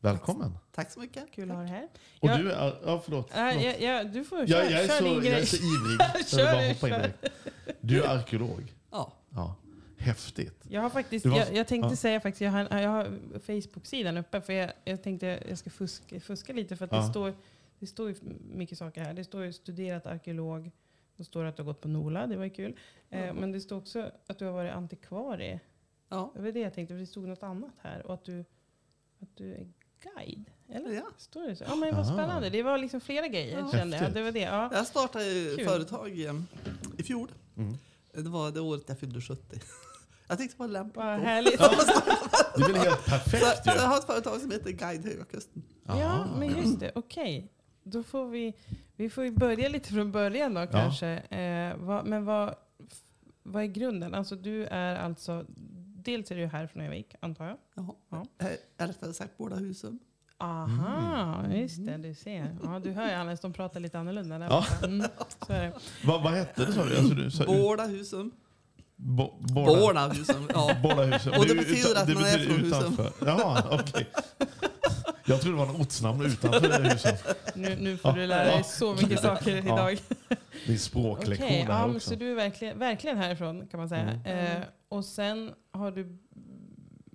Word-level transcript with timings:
Välkommen. 0.00 0.58
Tack 0.72 0.90
så 0.90 1.00
mycket. 1.00 1.30
Kul 1.32 1.50
att 1.50 1.56
ha 1.56 1.62
dig 1.62 1.72
här. 1.72 1.88
Och 2.20 2.28
Ja, 2.28 2.36
du 2.38 2.52
är... 2.52 2.66
Ja, 2.84 3.00
förlåt. 3.04 3.30
äh, 3.30 3.36
förlåt. 3.36 3.64
ja, 3.64 3.72
ja, 3.80 4.04
du 4.04 4.24
får 4.24 4.38
Jag, 4.38 4.48
köra, 4.48 4.70
jag, 4.70 4.82
är 4.84 4.88
kör 4.88 4.98
så, 4.98 5.04
din 5.04 5.14
jag 5.14 5.40
är 5.40 5.44
så 5.44 5.56
ivrig. 5.56 5.98
Jag 6.14 6.26
Kör 6.28 6.36
vill 6.38 6.46
bara 6.46 6.62
du, 6.62 6.68
hoppa 6.68 6.88
in 6.88 6.92
kör. 6.94 6.98
direkt. 7.00 7.80
Du 7.80 8.02
är 8.02 8.08
arkeolog. 8.08 8.74
Ja. 8.90 9.12
Ja. 9.34 9.54
Häftigt. 9.98 10.64
Jag 10.68 10.80
har 10.80 10.90
faktiskt, 10.90 11.26
var- 11.26 11.38
jag, 11.38 11.54
jag 11.54 11.66
tänkte 11.68 11.88
ja. 11.90 11.96
säga 11.96 12.20
faktiskt, 12.20 12.40
jag 12.40 12.50
har, 12.50 12.80
jag 12.80 12.90
har 12.90 13.04
Facebook-sidan 13.38 14.16
uppe 14.16 14.40
för 14.40 14.52
jag, 14.52 14.72
jag 14.84 15.02
tänkte 15.02 15.42
jag 15.48 15.58
ska 15.58 15.70
fuska, 15.70 16.20
fuska 16.20 16.52
lite 16.52 16.76
för 16.76 16.84
att 16.84 16.92
Ja. 16.92 16.98
det 16.98 17.08
står 17.08 17.34
det 17.78 17.86
står 17.86 18.08
ju 18.08 18.14
mycket 18.54 18.78
saker 18.78 19.00
här. 19.04 19.14
Det 19.14 19.24
står 19.24 19.44
ju 19.44 19.52
studerat 19.52 20.06
arkeolog. 20.06 20.70
Det 21.16 21.24
står 21.24 21.44
att 21.44 21.56
du 21.56 21.62
har 21.62 21.66
gått 21.66 21.80
på 21.80 21.88
NOLA, 21.88 22.26
det 22.26 22.36
var 22.36 22.44
ju 22.44 22.50
kul. 22.50 22.76
Eh, 23.10 23.34
men 23.34 23.52
det 23.52 23.60
står 23.60 23.76
också 23.76 24.10
att 24.26 24.38
du 24.38 24.44
har 24.44 24.52
varit 24.52 24.72
antikvarie. 24.72 25.60
Ja. 26.08 26.32
Det 26.36 26.42
var 26.42 26.52
det 26.52 26.60
jag 26.60 26.74
tänkte, 26.74 26.94
för 26.94 26.98
det 27.00 27.06
stod 27.06 27.28
något 27.28 27.42
annat 27.42 27.74
här. 27.78 28.06
Och 28.06 28.14
att 28.14 28.24
du, 28.24 28.40
att 29.20 29.36
du 29.36 29.54
är 29.54 29.66
guide. 30.02 30.50
Eller? 30.68 30.90
Ja. 30.92 31.02
Står 31.18 31.42
det 31.48 31.56
så? 31.56 31.64
Ja 31.68 31.74
men 31.74 31.96
vad 31.96 32.06
spännande. 32.06 32.50
Det 32.50 32.62
var 32.62 32.78
liksom 32.78 33.00
flera 33.00 33.28
grejer 33.28 33.58
Ja. 33.58 33.70
kände 33.78 33.96
jag. 33.96 34.12
Det 34.12 34.22
var 34.22 34.32
det. 34.32 34.40
Ja. 34.40 34.70
Jag 34.72 34.86
startade 34.86 35.24
ju 35.24 35.56
Kul. 35.56 35.66
företag 35.68 36.20
eh, 36.20 36.34
i 36.98 37.02
fjol. 37.02 37.28
Mm. 37.56 37.74
Det 38.14 38.28
var 38.30 38.50
det 38.50 38.60
året 38.60 38.82
jag 38.86 38.98
fyllde 38.98 39.20
70. 39.20 39.60
Jag 40.28 40.38
tyckte 40.38 40.56
det 40.56 40.60
var 40.60 40.68
lämpligt 40.68 40.96
Vad 40.96 41.20
härligt. 41.20 41.58
Det 42.56 42.62
är 42.62 42.66
väl 42.72 42.76
helt 42.76 43.04
Så, 43.04 43.10
perfekt 43.10 43.64
så 43.64 43.70
ju. 43.70 43.76
jag 43.76 43.82
har 43.88 43.98
ett 43.98 44.04
företag 44.04 44.40
som 44.40 44.50
heter 44.50 44.70
Guide 44.70 45.04
Höga 45.04 45.24
Kusten. 45.24 45.62
Ja, 45.86 46.26
men 46.38 46.56
just 46.56 46.80
det. 46.80 46.92
Okej. 46.94 47.48
Då 47.82 48.02
får 48.02 48.26
vi, 48.26 48.54
vi 48.96 49.10
får 49.10 49.24
ju 49.24 49.30
börja 49.30 49.68
lite 49.68 49.88
från 49.92 50.12
början 50.12 50.54
då 50.54 50.66
kanske. 50.66 51.08
Eh, 51.08 51.76
vad, 51.76 52.06
men 52.06 52.24
vad, 52.24 52.54
vad 53.42 53.62
är 53.62 53.66
grunden? 53.66 54.14
Alltså 54.14 54.36
du 54.36 54.64
är 54.66 54.96
alltså, 54.96 55.44
dels 56.04 56.30
är 56.30 56.36
du 56.36 56.46
här 56.46 56.66
från 56.66 56.82
Övik 56.82 57.14
antar 57.20 57.44
jag. 57.46 57.56
Ja. 57.76 57.96
Ja. 58.10 58.24
Eh, 58.38 58.46
Eller 58.78 58.92
rättare 58.92 59.12
sagt 59.14 59.38
båda 59.38 59.56
husen. 59.56 59.98
Aha, 60.38 61.44
just 61.54 61.86
det. 61.86 61.96
Du 61.96 62.14
ser. 62.14 62.56
Ja, 62.62 62.78
du 62.84 62.90
hör 62.92 63.06
ju 63.08 63.12
Alice, 63.14 63.42
de 63.42 63.52
pratar 63.52 63.80
lite 63.80 63.98
annorlunda 63.98 64.38
där 64.38 64.46
Ja. 64.46 64.66
mm, 64.84 65.06
Så 65.46 65.52
är 65.52 65.62
det. 65.62 65.72
Vad, 66.04 66.22
vad 66.22 66.32
hette 66.32 66.64
det 66.64 66.72
sa 66.72 66.84
du? 66.84 66.96
Alltså, 66.98 67.14
du 67.14 67.30
sa, 67.30 67.44
Båda 67.46 67.84
husen. 67.86 68.30
bo, 68.96 69.30
båda, 69.40 69.80
Båda 69.80 70.08
husen. 70.08 70.48
Ja. 70.54 70.76
båda 70.82 71.02
husen. 71.04 71.32
Och 71.38 71.44
det 71.46 71.52
är 71.52 71.56
betyder 71.56 72.02
att 72.02 72.08
man 72.08 72.16
är 72.24 72.32
betyder 72.38 72.44
från 72.54 72.64
husen. 72.64 72.78
utanför. 72.92 73.12
Jaha, 73.26 73.64
okej. 73.70 74.08
Jag 75.26 75.40
trodde 75.40 75.56
det 75.58 75.64
var 75.66 75.74
en 75.74 75.80
ortsnamn 75.82 76.26
utanför 76.26 76.82
husen. 76.90 77.14
Nu, 77.54 77.76
nu 77.80 77.96
får 77.96 78.10
Ja. 78.10 78.16
du 78.16 78.26
lära 78.26 78.44
dig 78.44 78.64
så 78.64 78.94
mycket 78.94 79.20
saker 79.20 79.50
Ja. 79.56 79.58
idag. 79.58 80.00
Det 80.66 80.72
är 80.72 80.76
språklektion 80.76 81.46
Okej, 81.46 81.62
det 81.66 81.72
ja, 81.72 81.76
här 81.78 81.88
också. 81.96 82.08
så 82.10 82.14
du 82.14 82.30
är 82.30 82.34
verkligen, 82.34 82.78
verkligen 82.78 83.16
härifrån 83.16 83.66
kan 83.66 83.80
man 83.80 83.88
säga. 83.88 84.02
Mm. 84.24 84.56
Eh, 84.62 84.68
och 84.88 85.04
sen 85.04 85.50
har 85.70 85.90
du, 85.90 86.18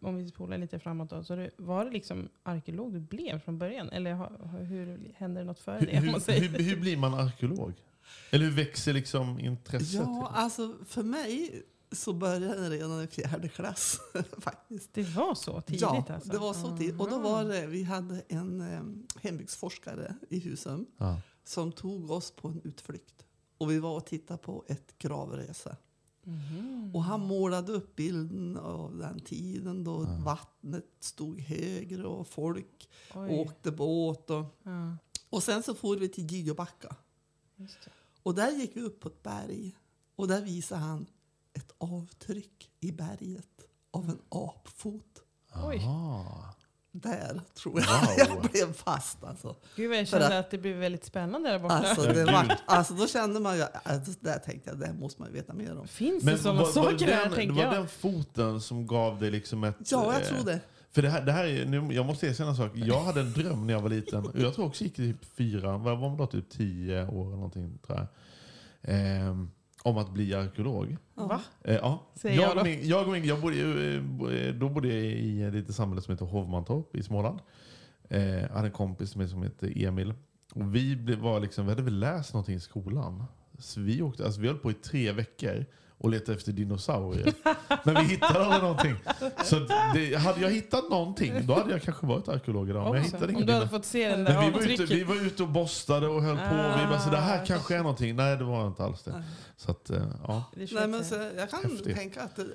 om 0.01 0.15
vi 0.17 0.27
spolar 0.27 0.57
lite 0.57 0.79
framåt 0.79 1.09
då, 1.09 1.23
så 1.23 1.35
det, 1.35 1.49
var 1.57 1.85
det 1.85 1.91
liksom 1.91 2.29
arkeolog 2.43 2.93
du 2.93 2.99
blev 2.99 3.39
från 3.39 3.57
början? 3.57 3.89
Eller 3.89 4.13
har, 4.13 4.29
har- 4.51 4.63
hur 4.63 5.11
hände 5.17 5.39
det 5.41 5.45
något 5.45 5.59
före 5.59 5.79
Hur, 5.79 5.87
det? 5.87 5.97
Hur, 5.99 6.47
hur, 6.49 6.63
hur 6.63 6.75
blir 6.81 6.97
man 6.97 7.13
arkeolog? 7.13 7.73
Eller 8.31 8.45
hur 8.45 8.51
växer 8.51 8.93
liksom 8.93 9.39
intresset? 9.39 9.93
ja, 9.93 10.31
alltså 10.33 10.73
för 10.87 11.03
mig 11.03 11.63
så 11.91 12.13
började 12.13 12.69
det 12.69 12.75
redan 12.75 13.03
i 13.03 13.07
fjärde 13.07 13.47
klass 13.47 13.99
faktiskt. 14.39 14.93
Det 14.93 15.03
var 15.03 15.35
så 15.35 15.61
tidigt 15.61 15.81
ja, 15.81 16.05
alltså? 16.13 16.31
det 16.31 16.37
var 16.37 16.53
så 16.53 16.77
tidigt. 16.77 16.99
Och 17.01 17.09
då 17.09 17.19
var 17.19 17.43
det, 17.45 17.67
vi 17.67 17.83
hade 17.83 18.21
en 18.27 18.61
um, 18.61 19.07
hembygdsforskare 19.23 20.15
i 20.29 20.39
Husum 20.39 20.85
Ja. 20.97 21.21
som 21.43 21.71
tog 21.71 22.11
oss 22.11 22.31
på 22.31 22.47
en 22.47 22.61
utflykt. 22.63 23.24
Och 23.57 23.71
vi 23.71 23.79
var 23.79 23.95
och 23.95 24.05
tittade 24.05 24.37
på 24.37 24.65
ett 24.67 24.97
gravrese. 24.97 25.77
Mhm. 26.23 26.91
Och 26.95 27.03
han 27.03 27.19
målade 27.21 27.71
upp 27.71 27.95
bilden 27.95 28.57
av 28.57 28.97
den 28.97 29.19
tiden 29.19 29.83
då 29.83 30.03
vattnet 30.25 30.85
stod 30.99 31.39
högre 31.39 32.05
och 32.07 32.27
folk 32.27 32.89
Oj. 33.15 33.29
åkte 33.39 33.71
båt. 33.71 34.29
Och, 34.29 34.45
Ja, 34.63 34.97
och 35.29 35.43
sen 35.43 35.63
så 35.63 35.75
for 35.75 35.95
vi 35.95 36.09
till 36.09 36.31
Giobacka. 36.31 36.95
Och 38.23 38.35
där 38.35 38.51
gick 38.51 38.75
vi 38.75 38.81
upp 38.81 38.99
på 38.99 39.07
ett 39.07 39.23
berg. 39.23 39.75
Och 40.15 40.27
där 40.27 40.41
visade 40.41 40.81
han 40.81 41.05
ett 41.53 41.71
avtryck 41.77 42.71
i 42.79 42.91
berget 42.91 43.65
av 43.91 44.09
en 44.09 44.19
apfot. 44.29 45.23
Oj. 45.63 45.81
Där 47.01 47.41
tror 47.53 47.81
jag 47.81 48.01
Wow. 48.01 48.09
jag 48.41 48.51
blev 48.51 48.73
fast. 48.73 49.23
Alltså. 49.23 49.55
Gud 49.75 49.89
vad 49.89 49.97
jag 49.99 50.07
kände 50.07 50.27
att- 50.27 50.33
att 50.45 50.51
det 50.51 50.57
blev 50.57 50.75
väldigt 50.77 51.05
spännande 51.05 51.49
där 51.49 51.59
borta. 51.59 51.75
Alltså, 51.75 52.13
det 52.13 52.25
var, 52.25 52.57
alltså, 52.65 52.93
då 52.93 53.07
kände 53.07 53.39
man 53.39 53.57
ju, 53.57 53.63
alltså, 53.83 54.11
där 54.19 54.39
tänkte 54.39 54.69
jag, 54.69 54.79
det 54.79 54.93
måste 54.93 55.21
man 55.21 55.29
ju 55.29 55.35
veta 55.35 55.53
mer 55.53 55.77
om. 55.79 55.87
Finns 55.87 56.23
det 56.23 56.37
sådana 56.37 56.65
saker 56.65 57.05
här, 57.05 57.21
den, 57.21 57.29
det 57.29 57.35
tänker 57.35 57.55
var 57.55 57.63
jag? 57.63 57.73
den 57.73 57.87
foten 57.87 58.61
som 58.61 58.87
gav 58.87 59.19
dig 59.19 59.31
liksom 59.31 59.63
ett... 59.63 59.75
Ja, 59.91 60.13
jag 60.13 60.21
eh, 60.21 60.27
tror 60.27 60.45
det. 60.45 60.59
För 60.91 61.01
det 61.01 61.09
här, 61.09 61.21
det 61.21 61.31
här 61.31 61.45
är, 61.45 61.65
nu, 61.65 61.93
jag 61.93 62.05
måste 62.05 62.27
erkänna 62.27 62.49
en 62.49 62.55
sak. 62.55 62.71
Jag 62.75 63.01
hade 63.03 63.19
en 63.21 63.33
dröm 63.33 63.67
när 63.67 63.73
jag 63.73 63.81
var 63.81 63.89
liten. 63.89 64.27
Jag 64.35 64.53
tror 64.55 64.65
också 64.65 64.83
gick 64.83 64.99
i 64.99 65.13
typ 65.13 65.25
fyra, 65.37 65.77
vad 65.77 65.99
var 65.99 66.09
man 66.09 66.17
då? 66.17 66.27
Typ 66.27 66.49
tio 66.49 67.07
år 67.07 67.25
eller 67.27 67.35
någonting 67.35 67.77
tror 67.85 67.97
jag. 67.97 68.07
Ehm, 68.81 69.51
om 69.85 69.97
att 69.97 70.13
bli 70.13 70.33
arkeolog. 70.33 70.97
Va? 71.13 71.41
Eh, 71.63 71.75
ja. 71.75 72.07
Säger 72.15 72.35
jag 72.35 72.49
jag, 72.49 72.55
då. 72.55 72.59
och 72.59 72.65
min, 72.65 72.87
jag, 72.87 73.07
och 73.07 73.13
min, 73.13 73.25
jag 73.25 73.41
bodde, 73.41 73.55
eh, 73.55 74.47
eh, 74.47 74.55
då 74.55 74.69
bodde 74.69 74.87
jag 74.87 75.03
i 75.03 75.43
ett 75.43 75.53
litet 75.53 75.75
samhälle 75.75 76.01
som 76.01 76.11
heter 76.11 76.25
Hovmantorp 76.25 76.95
i 76.95 77.03
Småland. 77.03 77.39
Eh, 78.09 78.41
jag 78.41 78.49
hade 78.49 78.67
en 78.67 78.71
kompis 78.71 79.15
med 79.15 79.29
som 79.29 79.43
heter 79.43 79.85
Emil. 79.85 80.13
Och 80.53 80.75
vi, 80.75 80.95
blev, 80.95 81.19
var 81.19 81.39
liksom, 81.39 81.65
vi 81.65 81.71
hade 81.71 81.83
väl 81.83 81.99
läst 81.99 82.33
någonting 82.33 82.55
i 82.55 82.59
skolan. 82.59 83.23
Så 83.59 83.81
vi, 83.81 84.01
åkte, 84.01 84.25
alltså 84.25 84.41
vi 84.41 84.47
höll 84.47 84.57
på 84.57 84.71
i 84.71 84.73
tre 84.73 85.11
veckor 85.11 85.65
och 85.97 86.09
letade 86.09 86.37
efter 86.37 86.51
dinosaurier. 86.51 87.33
Men 87.83 87.95
vi 87.95 88.01
hittade 88.01 88.45
aldrig 88.45 88.61
någonting. 88.63 88.95
Så 89.43 89.59
det, 89.93 90.15
hade 90.15 90.41
jag 90.41 90.49
hittat 90.51 90.89
någonting, 90.89 91.47
då 91.47 91.53
hade 91.53 91.71
jag 91.71 91.81
kanske 91.81 92.05
varit 92.05 92.27
arkeolog 92.27 92.69
idag. 92.69 92.83
Men 92.83 92.93
jag 92.93 93.01
hittade 93.01 93.35
Om 93.35 93.45
du 93.45 93.53
hade 93.53 93.69
fått 93.69 93.85
se 93.85 94.09
den 94.09 94.23
där 94.23 94.33
men 94.33 94.45
vi 94.45 94.51
var, 94.51 94.83
ute, 94.83 94.85
vi 94.95 95.03
var 95.03 95.15
ute 95.25 95.43
och 95.43 95.49
borstade 95.49 96.07
och 96.07 96.21
höll 96.23 96.37
på. 96.37 96.43
Och 96.55 96.81
vi 96.81 96.85
bara, 96.87 96.99
så 96.99 97.09
det 97.09 97.17
här 97.17 97.41
Ah, 97.41 97.45
kanske 97.45 97.73
är 97.75 97.77
någonting. 97.79 98.15
Nej, 98.15 98.37
det 98.37 98.43
var 98.43 98.67
inte 98.67 98.83
alls 98.83 99.03
det. 99.03 99.23
Så 99.57 99.71
att, 99.71 99.89
eh, 99.89 100.03
ja. 100.27 100.43
Nej, 100.71 100.87
men 100.87 101.05
så, 101.05 101.15
jag 101.37 101.49
kan 101.49 101.63
Häftigt. 101.63 101.95
tänka 101.95 102.21
att 102.23 102.39
eh, 102.39 102.45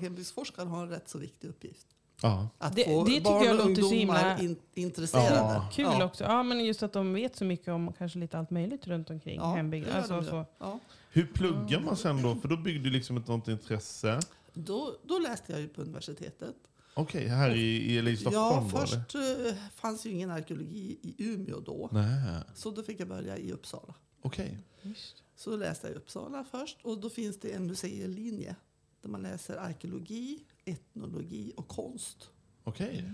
hembygdsforskaren 0.00 0.68
har 0.68 0.82
en 0.82 0.88
rätt 0.90 1.08
så 1.08 1.18
viktig 1.18 1.48
uppgift. 1.48 1.86
ja. 2.22 2.48
Att 2.58 2.76
Det- 2.76 2.84
få 2.84 3.04
det 3.04 3.10
tycker 3.10 3.24
barn 3.24 3.44
jag 3.44 3.54
och 3.60 3.64
ungdomar 3.66 3.90
himla- 3.94 4.38
in, 4.40 4.56
intresserade. 4.74 5.34
Ja. 5.36 5.68
Kul 5.72 5.84
ja. 5.98 6.04
också. 6.04 6.24
Ja, 6.24 6.42
men 6.42 6.64
just 6.64 6.82
att 6.82 6.92
de 6.92 7.14
vet 7.14 7.36
så 7.36 7.44
mycket 7.44 7.68
om 7.68 7.92
kanske 7.98 8.18
lite 8.18 8.38
allt 8.38 8.50
möjligt 8.50 8.86
runt 8.86 9.10
omkring 9.10 9.36
Ja, 9.36 9.54
hembygd. 9.54 9.86
det 9.86 9.90
gör 9.90 9.98
Alltså, 9.98 10.22
så. 10.30 10.44
Ja. 10.58 10.78
Hur 11.10 11.26
pluggar 11.26 11.80
man 11.80 11.96
sen 11.96 12.22
då? 12.22 12.36
För 12.36 12.48
då 12.48 12.56
byggde 12.56 12.84
du 12.84 12.90
liksom 12.90 13.16
ett 13.16 13.28
något 13.28 13.48
intresse. 13.48 14.20
Då, 14.54 14.96
då 15.04 15.18
läste 15.18 15.52
jag 15.52 15.60
ju 15.60 15.68
på 15.68 15.82
universitetet. 15.82 16.56
Okej, 16.94 17.26
här 17.28 17.54
i, 17.54 17.60
i, 17.96 18.08
i 18.10 18.16
Stockholm 18.16 18.68
Ja, 18.72 18.80
först 18.80 19.14
eh, 19.14 19.54
fanns 19.74 20.06
ju 20.06 20.10
ingen 20.10 20.30
arkeologi 20.30 20.98
i 21.02 21.14
Umeå 21.24 21.60
då. 21.60 21.88
Nej, 21.92 22.42
Så 22.54 22.70
då 22.70 22.82
fick 22.82 23.00
jag 23.00 23.08
börja 23.08 23.38
i 23.38 23.52
Uppsala. 23.52 23.94
okej. 24.22 24.58
Just. 24.82 25.22
Så 25.36 25.50
då 25.50 25.56
läste 25.56 25.86
jag 25.86 25.94
i 25.94 25.98
Uppsala 25.98 26.44
först. 26.50 26.78
Och 26.82 26.98
då 27.00 27.10
finns 27.10 27.40
det 27.40 27.52
en 27.52 27.66
museilinje. 27.66 28.56
Där 29.02 29.08
man 29.08 29.22
läser 29.22 29.56
arkeologi, 29.56 30.44
etnologi 30.64 31.52
och 31.56 31.68
konst. 31.68 32.30
Okej. 32.64 33.12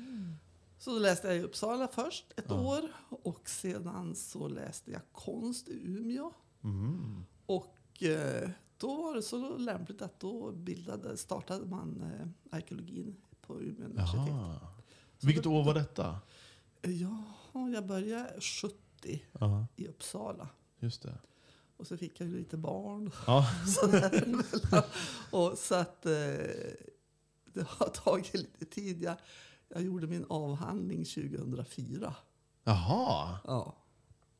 Så 0.78 0.90
då 0.90 0.98
läste 0.98 1.26
jag 1.28 1.36
i 1.36 1.40
Uppsala 1.40 1.88
först 1.88 2.24
ett 2.36 2.44
Ja. 2.48 2.60
år. 2.60 2.80
Och 3.08 3.48
sedan 3.48 4.14
så 4.14 4.48
läste 4.48 4.90
jag 4.90 5.00
konst 5.12 5.68
i 5.68 5.80
Umeå. 5.84 6.32
Mm. 6.64 7.24
Och 7.46 7.74
då 8.78 9.02
var 9.02 9.14
det 9.14 9.22
så 9.22 9.56
lämpligt 9.56 10.02
att 10.02 10.20
då 10.20 10.52
bildade, 10.52 11.16
startade 11.16 11.66
man 11.66 12.02
eh, 12.02 12.56
arkeologin 12.56 13.16
på 13.40 13.60
Umeå 13.60 13.84
universitet. 13.84 14.20
Jaha. 14.28 14.58
Så 15.18 15.26
Vilket 15.26 15.46
år 15.46 15.64
var 15.64 15.74
detta? 15.74 16.18
Ja, 16.82 17.24
jag 17.74 17.86
började 17.86 18.40
70 18.40 18.74
Ja, 19.32 19.66
i 19.76 19.88
Uppsala. 19.88 20.48
just 20.80 21.02
det. 21.02 21.18
Och 21.76 21.86
så 21.86 21.96
fick 21.96 22.20
jag 22.20 22.28
lite 22.28 22.56
barn. 22.56 23.10
Ja. 23.26 23.46
Och 25.30 25.58
så 25.58 25.74
att 25.74 26.06
eh, 26.06 26.12
det 27.52 27.66
har 27.68 27.88
tagit 27.88 28.34
lite 28.34 28.64
tid. 28.64 29.02
Jag, 29.02 29.16
Jag 29.68 29.82
gjorde 29.82 30.06
min 30.06 30.24
avhandling 30.28 31.04
2004. 31.04 32.14
Jaha, 32.64 33.38
Ja. 33.44 33.74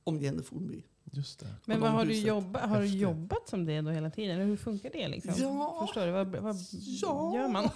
Om 0.05 0.19
Jenny 0.19 0.43
Fornby. 0.43 0.83
Just 1.13 1.41
det. 1.41 1.47
Men 1.65 1.81
vad 1.81 1.91
har, 1.91 2.05
du 2.05 2.15
jobba, 2.19 2.67
har 2.67 2.81
du 2.81 2.87
jobbat 2.87 3.49
som 3.49 3.65
det 3.65 3.81
då 3.81 3.91
hela 3.91 4.11
tiden? 4.11 4.35
Eller 4.37 4.45
hur 4.47 4.57
funkar 4.57 4.91
det? 4.91 5.09
Liksom? 5.09 5.33
Ja. 5.39 5.85
Förstår 5.87 6.07
du? 6.07 6.13
Vad, 6.13 6.27
vad 6.37 6.57
Ja. 7.03 7.35
gör 7.35 7.49
man? 7.49 7.71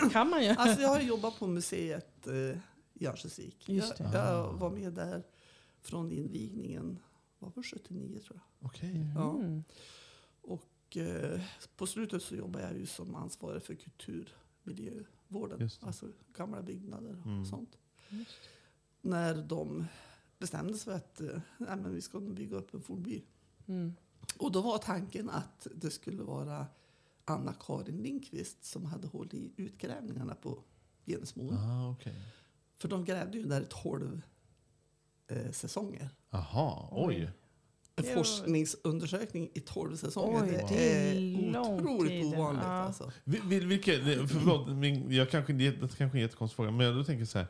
kan 0.10 0.30
man 0.30 0.44
göra? 0.44 0.54
Alltså 0.56 0.82
jag 0.82 0.88
har 0.88 1.00
jobbat 1.00 1.38
på 1.38 1.46
museet 1.46 2.26
eh, 2.26 2.58
i 2.94 3.06
Örnsköldsvik. 3.06 3.68
Just 3.68 4.00
Jag, 4.00 4.14
jag 4.14 4.52
var 4.52 4.70
med 4.70 4.92
där 4.92 5.22
från 5.80 6.12
invigningen. 6.12 6.98
Var 7.38 7.52
det 7.54 7.62
79 7.62 8.18
tror 8.26 8.40
jag. 8.60 8.66
Okej. 8.68 9.06
Ja. 9.16 9.30
Mm. 9.34 9.64
Och 10.42 10.96
eh, 10.96 11.40
på 11.76 11.86
slutet 11.86 12.22
så 12.22 12.34
jobbar 12.36 12.60
jag 12.60 12.78
ju 12.78 12.86
som 12.86 13.14
ansvarig 13.14 13.62
för 13.62 13.74
kulturmiljövården. 13.74 15.70
Alltså 15.80 16.06
gamla 16.36 16.62
byggnader 16.62 17.16
och 17.20 17.26
Mm. 17.26 17.46
sånt. 17.46 17.78
När 19.00 19.34
de 19.34 19.86
bestämde 20.42 20.74
sig 20.74 20.84
för 20.84 20.92
att 20.92 21.20
eh, 21.20 21.26
nej, 21.58 21.76
men 21.76 21.94
vi 21.94 22.00
ska 22.00 22.20
bygga 22.20 22.56
upp 22.56 22.74
en 22.74 22.82
fornby. 22.82 23.22
Mm. 23.68 23.94
Och 24.38 24.52
då 24.52 24.60
var 24.60 24.78
tanken 24.78 25.30
att 25.30 25.66
det 25.74 25.90
skulle 25.90 26.22
vara 26.22 26.66
Anna-Karin 27.24 27.96
Lindqvist 28.02 28.64
som 28.64 28.84
hade 28.84 29.06
hållit 29.08 29.34
i 29.34 29.52
utgrävningarna 29.56 30.34
på 30.34 30.58
Genesmoen. 31.06 31.58
Ah, 31.58 31.90
okej. 31.90 32.14
För 32.78 32.88
de 32.88 33.04
grävde 33.04 33.38
ju 33.38 33.44
där 33.44 33.60
i 33.60 33.66
12 33.68 34.22
eh, 35.28 35.50
säsonger. 35.50 36.08
Jaha, 36.30 36.88
oj. 36.92 37.30
En 37.96 38.04
Det 38.04 38.08
var- 38.08 38.14
forskningsundersökning 38.14 39.50
i 39.54 39.60
12 39.60 39.96
säsonger. 39.96 40.42
Oj, 40.42 40.48
det, 40.50 40.66
det 40.74 41.08
är 41.08 41.14
är 41.14 41.52
lång 41.52 41.74
otroligt 41.80 42.24
ovanligt. 42.34 42.62
Ja. 42.64 42.68
Alltså. 42.70 43.12
Vil- 43.24 43.42
vil- 43.48 43.66
Vilka, 43.66 43.92
det- 43.92 44.28
förlåt, 44.28 44.68
min, 44.76 45.12
jag 45.12 45.30
kanske, 45.30 45.52
det 45.52 45.70
det 45.70 45.80
kanske 45.80 46.04
är 46.04 46.20
en 46.20 46.20
jättekonstig 46.20 46.56
fråga, 46.56 46.70
men 46.70 46.86
jag 46.96 47.06
tänker 47.06 47.24
så 47.24 47.38
här. 47.38 47.46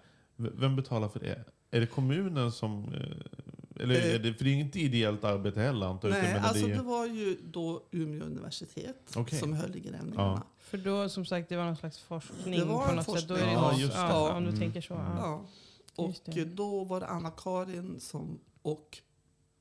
Vem 0.54 0.76
betalar 0.76 1.08
för 1.08 1.20
det? 1.20 1.44
Är 1.70 1.80
det 1.80 1.86
kommunen 1.86 2.52
som... 2.52 2.94
eh, 2.94 3.82
Eller 3.82 3.94
Eh, 3.94 4.14
är 4.14 4.18
det, 4.18 4.34
för 4.34 4.44
det 4.44 4.50
är 4.50 4.54
inget 4.54 4.76
ideellt 4.76 5.24
arbete 5.24 5.60
heller 5.60 5.86
antar 5.86 6.08
jag. 6.08 6.22
Nej, 6.22 6.34
alltså 6.38 6.66
det 6.66 6.74
det 6.74 6.82
var 6.82 7.06
ju 7.06 7.36
då 7.44 7.82
Umeå 7.90 8.24
universitet 8.26 9.12
Okej. 9.16 9.38
som 9.38 9.52
höll 9.52 9.76
i 9.76 9.80
grävningarna. 9.80 10.42
För 10.58 10.78
då, 10.78 11.08
som 11.08 11.24
sagt, 11.26 11.48
det 11.48 11.56
var 11.56 11.64
någon 11.64 11.76
slags 11.76 11.98
forskning 11.98 12.58
Det 12.58 12.64
var 12.64 12.88
på 12.88 12.94
något 12.94 13.18
sätt. 13.20 13.28
Då 13.28 13.34
är 13.34 13.38
det 13.46 13.54
forskning. 13.54 13.54
Ja, 13.54 13.80
just 13.80 13.92
det. 13.92 13.98
ja, 14.00 14.32
om 14.36 14.42
du 14.42 14.48
Mm. 14.48 14.60
tänker 14.60 14.80
så. 14.80 14.94
Ja. 14.94 15.14
Ja. 15.96 16.04
Och 16.04 16.46
då 16.46 16.84
var 16.84 17.00
det 17.00 17.06
Anna-Karin 17.06 18.00
som, 18.00 18.38
och 18.62 18.98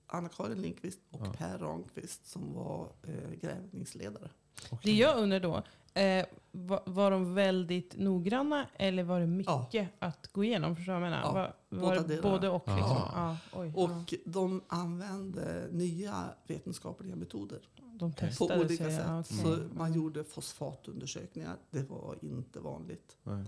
Anna-Karin 0.07 0.61
Lindqvist 0.61 0.99
och 1.11 1.27
Ja. 1.27 1.33
Per 1.37 1.57
Ramqvist 1.57 2.25
som 2.31 2.53
var 2.53 2.91
eh, 3.03 3.31
grävningsledare. 3.41 4.29
Det 4.69 4.75
okej. 4.75 4.99
jag 4.99 5.17
undrar 5.17 5.39
då, 5.39 5.63
eh, 6.01 6.25
var, 6.51 6.83
var 6.85 7.11
de 7.11 7.33
väldigt 7.33 7.97
noggranna 7.97 8.67
eller 8.75 9.03
var 9.03 9.19
det 9.19 9.27
mycket 9.27 9.73
Ja. 9.73 9.85
att 9.99 10.27
gå 10.31 10.43
igenom? 10.43 10.75
Förstår 10.75 10.93
jag 10.93 11.01
menar? 11.01 11.21
Ja, 11.21 11.31
var, 11.33 11.53
var 11.69 11.89
båda 11.95 12.07
det 12.07 12.21
både 12.21 12.49
och? 12.49 12.67
Liksom? 12.67 12.97
Ja. 13.15 13.37
Oj, 13.53 13.73
ja. 13.75 13.83
Och 13.83 14.13
de 14.25 14.61
använde 14.67 15.67
nya 15.71 16.25
vetenskapliga 16.47 17.15
metoder 17.15 17.59
De 17.93 18.11
på 18.11 18.17
testade 18.19 18.59
olika 18.65 18.83
sig. 18.83 18.95
sätt. 18.97 19.05
Ja, 19.07 19.19
okej. 19.19 19.37
Så 19.37 19.57
man 19.77 19.93
gjorde 19.93 20.23
fosfatundersökningar. 20.23 21.55
Det 21.71 21.89
var 21.89 22.17
inte 22.21 22.59
vanligt. 22.59 23.17
Nej. 23.23 23.43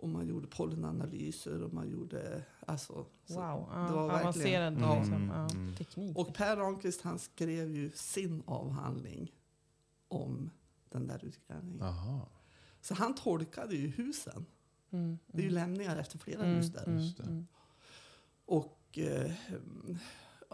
Och 0.00 0.08
man 0.08 0.26
gjorde 0.28 0.46
pollenanalyser 0.46 1.62
och 1.62 1.72
man 1.72 1.90
gjorde... 1.90 2.42
Alltså, 2.66 3.06
så- 3.26 3.34
Wow, 3.34 3.68
det 3.88 3.94
var 3.94 4.06
verkligen- 4.08 4.20
avancerad 4.20 4.76
Ja. 4.80 4.94
liksom, 4.98 5.14
Mm, 5.14 5.28
ja, 5.36 5.48
mm. 5.50 5.76
teknik. 5.76 6.18
Och 6.18 6.34
Per 6.34 6.56
Ramqvist 6.56 7.02
han 7.02 7.18
skrev 7.18 7.70
ju 7.70 7.90
sin 7.94 8.42
avhandling 8.46 9.32
om 10.08 10.50
den 10.90 11.06
där 11.06 11.24
utgrävningen. 11.24 11.78
Jaha, 11.80 12.20
Så 12.80 12.94
han 12.94 13.14
tolkade 13.14 13.76
ju 13.76 13.86
husen. 13.88 14.46
Mm, 14.92 15.18
Det 15.26 15.38
är 15.38 15.42
ju 15.42 15.48
mm. 15.48 15.54
lämningar 15.62 15.96
efter 15.96 16.18
flera 16.18 16.42
Mm, 16.44 16.56
hus 16.56 16.72
där. 16.72 16.86
mm, 16.86 16.98
Just 16.98 17.16
det. 17.16 17.22
mm. 17.22 17.46
Och 18.46 18.98
eh, 18.98 19.30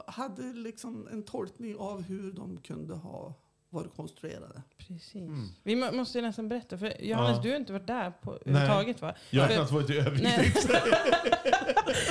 hade 0.07 0.43
liksom 0.53 1.09
en 1.13 1.23
tolkning 1.23 1.77
av 1.77 2.03
hur 2.03 2.33
de 2.33 2.57
kunde 2.61 2.95
ha 2.95 3.35
varit 3.71 3.95
konstruerade. 3.97 4.63
Precis. 4.79 5.15
Mm. 5.15 5.49
Vi 5.63 5.77
må, 5.77 5.93
måste 5.93 6.19
ju 6.19 6.23
nästan 6.23 6.49
berätta, 6.49 6.79
för 6.79 7.03
Johannes 7.05 7.37
Ja. 7.37 7.43
du 7.43 7.51
har 7.51 7.57
inte 7.57 7.73
varit 7.73 7.87
där 7.87 8.11
på, 8.11 8.33
överhuvudtaget 8.37 9.03
va? 9.03 9.15
jag 9.31 9.43
har 9.43 9.49
knappt 9.49 9.71
varit 9.73 9.91
i 9.91 9.99
Övik. 9.99 10.23
Nej. 10.23 10.55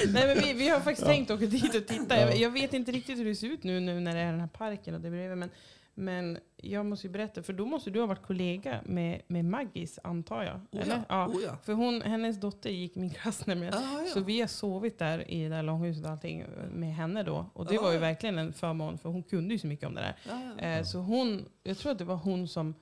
Nej 0.07 0.27
men 0.35 0.37
vi, 0.43 0.53
vi 0.53 0.69
har 0.69 0.79
faktiskt 0.79 1.07
tänkt 1.07 1.31
åka 1.31 1.45
dit 1.45 1.75
och 1.75 1.87
titta. 1.87 2.19
Jag, 2.19 2.31
Ja. 2.31 2.35
jag 2.35 2.51
vet 2.51 2.73
inte 2.73 2.91
riktigt 2.91 3.19
hur 3.19 3.25
det 3.25 3.35
ser 3.35 3.47
ut 3.47 3.63
nu, 3.63 3.79
nu 3.79 3.99
när 3.99 4.13
det 4.15 4.19
är 4.21 4.31
den 4.31 4.39
här 4.39 4.47
parken 4.47 4.95
och 4.95 5.01
det 5.01 5.09
bredvid. 5.09 5.37
Men, 5.37 5.49
men 5.95 6.37
jag 6.57 6.85
måste 6.85 7.07
ju 7.07 7.13
berätta, 7.13 7.43
för 7.43 7.53
då 7.53 7.65
måste 7.65 7.89
du 7.89 7.99
ha 7.99 8.07
varit 8.07 8.21
kollega 8.21 8.79
med, 8.85 9.21
med 9.27 9.45
Maggis, 9.45 9.99
antar 10.03 10.43
jag? 10.43 10.55
Oh 10.71 10.81
Eller? 10.81 10.95
ja, 10.95 11.03
Ja. 11.09 11.27
oh 11.27 11.41
ja. 11.43 11.57
För 11.63 11.73
hon, 11.73 12.01
hennes 12.01 12.39
dotter 12.39 12.69
gick 12.69 12.95
min 12.95 13.09
klass 13.09 13.45
nämligen. 13.47 13.73
Ah, 13.73 14.01
ja. 14.01 14.05
Så 14.13 14.19
vi 14.19 14.39
har 14.41 14.47
sovit 14.47 14.99
där 14.99 15.31
i 15.31 15.43
det 15.43 15.49
där 15.49 15.63
långhuset 15.63 16.05
och 16.05 16.11
allting 16.11 16.43
med 16.71 16.95
henne 16.95 17.23
då. 17.23 17.45
Och 17.53 17.65
det 17.65 17.73
Ja, 17.75 17.81
var 17.81 17.89
ju 17.89 17.95
ja. 17.95 18.01
verkligen 18.01 18.37
en 18.37 18.53
förmån, 18.53 18.97
för 18.97 19.09
hon 19.09 19.23
kunde 19.23 19.53
ju 19.53 19.59
så 19.59 19.67
mycket 19.67 19.87
om 19.87 19.95
det 19.95 20.01
där. 20.01 20.15
Ja. 20.57 20.65
Eh, 20.67 20.83
så 20.83 20.99
hon, 20.99 21.45
jag 21.63 21.77
tror 21.77 21.91
att 21.91 21.97
det 21.97 22.05
var 22.05 22.15
hon 22.15 22.47
som, 22.47 22.75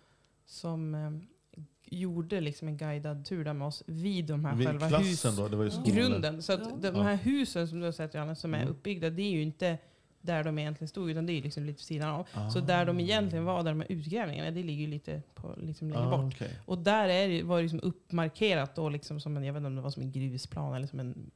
som 0.46 0.96
eh, 0.96 1.12
gjorde 1.86 2.42
liksom 2.42 2.68
en 2.68 2.78
guidad 2.78 3.26
tur 3.26 3.44
där 3.46 3.54
med 3.54 3.68
oss 3.68 3.84
vid 3.88 4.26
de 4.26 4.46
här 4.46 4.56
Vid 4.56 4.68
själva 4.68 4.88
klassen 4.88 5.08
hus, 5.32 5.38
då? 5.38 5.48
Det 5.48 5.56
var 5.58 5.64
ju 5.64 5.72
skolan. 5.72 5.96
grunden. 5.96 6.42
Så 6.42 6.54
att 6.54 6.60
Ja. 6.84 6.92
de 6.92 7.02
här 7.06 7.16
husen 7.16 7.68
som 7.68 7.80
du 7.80 7.86
har 7.86 7.92
sett 7.92 8.14
Johannes, 8.14 8.40
som 8.40 8.54
är 8.54 8.58
Mm. 8.58 8.70
uppbyggda, 8.70 9.10
det 9.10 9.22
är 9.22 9.32
ju 9.32 9.42
inte 9.42 9.78
där 10.22 10.44
de 10.44 10.60
egentligen 10.60 10.88
stod, 10.88 11.10
utan 11.12 11.26
det 11.26 11.34
är 11.34 11.42
liksom 11.42 11.64
lite 11.64 11.78
vid 11.78 11.86
sidan 11.86 12.10
av. 12.10 12.50
Så 12.50 12.60
Ah. 12.60 12.62
där 12.62 12.86
de 12.86 13.00
egentligen 13.00 13.46
var, 13.46 13.64
där 13.64 13.72
de 13.72 13.80
här 13.80 13.92
utgrävningarna, 13.92 14.52
det 14.52 14.64
ligger 14.64 14.82
ju 14.82 14.88
lite 14.88 15.22
på, 15.36 15.56
liksom 15.62 15.90
längre 15.90 16.06
Ah, 16.08 16.18
bort. 16.18 16.34
okej. 16.36 16.58
Och 16.66 16.78
där 16.78 17.10
är 17.10 17.28
det, 17.28 17.44
var 17.44 17.56
det 17.58 17.62
liksom 17.64 17.80
uppmarkerat 17.84 18.76
då, 18.76 18.90
liksom 18.90 19.20
som 19.20 19.38
en, 19.38 19.44
jag 19.44 19.54
vet 19.54 19.60
inte 19.60 19.68
om 19.68 19.76
det 19.76 19.82
var 19.82 19.90
som 19.90 20.04
en 20.04 20.12
grusplan 20.12 20.74
eller 20.74 20.88
som 20.88 21.00
en 21.00 21.32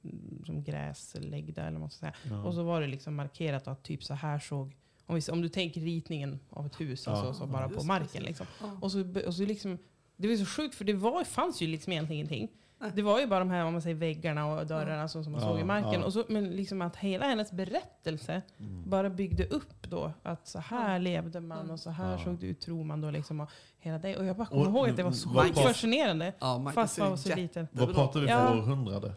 som 0.46 0.64
gräsläggda 0.64 1.62
eller 1.62 1.72
vad 1.72 1.80
man 1.80 1.90
ska 1.90 2.00
säga. 2.00 2.14
Ja. 2.30 2.44
Och 2.44 2.54
så 2.54 2.64
var 2.64 2.82
det 2.82 2.88
liksom 2.88 3.16
markerat 3.16 3.68
att 3.68 3.84
typ 3.84 4.04
så 4.04 4.14
här 4.14 4.40
såg, 4.40 4.76
om, 5.06 5.16
vi, 5.16 5.32
om 5.32 5.42
du 5.42 5.50
tänker 5.50 5.82
ritningen 5.82 6.40
av 6.50 6.66
ett 6.66 6.80
hus, 6.82 7.08
alltså, 7.08 7.34
så 7.34 7.46
bara 7.48 7.70
på 7.70 7.84
marken. 7.84 8.24
Liksom. 8.24 8.46
Och 8.82 8.92
så, 8.92 9.06
och 9.28 9.34
så 9.36 9.46
liksom, 9.46 9.78
det 10.18 10.28
var 10.28 10.36
så 10.36 10.46
sjukt 10.46 10.76
för 10.76 10.86
det 10.86 10.94
var, 10.94 11.24
fanns 11.24 11.62
ju 11.62 11.68
liksom 11.68 11.94
egentligen 11.94 12.18
ingenting. 12.18 12.58
Det 12.94 13.02
var 13.02 13.20
ju 13.20 13.28
bara 13.28 13.40
de 13.40 13.50
här 13.50 13.66
om 13.66 13.74
man 13.74 13.82
säger, 13.82 13.96
väggarna 13.96 14.46
och 14.48 14.68
dörrarna 14.68 15.08
som, 15.08 15.24
som 15.24 15.34
man 15.34 15.42
Ja, 15.42 15.48
såg 15.48 15.60
i 15.60 15.64
marken. 15.64 15.94
ja. 16.00 16.06
Och 16.06 16.14
så, 16.14 16.24
men 16.30 16.50
liksom 16.50 16.82
att 16.82 16.96
hela 16.96 17.26
hennes 17.26 17.52
berättelse 17.52 18.42
Mm. 18.60 18.90
bara 18.90 19.10
byggde 19.10 19.46
upp 19.48 19.90
då 19.90 20.14
att 20.24 20.48
så 20.48 20.60
här 20.60 21.00
levde 21.00 21.40
man 21.40 21.72
och 21.72 21.80
så 21.80 21.90
här 21.90 22.12
Ja. 22.12 22.24
såg 22.24 22.36
det 22.40 22.48
ut 22.48 22.60
tror 22.62 22.84
man 22.84 23.02
då. 23.02 23.12
Liksom, 23.12 23.40
och, 23.40 23.50
hela 23.80 23.98
det. 23.98 24.18
och 24.18 24.26
jag 24.26 24.36
bara 24.38 24.48
kommer 24.48 24.66
ihåg 24.66 24.90
att 24.90 24.98
det 24.98 25.04
var 25.04 25.12
så 25.12 25.30
vad 25.30 25.56
fascinerande. 25.56 26.34
Ja, 26.40 26.72
Fast 26.76 26.98
man 27.00 27.10
var 27.10 27.18
så 27.18 27.36
liten. 27.36 27.68
Vad 27.72 27.94
pratar 27.96 28.20
vi 28.20 28.28
för 28.28 28.34
Ja. 28.34 28.54
århundrade? 28.54 29.14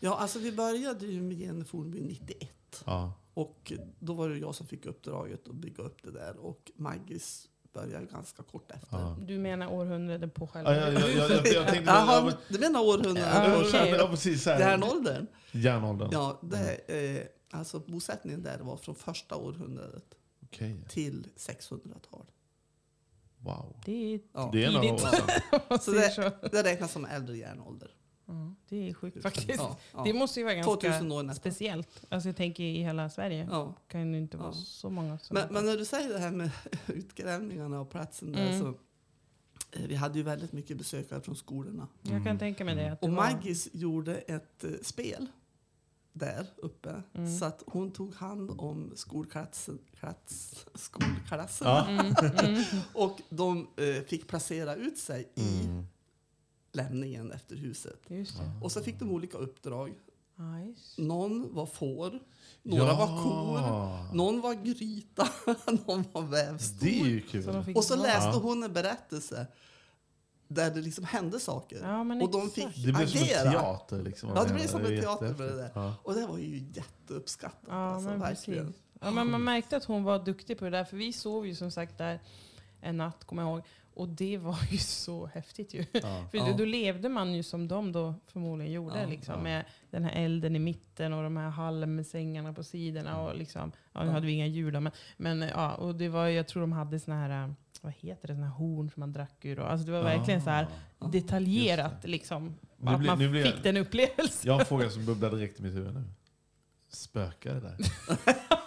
Ja, 0.00 0.16
alltså 0.18 0.38
vi 0.38 0.52
började 0.52 1.06
ju 1.06 1.22
med 1.22 1.36
Jenny 1.38 1.64
Fornby 1.64 2.00
91. 2.00 2.82
Ja. 2.86 3.12
Och 3.34 3.72
då 3.98 4.12
var 4.14 4.28
det 4.28 4.38
jag 4.38 4.54
som 4.54 4.66
fick 4.66 4.86
uppdraget 4.86 5.48
att 5.48 5.54
bygga 5.54 5.82
upp 5.84 6.02
det 6.02 6.10
där. 6.10 6.36
Och 6.36 6.70
Maggis 6.76 7.48
började 7.72 8.06
ganska 8.06 8.42
kort 8.42 8.70
efter. 8.70 8.98
Ja. 8.98 9.16
Du 9.20 9.38
menar 9.38 9.72
århundraden 9.72 10.30
på 10.30 10.46
själva 10.46 10.76
Ja, 10.76 10.80
jag, 10.92 10.94
jag, 10.94 11.10
jag, 11.10 11.30
jag, 11.30 11.46
jag 11.54 11.68
tänkte... 11.68 11.92
Men- 12.24 12.32
du 12.48 12.58
menar 12.58 12.80
århundradet? 12.80 13.34
Ja, 13.34 13.62
okej. 13.68 13.94
ja, 13.98 14.08
precis. 14.08 14.46
här. 14.46 14.60
Järnåldern? 14.60 15.26
Järnåldern. 15.52 16.08
Ja, 16.12 16.40
det, 16.42 16.74
eh, 17.18 17.26
alltså 17.50 17.78
bosättningen 17.78 18.42
där 18.42 18.58
var 18.58 18.76
från 18.76 18.94
första 18.94 19.36
århundradet 19.36 20.04
Okej. 20.42 20.84
till 20.88 21.26
600-tal. 21.36 22.26
Wow. 23.38 23.76
Det 23.84 24.14
är 24.14 24.20
Ja. 24.32 24.50
Det 24.52 24.64
är 24.64 24.70
några 24.72 24.92
år 24.92 24.98
tidigt. 24.98 25.14
sedan. 25.14 25.28
om 25.52 25.60
man 25.68 25.78
Så 25.80 25.90
det, 25.90 26.32
det 26.52 26.62
räknas 26.62 26.92
som 26.92 27.04
äldre 27.04 27.36
järnålder. 27.36 27.90
Ja, 28.30 28.54
det 28.68 28.88
är 28.88 28.94
sjukt 28.94 29.22
faktiskt. 29.22 29.48
Ja, 29.58 29.76
ja. 29.94 30.02
Det 30.04 30.12
måste 30.12 30.40
ju 30.40 30.44
vara 30.44 30.54
ganska 30.54 30.70
2000 30.70 31.12
år 31.12 31.22
nästan. 31.22 31.40
speciellt. 31.40 32.02
Alltså 32.08 32.28
jag 32.28 32.36
tänker 32.36 32.64
i 32.64 32.82
hela 32.82 33.10
Sverige. 33.10 33.48
Ja. 33.50 33.74
kan 33.88 34.12
ju 34.12 34.18
inte 34.18 34.36
vara 34.36 34.48
Ja. 34.48 34.52
så 34.54 34.90
många 34.90 35.18
som... 35.18 35.34
Men, 35.34 35.52
men 35.52 35.66
när 35.66 35.76
du 35.76 35.84
säger 35.84 36.08
det 36.12 36.18
här 36.18 36.30
med 36.30 36.50
utgrävningarna 36.86 37.80
och 37.80 37.90
platsen 37.90 38.32
där 38.32 38.46
Mm. 38.48 38.60
så 38.60 38.68
eh, 39.78 39.86
vi 39.88 39.94
hade 39.94 40.18
ju 40.18 40.24
väldigt 40.24 40.52
mycket 40.52 40.76
besökare 40.76 41.20
från 41.20 41.36
skolorna. 41.36 41.88
jag 42.02 42.24
kan 42.24 42.38
tänka 42.38 42.64
mig 42.64 42.74
det. 42.74 42.92
Att 42.92 43.00
det 43.00 43.06
Och 43.08 43.12
var, 43.14 43.22
Maggis 43.32 43.68
gjorde 43.72 44.16
ett 44.16 44.64
eh, 44.64 44.70
spel 44.82 45.26
där 46.12 46.46
uppe. 46.56 47.02
Mm. 47.14 47.38
Så 47.38 47.44
att 47.44 47.62
hon 47.66 47.90
tog 47.90 48.14
hand 48.14 48.50
om 48.58 48.92
skolklassen, 48.96 49.78
klass, 50.00 50.66
skolklassen. 50.74 51.66
Ja. 51.68 51.86
Mm, 51.88 52.14
mm, 52.44 52.62
Och 52.94 53.20
de 53.28 53.68
eh, 53.76 54.02
fick 54.06 54.28
placera 54.28 54.74
ut 54.74 54.98
sig 54.98 55.28
i 55.34 55.64
Mm. 55.64 55.86
Lämningen 56.72 57.32
efter 57.32 57.56
huset. 57.56 58.00
just 58.08 58.38
det. 58.38 58.50
Och 58.62 58.72
så 58.72 58.80
fick 58.82 58.98
de 58.98 59.10
olika 59.10 59.38
uppdrag. 59.38 59.94
Just. 60.66 60.98
Någon 60.98 61.54
var 61.54 61.66
får, 61.66 62.18
några 62.62 62.84
Ja. 62.84 62.94
var 62.96 63.06
kor, 63.22 64.14
någon 64.16 64.40
var 64.40 64.54
gryta, 64.54 65.28
någon 65.86 66.04
var 66.12 66.22
vävstol. 66.22 66.78
Det 66.80 67.00
är 67.00 67.06
ju 67.06 67.20
Så 67.20 67.28
kul. 67.30 67.62
fick 67.64 67.76
Och 67.76 67.84
så 67.84 67.96
läste 67.96 68.28
Ja. 68.28 68.40
hon 68.42 68.62
en 68.62 68.72
berättelse 68.72 69.46
där 70.48 70.70
det 70.70 70.80
liksom 70.80 71.04
hände 71.04 71.40
saker. 71.40 71.80
Ja, 71.82 72.04
men 72.04 72.22
och 72.22 72.30
de 72.30 72.50
fick 72.50 72.76
Det 72.84 72.92
blir 72.92 73.06
som 73.06 73.18
en 73.20 73.24
agera. 73.24 73.50
teater. 73.52 74.02
Liksom. 74.02 74.28
Ja, 74.34 74.44
det 74.44 74.54
blir 74.54 74.66
som 74.66 74.80
en 74.84 75.00
teater 75.00 75.26
med 75.28 75.48
det 75.48 75.56
där. 75.56 75.70
Ja. 75.74 75.94
Och 76.02 76.14
det 76.14 76.26
var 76.26 76.38
ju 76.38 76.64
jätteuppskattat. 76.74 77.60
Ja, 77.68 77.74
alltså, 77.74 78.08
men 78.10 78.20
verkligen. 78.20 78.74
Ja, 79.00 79.10
men 79.10 79.30
man 79.30 79.44
märkte 79.44 79.76
att 79.76 79.84
hon 79.84 80.04
var 80.04 80.18
duktig 80.24 80.58
på 80.58 80.64
det 80.64 80.70
där. 80.70 80.84
För 80.84 80.96
vi 80.96 81.12
sov 81.12 81.46
ju 81.46 81.54
som 81.54 81.70
sagt 81.70 81.98
där 81.98 82.20
en 82.80 82.96
natt, 82.96 83.24
kommer 83.24 83.42
jag 83.42 83.50
ihåg. 83.50 83.62
Och 84.00 84.08
det 84.08 84.38
var 84.38 84.58
ju 84.70 84.78
så 84.78 85.26
häftigt 85.26 85.74
ju. 85.74 85.84
Ja. 85.92 86.24
För 86.30 86.38
Ja. 86.38 86.54
då 86.58 86.64
levde 86.64 87.08
man 87.08 87.34
ju 87.34 87.42
som 87.42 87.68
de 87.68 87.92
då 87.92 88.14
förmodligen 88.26 88.72
gjorde. 88.72 89.00
Ja, 89.00 89.06
liksom, 89.08 89.34
ja. 89.34 89.40
Med 89.42 89.64
den 89.90 90.04
här 90.04 90.24
elden 90.24 90.56
i 90.56 90.58
mitten 90.58 91.12
och 91.12 91.22
de 91.22 91.36
här 91.36 91.48
halmsängarna 91.50 92.52
på 92.52 92.62
sidorna. 92.64 93.20
Och 93.22 93.36
liksom, 93.36 93.72
ja, 93.92 94.00
nu 94.00 94.06
Ja. 94.06 94.12
hade 94.12 94.26
vi 94.26 94.32
inga 94.32 94.46
djur 94.46 94.72
då, 94.72 94.80
men, 94.80 94.92
men 95.16 95.40
ja, 95.40 95.74
och 95.74 95.94
det 95.94 96.08
var, 96.08 96.26
jag 96.26 96.48
tror 96.48 96.60
de 96.60 96.72
hade 96.72 97.00
såna 97.00 97.16
här, 97.16 97.54
vad 97.80 97.92
heter 97.92 98.28
det, 98.28 98.34
såna 98.34 98.46
här 98.46 98.54
horn 98.54 98.90
som 98.90 99.00
man 99.00 99.12
drack 99.12 99.44
ur. 99.44 99.58
Och, 99.60 99.70
alltså 99.70 99.86
det 99.86 99.92
var 99.92 100.02
verkligen 100.02 100.42
så 100.42 100.50
här 100.50 100.66
Ja. 100.98 101.06
detaljerat. 101.06 102.04
Liksom, 102.04 102.54
Nu 102.76 102.90
att 102.90 102.98
blir- 102.98 103.10
man 103.10 103.18
nu 103.18 103.28
blir 103.28 103.44
jag- 103.46 103.54
fick 103.54 103.62
den 103.62 103.76
upplevelsen. 103.76 104.40
Jag 104.48 104.52
har 104.52 104.60
en 104.60 104.66
fråga 104.66 104.90
som 104.90 105.06
bubblar 105.06 105.30
direkt 105.30 105.60
i 105.60 105.62
mitt 105.62 105.74
huvud 105.74 105.94
nu. 105.94 106.04
Spökar 106.92 107.54
det 107.54 107.60
där? 107.60 107.76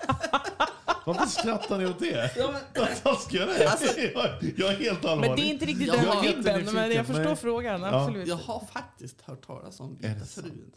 Varför 1.06 1.26
skrattar 1.26 1.78
ni 1.78 1.86
åt 1.86 2.00
det? 2.00 2.32
Ja, 2.38 2.60
Vad 2.76 3.04
taskiga 3.04 3.44
är. 3.44 3.68
Alltså- 3.68 4.00
jag, 4.02 4.30
jag 4.58 4.74
är 4.74 4.78
helt 4.78 5.06
allvarlig. 5.06 5.30
Men 5.30 5.36
det 5.40 5.44
är 5.44 5.50
inte 5.50 5.66
riktigt 5.66 5.88
Jag 5.88 5.98
den 5.98 6.22
vibben, 6.36 6.74
men 6.74 6.92
jag 6.92 7.06
förstår 7.08 7.24
men- 7.24 7.38
frågan. 7.38 7.82
Ja. 7.82 7.88
Absolut. 8.02 8.28
jag 8.28 8.36
har 8.36 8.60
faktiskt 8.74 9.22
hört 9.22 9.46
talas 9.46 9.80
om 9.80 9.98
Är 10.02 10.10
Vita 10.14 10.26
frun. 10.26 10.72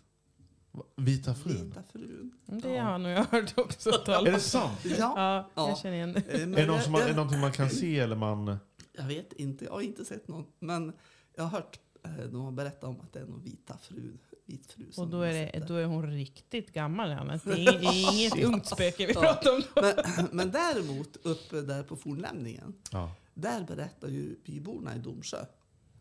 Vita 0.96 1.34
frun? 1.34 1.68
Vita 1.68 1.82
frun. 1.92 2.32
Mm, 2.48 2.60
Det 2.60 2.78
har 2.78 2.98
nog 2.98 3.12
jag 3.12 3.24
hört 3.24 3.52
också. 3.58 3.90
Är 3.90 3.98
talas 4.04 4.34
det 4.34 4.40
sant? 4.40 4.78
Ja. 4.84 4.90
Ja, 4.98 5.50
jag 5.54 5.70
Ja. 5.70 5.76
känner 5.82 5.94
igen 5.96 6.12
det. 6.12 6.20
eh, 6.34 6.34
Är 6.42 6.46
det, 6.46 6.46
någon 6.46 6.74
jag- 6.74 6.82
som 6.82 6.92
man, 6.92 7.00
är 7.02 7.06
det 7.08 7.14
någonting 7.16 7.40
man 7.40 7.52
kan 7.52 7.70
se 7.70 7.98
eller 7.98 8.16
man... 8.16 8.56
Jag 8.92 9.04
vet 9.04 9.32
inte, 9.32 9.64
jag 9.64 9.72
har 9.72 9.80
inte 9.80 10.04
sett 10.04 10.28
någon. 10.28 10.44
Men 10.58 10.92
jag 11.36 11.42
har 11.44 11.50
hört 11.50 11.78
eh, 12.04 12.10
de 12.32 12.40
har 12.44 12.52
berättat 12.52 12.84
om 12.84 13.00
att 13.00 13.12
det 13.12 13.20
är 13.20 13.26
någon 13.26 13.42
vita 13.42 13.78
fru, 13.82 14.12
vit 14.46 14.72
fru 14.72 14.92
som 14.92 15.04
Och 15.04 15.10
då 15.10 15.20
är, 15.22 15.32
det, 15.32 15.64
då 15.68 15.74
är 15.74 15.84
hon 15.84 16.06
riktigt 16.10 16.72
gammal. 16.72 17.10
Johannes. 17.10 17.42
Det 17.42 17.52
är 17.52 17.56
inget, 17.58 17.80
det 17.80 17.86
är 17.86 18.12
inget 18.12 18.44
ungt 18.44 18.66
spöke 18.66 19.06
vi 19.06 19.12
Ja. 19.12 19.20
pratar 19.20 19.54
om. 19.54 19.62
Då. 19.74 19.82
Men, 20.16 20.28
men 20.32 20.50
däremot 20.50 21.16
uppe 21.22 21.60
där 21.60 21.82
på 21.82 21.96
fornlämningen, 21.96 22.74
Ja. 22.90 23.12
där 23.34 23.64
berättar 23.64 24.08
ju 24.08 24.36
byborna 24.44 24.96
i 24.96 24.98
Domsjö 24.98 25.44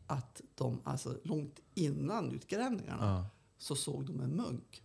att 0.08 0.42
de, 0.56 0.82
alltså 0.84 1.18
långt 1.24 1.60
innan 1.74 2.32
utgrävningarna, 2.32 3.06
ja. 3.06 3.26
så 3.58 3.76
såg 3.76 4.06
de 4.06 4.20
en 4.20 4.36
munk. 4.36 4.82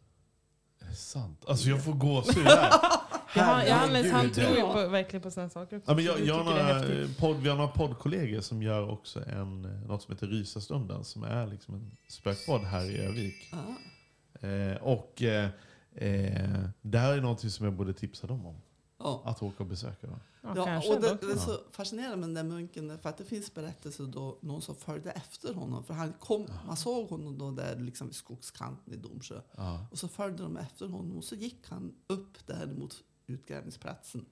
Är 0.81 0.87
det 0.89 0.95
sant? 0.97 1.45
Alltså 1.49 1.69
jag 1.69 1.85
får 1.85 1.93
gåshud 1.93 2.45
här. 2.47 2.73
Johan- 3.35 3.67
Johannes 3.69 4.13
han 4.13 4.21
Herregud. 4.21 4.35
tror 4.35 4.51
ju 4.51 4.59
Ja. 4.59 4.73
på, 4.73 4.89
verkligen 4.89 5.23
på 5.23 5.31
sådana 5.31 5.51
saker 5.51 5.77
också. 5.77 5.91
Ja, 5.91 5.95
men 5.97 6.05
jag, 6.05 6.21
jag 6.21 6.41
är 6.41 6.45
några, 6.45 7.09
podd, 7.19 7.37
vi 7.43 7.49
har 7.49 7.57
några 7.57 7.71
poddkollegor 7.71 8.41
som 8.41 8.63
gör 8.63 8.89
också 8.91 9.25
en, 9.29 9.63
något 9.63 10.03
som 10.03 10.15
heter 10.15 10.27
Rysastunden 10.27 11.05
som 11.05 11.23
är 11.23 11.47
liksom 11.47 11.75
en 11.75 11.97
spökpodd 12.09 12.61
här 12.61 12.91
i 12.91 12.99
Övik. 12.99 13.53
Ah. 13.53 14.47
Eh, 14.47 14.77
och 14.77 15.23
eh, 15.23 15.49
eh, 15.95 16.61
det 16.83 16.99
här 16.99 17.13
är 17.17 17.21
någonting 17.21 17.51
som 17.51 17.65
jag 17.65 17.75
borde 17.75 17.93
tipsa 17.93 18.27
dem 18.27 18.47
om. 18.47 18.57
Ja. 18.99 19.23
Att 19.25 19.43
åka 19.43 19.57
och 19.63 19.67
besöka. 19.69 20.07
Ja, 20.07 20.19
Ja, 20.57 20.83
och 20.95 21.01
det, 21.01 21.19
det 21.21 21.33
är 21.33 21.37
så 21.37 21.59
fascinerande 21.73 22.17
med 22.17 22.29
den 22.29 22.35
där 22.35 22.55
munken 22.55 22.99
för 22.99 23.09
att 23.09 23.19
det 23.19 23.25
finns 23.25 23.55
berättelser 23.55 24.05
då 24.05 24.39
någon 24.43 24.63
som 24.63 24.75
följde 24.77 25.11
efter 25.11 25.55
honom. 25.55 25.85
För 25.85 25.95
han 25.95 26.13
kom, 26.13 26.47
man 26.67 26.77
såg 26.77 27.09
honom 27.09 27.39
då 27.39 27.51
där 27.51 27.77
liksom 27.77 28.07
vid 28.07 28.17
skogskanten 28.17 28.95
i 28.95 28.97
Domsjö. 28.97 29.41
Ja. 29.57 29.87
Och 29.91 29.99
så 29.99 30.09
följde 30.09 30.43
de 30.43 30.57
efter 30.57 30.87
honom 30.87 31.17
och 31.17 31.25
så 31.25 31.35
gick 31.35 31.69
han 31.69 31.93
upp 32.07 32.47
där 32.47 32.67
mot 32.79 32.97
utgrävningsplatsen. 33.31 34.27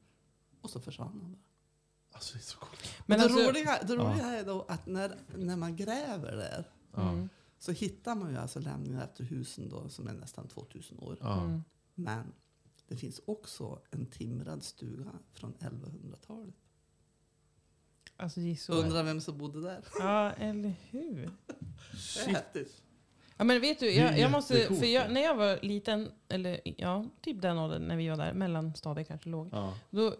Och 0.60 0.70
så 0.70 0.80
försvann 0.80 1.20
han. 1.22 1.32
bara. 1.32 1.42
Alltså 2.12 2.34
det 2.34 2.40
är 2.40 2.42
så 2.42 2.58
coolt. 2.58 2.82
Men 2.82 3.04
Men 3.06 3.18
det, 3.18 3.24
alltså, 3.24 3.50
roliga, 3.50 3.82
det 3.82 3.96
roliga 3.96 4.26
är 4.26 4.44
då 4.44 4.62
att 4.68 4.86
när, 4.86 5.16
när 5.36 5.56
man 5.56 5.76
gräver 5.76 6.36
där. 6.36 6.70
Mm. 6.96 7.28
så 7.58 7.72
hittar 7.72 8.14
man 8.14 8.30
ju 8.30 8.36
alltså 8.36 8.60
lämningar 8.60 9.04
efter 9.04 9.24
husen 9.24 9.68
då 9.68 9.88
som 9.88 10.08
är 10.08 10.12
nästan 10.12 10.48
2000 10.48 10.98
år. 10.98 11.18
Mm. 11.22 11.64
Men 11.94 12.32
det 12.88 12.96
finns 12.96 13.20
också 13.24 13.82
en 13.90 14.06
timrad 14.06 14.62
stuga 14.62 15.12
från 15.32 15.54
1100-talet. 15.54 16.54
Alltså. 18.16 18.72
Undrar 18.72 19.02
vem 19.02 19.20
som 19.20 19.38
bodde 19.38 19.60
där? 19.60 19.84
Ja, 19.98 20.32
eller 20.32 20.74
hur? 20.90 21.30
Det 21.46 22.20
är 22.20 22.44
Shit. 22.54 22.82
Ja, 23.38 23.44
men 23.44 23.60
vet 23.60 23.80
du, 23.80 23.90
jag, 23.90 24.18
jag 24.18 24.30
måste, 24.30 24.54
för 24.54 24.86
jag, 24.86 25.04
ja. 25.04 25.08
när 25.12 25.20
jag 25.20 25.34
var 25.34 25.58
liten, 25.62 26.10
eller 26.28 26.60
ja, 26.76 27.04
typ 27.20 27.42
den 27.42 27.58
åldern 27.58 27.82
när 27.88 27.96
vi 27.96 28.08
var 28.08 28.16
där, 28.16 28.32
mellanstadiet 28.32 29.08
kanske 29.08 29.28
låg. 29.28 29.48
Ja. 29.52 29.74
Då, 29.90 30.14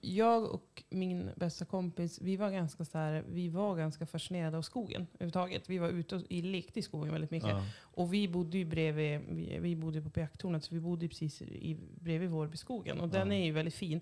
jag 0.00 0.44
och 0.54 0.82
min 0.90 1.30
bästa 1.36 1.64
kompis, 1.64 2.18
vi 2.22 2.36
var 2.36 2.50
ganska, 2.50 2.84
så 2.84 2.98
här, 2.98 3.24
vi 3.28 3.48
var 3.48 3.76
ganska 3.76 4.06
fascinerade 4.06 4.56
av 4.58 4.62
skogen 4.62 5.06
överhuvudtaget. 5.14 5.70
Vi 5.70 5.78
var 5.78 5.88
ute 5.88 6.16
och 6.16 6.22
i- 6.28 6.42
lekte 6.42 6.78
i 6.78 6.82
skogen 6.82 7.12
väldigt 7.12 7.30
mycket. 7.30 7.50
Ja. 7.50 7.62
Och 7.80 8.14
vi 8.14 8.28
bodde 8.28 8.58
ju 8.58 8.64
bredvid, 8.64 9.20
vi, 9.30 9.58
vi 9.60 9.76
bodde 9.76 10.00
på 10.02 10.20
jakttornet, 10.20 10.64
så 10.64 10.74
vi 10.74 10.80
bodde 10.80 11.08
precis 11.08 11.42
i, 11.42 11.76
bredvid 12.00 12.30
Vårbyskogen. 12.30 13.00
Och 13.00 13.08
den 13.08 13.30
Ja. 13.30 13.36
är 13.36 13.44
ju 13.44 13.52
väldigt 13.52 13.74
fin. 13.74 14.00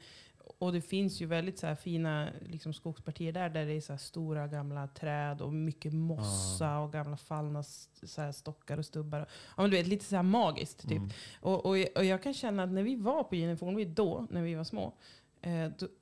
Och 0.58 0.72
det 0.72 0.80
finns 0.80 1.20
ju 1.20 1.26
väldigt 1.26 1.58
så 1.58 1.76
fina 1.76 2.28
liksom, 2.40 2.74
skogspartier 2.74 3.32
där, 3.32 3.48
där 3.48 3.66
det 3.66 3.72
är 3.72 3.80
så 3.80 3.96
stora 3.96 4.48
gamla 4.48 4.88
träd 4.88 5.40
och 5.40 5.52
mycket 5.52 5.92
mossa 5.92 6.78
och 6.78 6.92
gamla 6.92 7.16
fallna 7.16 7.62
så 8.02 8.32
stockar 8.32 8.78
och 8.78 8.86
stubbar. 8.86 9.18
Ja, 9.56 9.62
men 9.62 9.70
du 9.70 9.76
vet, 9.76 9.86
lite 9.86 10.04
så 10.04 10.16
här 10.16 10.22
magiskt 10.22 10.88
typ. 10.88 10.98
Mm. 10.98 11.10
Och, 11.40 11.66
och, 11.66 11.76
och 11.96 12.04
jag 12.04 12.22
kan 12.22 12.34
känna 12.34 12.62
att 12.62 12.72
när 12.72 12.82
vi 12.82 12.96
var 12.96 13.24
på 13.24 13.34
Gine 13.34 13.56
Fornby 13.56 13.84
då, 13.84 14.26
när 14.30 14.42
vi 14.42 14.54
var 14.54 14.64
små, 14.64 14.92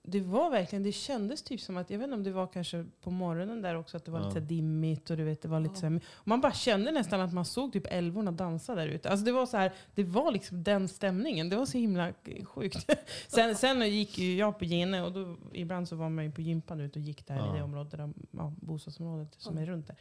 det 0.03 0.21
var 0.21 0.51
verkligen, 0.51 0.83
det 0.83 0.93
kändes 0.93 1.43
typ 1.43 1.61
som 1.61 1.77
att, 1.77 1.91
jag 1.91 1.99
vet 1.99 2.05
inte 2.05 2.15
om 2.17 2.23
det 2.23 2.31
var 2.33 2.47
kanske 2.47 2.85
på 3.01 3.11
morgonen 3.11 3.63
där 3.63 3.75
också, 3.77 3.97
att 3.97 4.05
det 4.05 4.11
var 4.11 4.21
Ja. 4.21 4.29
lite 4.29 4.41
dimmigt 4.41 5.11
och 5.11 5.17
du 5.17 5.25
vet, 5.25 5.43
det 5.43 5.49
var 5.49 5.61
lite 5.61 5.75
Ja. 5.75 5.81
så 5.81 5.87
här, 5.87 6.01
man 6.25 6.41
bara 6.41 6.53
kände 6.53 6.91
nästan 6.91 7.21
att 7.21 7.33
man 7.33 7.45
såg 7.45 7.73
typ 7.73 7.87
älvorna 7.91 8.33
dansa 8.33 8.75
där 8.75 8.87
ute. 8.89 9.11
Alltså 9.11 9.25
det 9.27 9.33
var 9.33 9.47
så 9.47 9.57
här, 9.57 9.73
det 9.95 10.05
var 10.05 10.33
liksom 10.33 10.63
den 10.63 10.89
stämningen. 10.89 11.49
Det 11.49 11.57
var 11.57 11.67
så 11.67 11.79
himla 11.79 12.13
sjukt. 12.45 12.91
sen, 13.29 13.57
sen 13.57 13.91
gick 13.91 14.19
ju 14.19 14.37
jag 14.37 14.59
på 14.59 14.65
Gene 14.65 15.03
och 15.03 15.13
då, 15.13 15.37
ibland 15.53 15.89
så 15.89 15.97
var 15.97 16.09
man 16.09 16.25
ju 16.25 16.31
på 16.33 16.41
gympan 16.43 16.81
ute 16.81 16.99
och 16.99 17.05
gick 17.05 17.27
där 17.27 17.37
Ja. 17.37 17.55
i 17.55 17.59
det 17.59 17.65
området, 17.65 17.91
där, 17.93 18.13
ja, 18.31 18.53
bostadsområdet 18.61 19.35
som 19.39 19.57
Ja. 19.57 19.63
är 19.63 19.67
runt 19.67 19.87
där. 19.87 19.97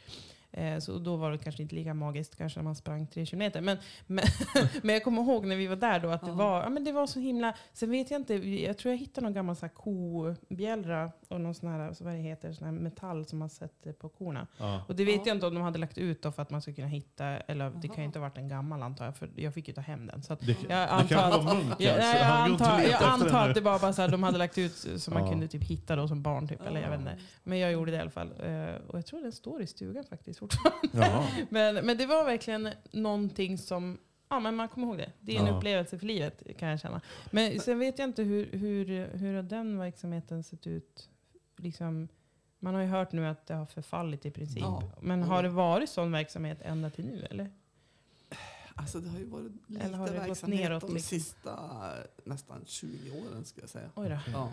Eh, 0.52 0.78
så 0.78 0.98
då 0.98 1.16
var 1.16 1.30
det 1.30 1.38
kanske 1.38 1.62
inte 1.62 1.74
lika 1.74 1.94
magiskt 1.94 2.36
kanske 2.36 2.58
när 2.58 2.64
man 2.64 2.74
sprang 2.76 3.06
tre 3.06 3.26
kilometer. 3.26 3.60
Men, 3.60 3.76
men, 4.06 4.24
men 4.82 4.94
jag 4.94 5.04
kommer 5.04 5.22
ihåg 5.22 5.46
när 5.46 5.56
vi 5.56 5.66
var 5.66 5.76
där 5.76 6.00
då 6.00 6.08
att 6.08 6.24
det, 6.24 6.32
var, 6.32 6.62
ja, 6.62 6.68
men 6.68 6.84
det 6.84 6.92
var 6.92 7.06
så 7.06 7.20
himla... 7.20 7.54
Sen 7.72 7.90
vet 7.90 8.10
jag 8.10 8.20
inte, 8.20 8.34
jag 8.48 8.78
tror 8.78 8.92
jag 8.92 8.98
hittade 8.98 9.24
någon 9.24 9.34
gammal 9.34 9.56
så 9.56 9.66
här 9.66 9.72
kobjällra 10.48 11.12
och 11.28 11.40
någon 11.40 11.54
sån 11.54 11.68
här, 11.68 11.92
så 11.92 12.04
vad 12.04 12.12
det 12.12 12.18
heter, 12.18 12.52
sån 12.52 12.64
här 12.64 12.72
metall 12.72 13.26
som 13.26 13.38
man 13.38 13.48
sätter 13.50 13.92
på 13.92 14.08
korna. 14.08 14.46
Ja. 14.58 14.82
Och 14.88 14.96
det 14.96 15.04
vet 15.04 15.14
Ja. 15.16 15.22
jag 15.26 15.36
inte 15.36 15.46
om 15.46 15.54
de 15.54 15.62
hade 15.62 15.78
lagt 15.78 15.98
ut 15.98 16.22
då 16.22 16.32
för 16.32 16.42
att 16.42 16.50
man 16.50 16.62
skulle 16.62 16.74
kunna 16.74 16.88
hitta, 16.88 17.24
eller 17.26 17.70
det 17.70 17.88
kan 17.88 17.96
ju 17.98 18.04
inte 18.04 18.18
ha 18.18 18.26
varit 18.28 18.38
en 18.38 18.48
gammal 18.48 18.82
antar 18.82 19.04
jag, 19.04 19.16
för 19.16 19.30
jag 19.36 19.54
fick 19.54 19.68
ju 19.68 19.74
ta 19.74 19.80
hem 19.80 20.06
den. 20.06 20.22
Så 20.22 20.32
att, 20.32 20.40
Det, 20.40 20.46
jag 20.46 20.68
det 20.68 20.88
antar 20.88 21.08
kanske 21.16 21.38
att- 21.38 21.44
var 21.44 21.54
munken. 21.54 21.76
jag, 21.78 21.94
så 21.94 22.16
jag, 22.18 22.26
antar, 22.26 22.80
jag 22.80 23.02
antar 23.02 23.48
att 23.48 23.54
det 23.54 23.60
var 23.60 23.78
bara 23.78 23.92
så 23.92 24.02
här, 24.02 24.08
de 24.08 24.22
hade 24.22 24.38
lagt 24.38 24.58
ut 24.58 24.72
så 24.96 25.10
man 25.10 25.22
Ja. 25.24 25.30
kunde 25.30 25.48
typ 25.48 25.62
hitta 25.64 25.96
då 25.96 26.08
som 26.08 26.22
barn. 26.22 26.48
Typ, 26.48 26.66
eller 26.66 26.80
jag 26.82 26.90
vet 26.90 27.00
inte. 27.00 27.18
Men 27.44 27.58
jag 27.58 27.72
gjorde 27.72 27.90
det 27.90 27.96
i 27.96 28.00
alla 28.00 28.10
fall. 28.10 28.32
Eh, 28.42 28.74
Och 28.88 28.98
jag 28.98 29.06
tror 29.06 29.22
den 29.22 29.32
står 29.32 29.62
i 29.62 29.66
stugan 29.66 30.04
faktiskt 30.04 30.41
fortfarande. 30.42 30.88
Jaha. 30.92 31.28
Men, 31.50 31.86
men 31.86 31.96
det 31.98 32.06
var 32.06 32.24
verkligen 32.24 32.68
någonting 32.90 33.58
som, 33.58 33.98
ja 34.28 34.40
men 34.40 34.56
man 34.56 34.68
kommer 34.68 34.86
ihåg 34.86 34.98
det. 34.98 35.12
Det 35.20 35.36
är 35.36 35.40
en 35.40 35.46
Ja. 35.46 35.56
upplevelse 35.56 35.98
för 35.98 36.06
livet 36.06 36.42
kan 36.58 36.68
jag 36.68 36.80
känna. 36.80 37.00
Men 37.30 37.60
sen 37.60 37.78
vet 37.78 37.98
jag 37.98 38.08
inte 38.08 38.22
hur, 38.22 38.52
hur, 38.52 39.06
hur 39.16 39.34
har 39.34 39.42
den 39.42 39.78
verksamheten 39.78 40.42
sett 40.42 40.66
ut? 40.66 41.08
Liksom, 41.56 42.08
man 42.58 42.74
har 42.74 42.82
ju 42.82 42.88
hört 42.88 43.12
nu 43.12 43.26
att 43.26 43.46
det 43.46 43.54
har 43.54 43.66
förfallit 43.66 44.26
i 44.26 44.30
princip. 44.30 44.62
Ja. 44.62 44.82
Men 45.00 45.22
har 45.22 45.42
det 45.42 45.48
varit 45.48 45.90
sån 45.90 46.12
verksamhet 46.12 46.58
ända 46.62 46.90
till 46.90 47.06
nu 47.06 47.26
eller? 47.30 47.50
Alltså 48.74 48.98
det 49.00 49.08
har 49.08 49.18
ju 49.18 49.24
varit 49.24 49.52
lite 49.66 49.84
Eller 49.84 49.98
har 49.98 50.06
det 50.06 50.18
gått 50.18 50.28
verksamhet 50.28 50.60
neråt, 50.60 50.80
de 50.80 50.94
liksom? 50.94 51.18
sista 51.18 51.58
nästan 52.24 52.64
20 52.66 53.10
åren 53.10 53.44
ska 53.44 53.60
jag 53.60 53.70
säga. 53.70 53.90
Oj 53.94 54.08
då. 54.08 54.18
Ja. 54.32 54.52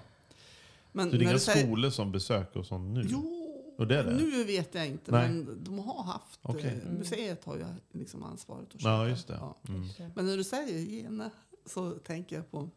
Men 0.91 1.12
Så 1.12 1.17
det 1.17 1.25
är 1.25 1.29
inga 1.29 1.39
skolor 1.39 1.89
som 1.89 2.12
besöker 2.12 2.60
och 2.60 2.65
sånt 2.65 2.93
nu? 2.93 3.03
Jo, 3.10 3.38
Och 3.79 3.88
det 3.88 3.98
är 4.00 4.03
det? 4.03 4.13
nu 4.15 4.43
vet 4.43 4.75
jag 4.75 4.88
inte. 4.88 5.12
Nej. 5.12 5.29
Men 5.29 5.63
de 5.63 5.79
har 5.79 6.03
haft. 6.03 6.39
Okej. 6.41 6.81
eh, 6.86 6.91
Museet 6.91 7.43
har 7.45 7.55
ju 7.57 7.65
liksom 7.91 8.24
ansvaret 8.24 8.75
att 8.75 8.81
Ja, 8.81 9.07
just 9.07 9.27
det. 9.27 9.33
Ja. 9.33 9.55
Mm. 9.67 9.88
Men 10.15 10.25
när 10.25 10.38
du 10.38 10.43
säger 10.43 10.79
gene 10.79 11.29
så 11.65 11.91
tänker 11.91 12.36
jag 12.36 12.51
på 12.51 12.69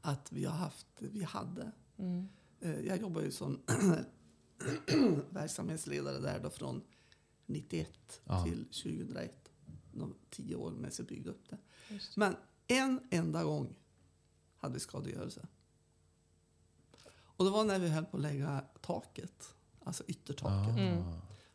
att 0.00 0.32
vi 0.32 0.44
har 0.44 0.56
haft, 0.56 0.86
vi 0.98 1.22
hade. 1.24 1.70
Mm. 1.98 2.28
eh, 2.60 2.80
Jag 2.80 3.00
jobbar 3.00 3.20
ju 3.22 3.30
som 3.30 3.60
verksamhetsledare 5.30 6.18
där 6.18 6.40
då 6.42 6.50
från 6.50 6.82
91 7.46 8.20
Ja. 8.24 8.44
till 8.44 8.64
2001. 8.64 9.50
De 9.92 10.14
tio 10.30 10.54
år 10.56 10.70
med 10.70 10.92
sig 10.92 11.04
byggde 11.04 11.30
upp 11.30 11.48
det. 11.50 11.58
Det. 11.88 12.00
Men 12.16 12.36
en 12.66 13.00
enda 13.10 13.44
gång 13.44 13.78
hade 14.56 14.74
vi 14.74 14.80
skadegörelse. 14.80 15.46
Och 17.08 17.44
det 17.44 17.50
var 17.50 17.64
när 17.64 17.78
vi 17.78 17.88
höll 17.88 18.04
på 18.04 18.16
att 18.16 18.22
lägga 18.22 18.64
taket, 18.80 19.54
alltså 19.86 20.04
yttertaket. 20.06 20.74
Ah. 20.76 20.78
Mm. 20.80 21.02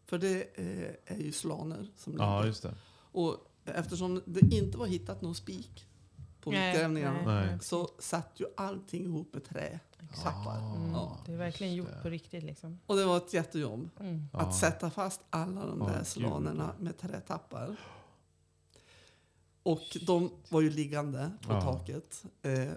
För 0.05 0.17
det 0.17 0.41
eh, 0.59 1.15
är 1.15 1.17
ju 1.19 1.31
slaner 1.31 1.87
som 1.97 2.13
Ja, 2.17 2.35
ligger. 2.37 2.47
just 2.47 2.63
det. 2.63 2.75
Och 2.93 3.37
eftersom 3.65 4.21
det 4.25 4.55
inte 4.55 4.77
var 4.77 4.85
hittat 4.85 5.21
någon 5.21 5.35
spik 5.35 5.87
på 6.41 6.51
Nej, 6.51 6.71
utgrävningarna 6.73 7.25
nej, 7.25 7.57
så 7.61 7.89
satt 7.99 8.31
ju 8.39 8.45
allting 8.57 9.05
ihop 9.05 9.33
med 9.33 9.43
trä. 9.45 9.79
Tappar. 10.23 10.75
Mm. 10.75 10.91
Ja. 10.91 11.17
Det 11.25 11.31
är 11.33 11.37
verkligen 11.37 11.75
gjort 11.75 12.01
på 12.01 12.09
riktigt 12.09 12.43
liksom. 12.43 12.79
Och 12.85 12.95
det 12.95 13.05
var 13.05 13.17
ett 13.17 13.33
jättejobb. 13.33 13.89
Mm. 13.99 14.27
Ja. 14.33 14.39
Att 14.39 14.55
sätta 14.55 14.89
fast 14.89 15.21
alla 15.29 15.65
de 15.65 15.79
Ja, 15.81 15.87
där 15.87 15.97
gud. 15.97 16.07
slanerna 16.07 16.75
med 16.79 16.97
trätappar. 16.97 17.75
Och 19.63 19.97
de 20.05 20.31
var 20.49 20.61
ju 20.61 20.69
liggande 20.69 21.31
på 21.41 21.53
Ja. 21.53 21.61
taket. 21.61 22.23
Eh, 22.41 22.71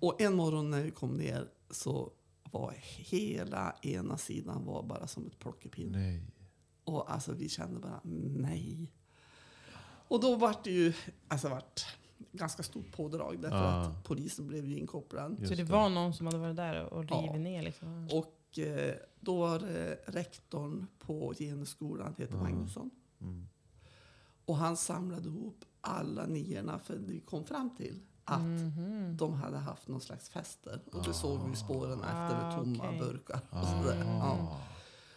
och 0.00 0.20
en 0.20 0.34
morgon 0.34 0.70
när 0.70 0.82
vi 0.82 0.90
kom 0.90 1.16
ner 1.16 1.48
så 1.70 2.10
var 2.50 2.74
hela 2.82 3.76
ena 3.82 4.16
sidan 4.18 4.64
var 4.64 4.82
bara 4.82 5.06
som 5.06 5.26
ett 5.26 5.38
plockepinn. 5.38 5.92
Nej. 5.92 6.22
Och 6.84 7.12
alltså 7.12 7.32
vi 7.32 7.48
kände 7.48 7.80
bara 7.80 8.00
nej. 8.04 8.92
Och 10.08 10.20
då 10.20 10.36
vart 10.36 10.64
det 10.64 10.70
ju 10.70 10.92
alltså 11.28 11.48
vart 11.48 11.86
ganska 12.32 12.62
stort 12.62 12.92
pådrag 12.92 13.38
därför 13.42 13.56
Ja. 13.56 13.80
att 13.80 14.04
polisen 14.04 14.46
blev 14.46 14.66
ju 14.68 14.78
inkopplad. 14.78 15.36
Just 15.38 15.48
Så 15.48 15.54
det 15.54 15.62
det. 15.64 15.72
var 15.72 15.88
någon 15.88 16.14
som 16.14 16.26
hade 16.26 16.38
varit 16.38 16.56
där 16.56 16.84
och 16.84 17.04
Ja. 17.10 17.16
rivit 17.16 17.40
ner 17.40 17.62
liksom? 17.62 18.08
Och 18.12 18.58
eh, 18.58 18.94
då 19.20 19.38
var 19.38 19.58
det 19.58 19.98
rektorn 20.06 20.86
på 20.98 21.34
genusskolan, 21.38 22.14
heter 22.18 22.36
Magnusson. 22.36 22.90
Mm. 23.20 23.46
Och 24.44 24.56
han 24.56 24.76
samlade 24.76 25.28
ihop 25.28 25.64
alla 25.80 26.26
niorna 26.26 26.78
för 26.78 26.96
vi 26.96 27.20
kom 27.20 27.44
fram 27.44 27.76
till 27.76 28.00
att 28.30 28.40
Mhm. 28.40 29.16
de 29.16 29.34
hade 29.34 29.58
haft 29.58 29.88
någon 29.88 30.00
slags 30.00 30.28
fester. 30.28 30.80
Och 30.92 31.04
det 31.04 31.14
såg 31.14 31.48
vi 31.50 31.56
spåren 31.56 32.00
efter 32.00 32.36
med 32.36 32.44
Ah, 32.44 32.56
tomma 32.56 32.84
okej. 32.88 32.98
burkar. 32.98 33.40
Och, 33.50 33.66
sådär. 33.66 34.04
Ja. 34.04 34.22
Ah. 34.22 34.56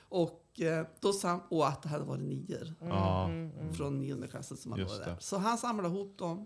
Och, 0.09 0.61
eh, 0.61 0.85
då 0.99 1.13
sam- 1.13 1.41
och 1.49 1.67
att 1.67 1.81
det 1.83 1.89
hade 1.89 2.03
varit 2.03 2.21
nior 2.23 2.73
Ja. 2.79 3.25
Mm, 3.25 3.73
från 3.73 3.99
nionde 3.99 4.27
klassen 4.27 4.57
som 4.57 4.71
hade 4.71 4.83
Just 4.83 4.93
varit 4.95 5.05
där. 5.05 5.17
Så 5.19 5.37
han 5.37 5.57
samlade 5.57 5.89
ihop 5.95 6.17
dem 6.17 6.45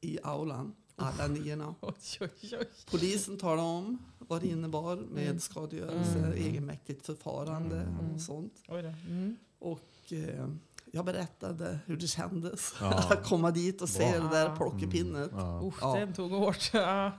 i 0.00 0.18
aulan, 0.22 0.74
alla 0.96 1.26
niorna. 1.28 1.74
Oj, 1.80 1.94
oj, 2.20 2.28
oj. 2.60 2.66
Polisen 2.90 3.36
talade 3.38 3.62
om 3.68 3.98
vad 4.18 4.40
det 4.42 4.48
innebar 4.48 4.96
med 4.96 5.42
skadegörelse, 5.42 6.32
egenmäktigt 6.36 7.06
förfarande 7.06 7.88
och 8.14 8.20
sånt. 8.20 8.52
Oj 8.68 8.82
då. 8.82 8.88
Mm. 8.88 9.36
Och 9.58 10.12
eh, 10.12 10.48
jag 10.92 11.04
berättade 11.04 11.78
hur 11.86 11.96
det 11.96 12.06
kändes 12.06 12.74
Ja. 12.80 12.98
att 13.10 13.24
komma 13.28 13.50
dit 13.50 13.82
och 13.82 13.88
se 13.88 14.18
det 14.18 14.28
där 14.28 14.56
plockepinnet. 14.56 15.30
Ja. 15.32 15.60
Usch, 15.64 15.78
Ja. 15.80 15.94
den 15.94 16.12
tog 16.14 16.30
hårt. 16.30 16.70
Ja. 16.72 17.12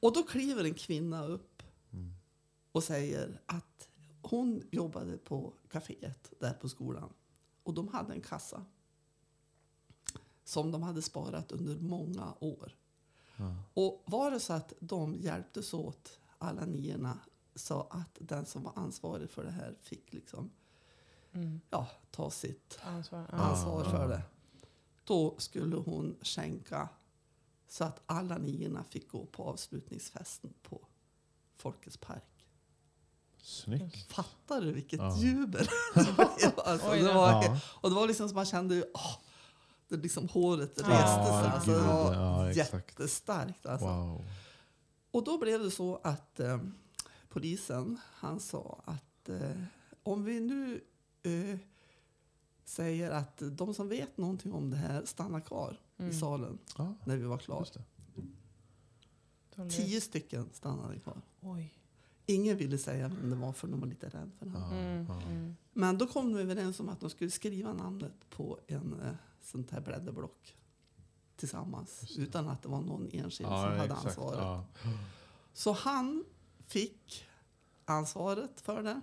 Och 0.00 0.12
då 0.14 0.22
kliver 0.22 0.64
en 0.64 0.74
kvinna 0.74 1.24
upp 1.26 1.62
och 2.72 2.82
säger 2.84 3.40
att 3.46 3.88
hon 4.22 4.62
jobbade 4.70 5.16
på 5.18 5.52
kaféet 5.70 6.32
där 6.40 6.52
på 6.52 6.68
skolan. 6.68 7.12
Och 7.62 7.74
de 7.74 7.88
hade 7.88 8.12
en 8.12 8.20
kassa 8.20 8.64
som 10.44 10.70
de 10.70 10.82
hade 10.82 11.02
sparat 11.02 11.52
under 11.52 11.78
många 11.78 12.34
år. 12.40 12.76
Och 13.74 14.02
var 14.06 14.30
det 14.30 14.40
så 14.40 14.52
att 14.52 14.72
de 14.80 15.14
hjälptes 15.14 15.74
åt, 15.74 16.18
alla 16.38 16.64
niorna, 16.64 17.18
så 17.54 17.80
att 17.90 18.16
den 18.20 18.46
som 18.46 18.62
var 18.62 18.72
ansvarig 18.76 19.30
för 19.30 19.44
det 19.44 19.50
här 19.50 19.74
fick 19.82 20.12
liksom, 20.12 20.50
ja, 21.70 21.86
ta 22.10 22.30
sitt 22.30 22.78
Ansvar. 22.82 23.26
Ja. 23.32 23.38
ansvar 23.38 23.84
för 23.84 24.08
det. 24.08 24.22
Då 25.04 25.34
skulle 25.38 25.76
hon 25.76 26.16
skänka 26.22 26.88
så 27.68 27.84
att 27.84 28.00
alla 28.06 28.38
niorna 28.38 28.84
fick 28.84 29.08
gå 29.10 29.26
på 29.26 29.44
avslutningsfesten 29.44 30.54
på 30.62 30.80
Folkets 31.56 31.96
park. 31.96 32.46
Snyggt. 33.42 34.12
Fattar 34.12 34.60
du 34.60 34.72
vilket 34.72 35.00
Ja. 35.00 35.16
jubel? 35.18 35.66
alltså, 36.64 36.90
Oj 36.90 36.98
det 36.98 37.06
då. 37.08 37.14
var, 37.14 37.44
Ja. 37.44 37.60
Och 37.66 37.90
det 37.90 37.96
var 37.96 38.06
liksom 38.06 38.28
som 38.28 38.36
man 38.36 38.46
kände, 38.46 38.84
åh, 38.94 39.16
det 39.88 39.96
liksom 39.96 40.28
håret 40.28 40.78
reste 40.78 40.90
Ja, 40.92 41.42
sig. 41.42 41.50
Alltså, 41.52 41.70
det 41.70 41.80
var 41.82 42.14
ja, 42.14 42.52
jättestarkt. 42.52 43.66
Alltså. 43.66 43.86
Wow. 43.86 44.24
Och 45.10 45.24
då 45.24 45.38
blev 45.38 45.62
det 45.62 45.70
så 45.70 46.00
att 46.04 46.40
eh, 46.40 46.58
polisen, 47.28 48.00
han 48.14 48.40
sa 48.40 48.82
att 48.84 49.28
eh, 49.28 49.50
om 50.02 50.24
vi 50.24 50.40
nu 50.40 50.84
eh, 51.22 51.58
säger 52.64 53.10
att 53.10 53.42
de 53.52 53.74
som 53.74 53.88
vet 53.88 54.16
någonting 54.16 54.52
om 54.52 54.70
det 54.70 54.76
här 54.76 55.04
stannar 55.04 55.40
kvar 55.40 55.80
i 55.96 56.12
salen 56.12 56.58
Ja, 56.78 56.94
när 57.04 57.16
vi 57.16 57.24
var 57.24 57.38
klara. 57.38 57.66
Tio 59.70 60.00
stycken 60.00 60.48
stannade 60.52 60.98
kvar. 60.98 61.20
Oj. 61.40 61.74
Ingen 62.26 62.56
ville 62.56 62.78
säga 62.78 63.08
vem 63.08 63.30
det 63.30 63.36
var 63.36 63.52
för 63.52 63.68
de 63.68 63.80
var 63.80 63.86
lite 63.86 64.08
rädda 64.08 64.30
för 64.38 64.46
det. 64.46 64.76
Mm, 64.76 65.06
mm. 65.06 65.56
Men 65.72 65.98
då 65.98 66.06
kom 66.06 66.32
de 66.32 66.38
överens 66.38 66.80
om 66.80 66.88
att 66.88 67.00
de 67.00 67.10
skulle 67.10 67.30
skriva 67.30 67.72
namnet 67.72 68.30
på 68.30 68.60
en 68.66 69.00
eh, 69.00 69.12
sånt 69.40 69.70
här 69.70 69.80
blädderblock 69.80 70.56
tillsammans. 71.36 72.16
Utan 72.18 72.48
att 72.48 72.62
det 72.62 72.68
var 72.68 72.80
någon 72.80 73.08
enskild 73.12 73.48
som 73.48 73.48
hade 73.48 73.84
exakt. 73.84 74.06
ansvaret. 74.06 74.38
Ja. 74.38 74.66
Så 75.52 75.72
han 75.72 76.24
fick 76.66 77.24
ansvaret 77.84 78.60
för 78.60 78.82
det. 78.82 79.00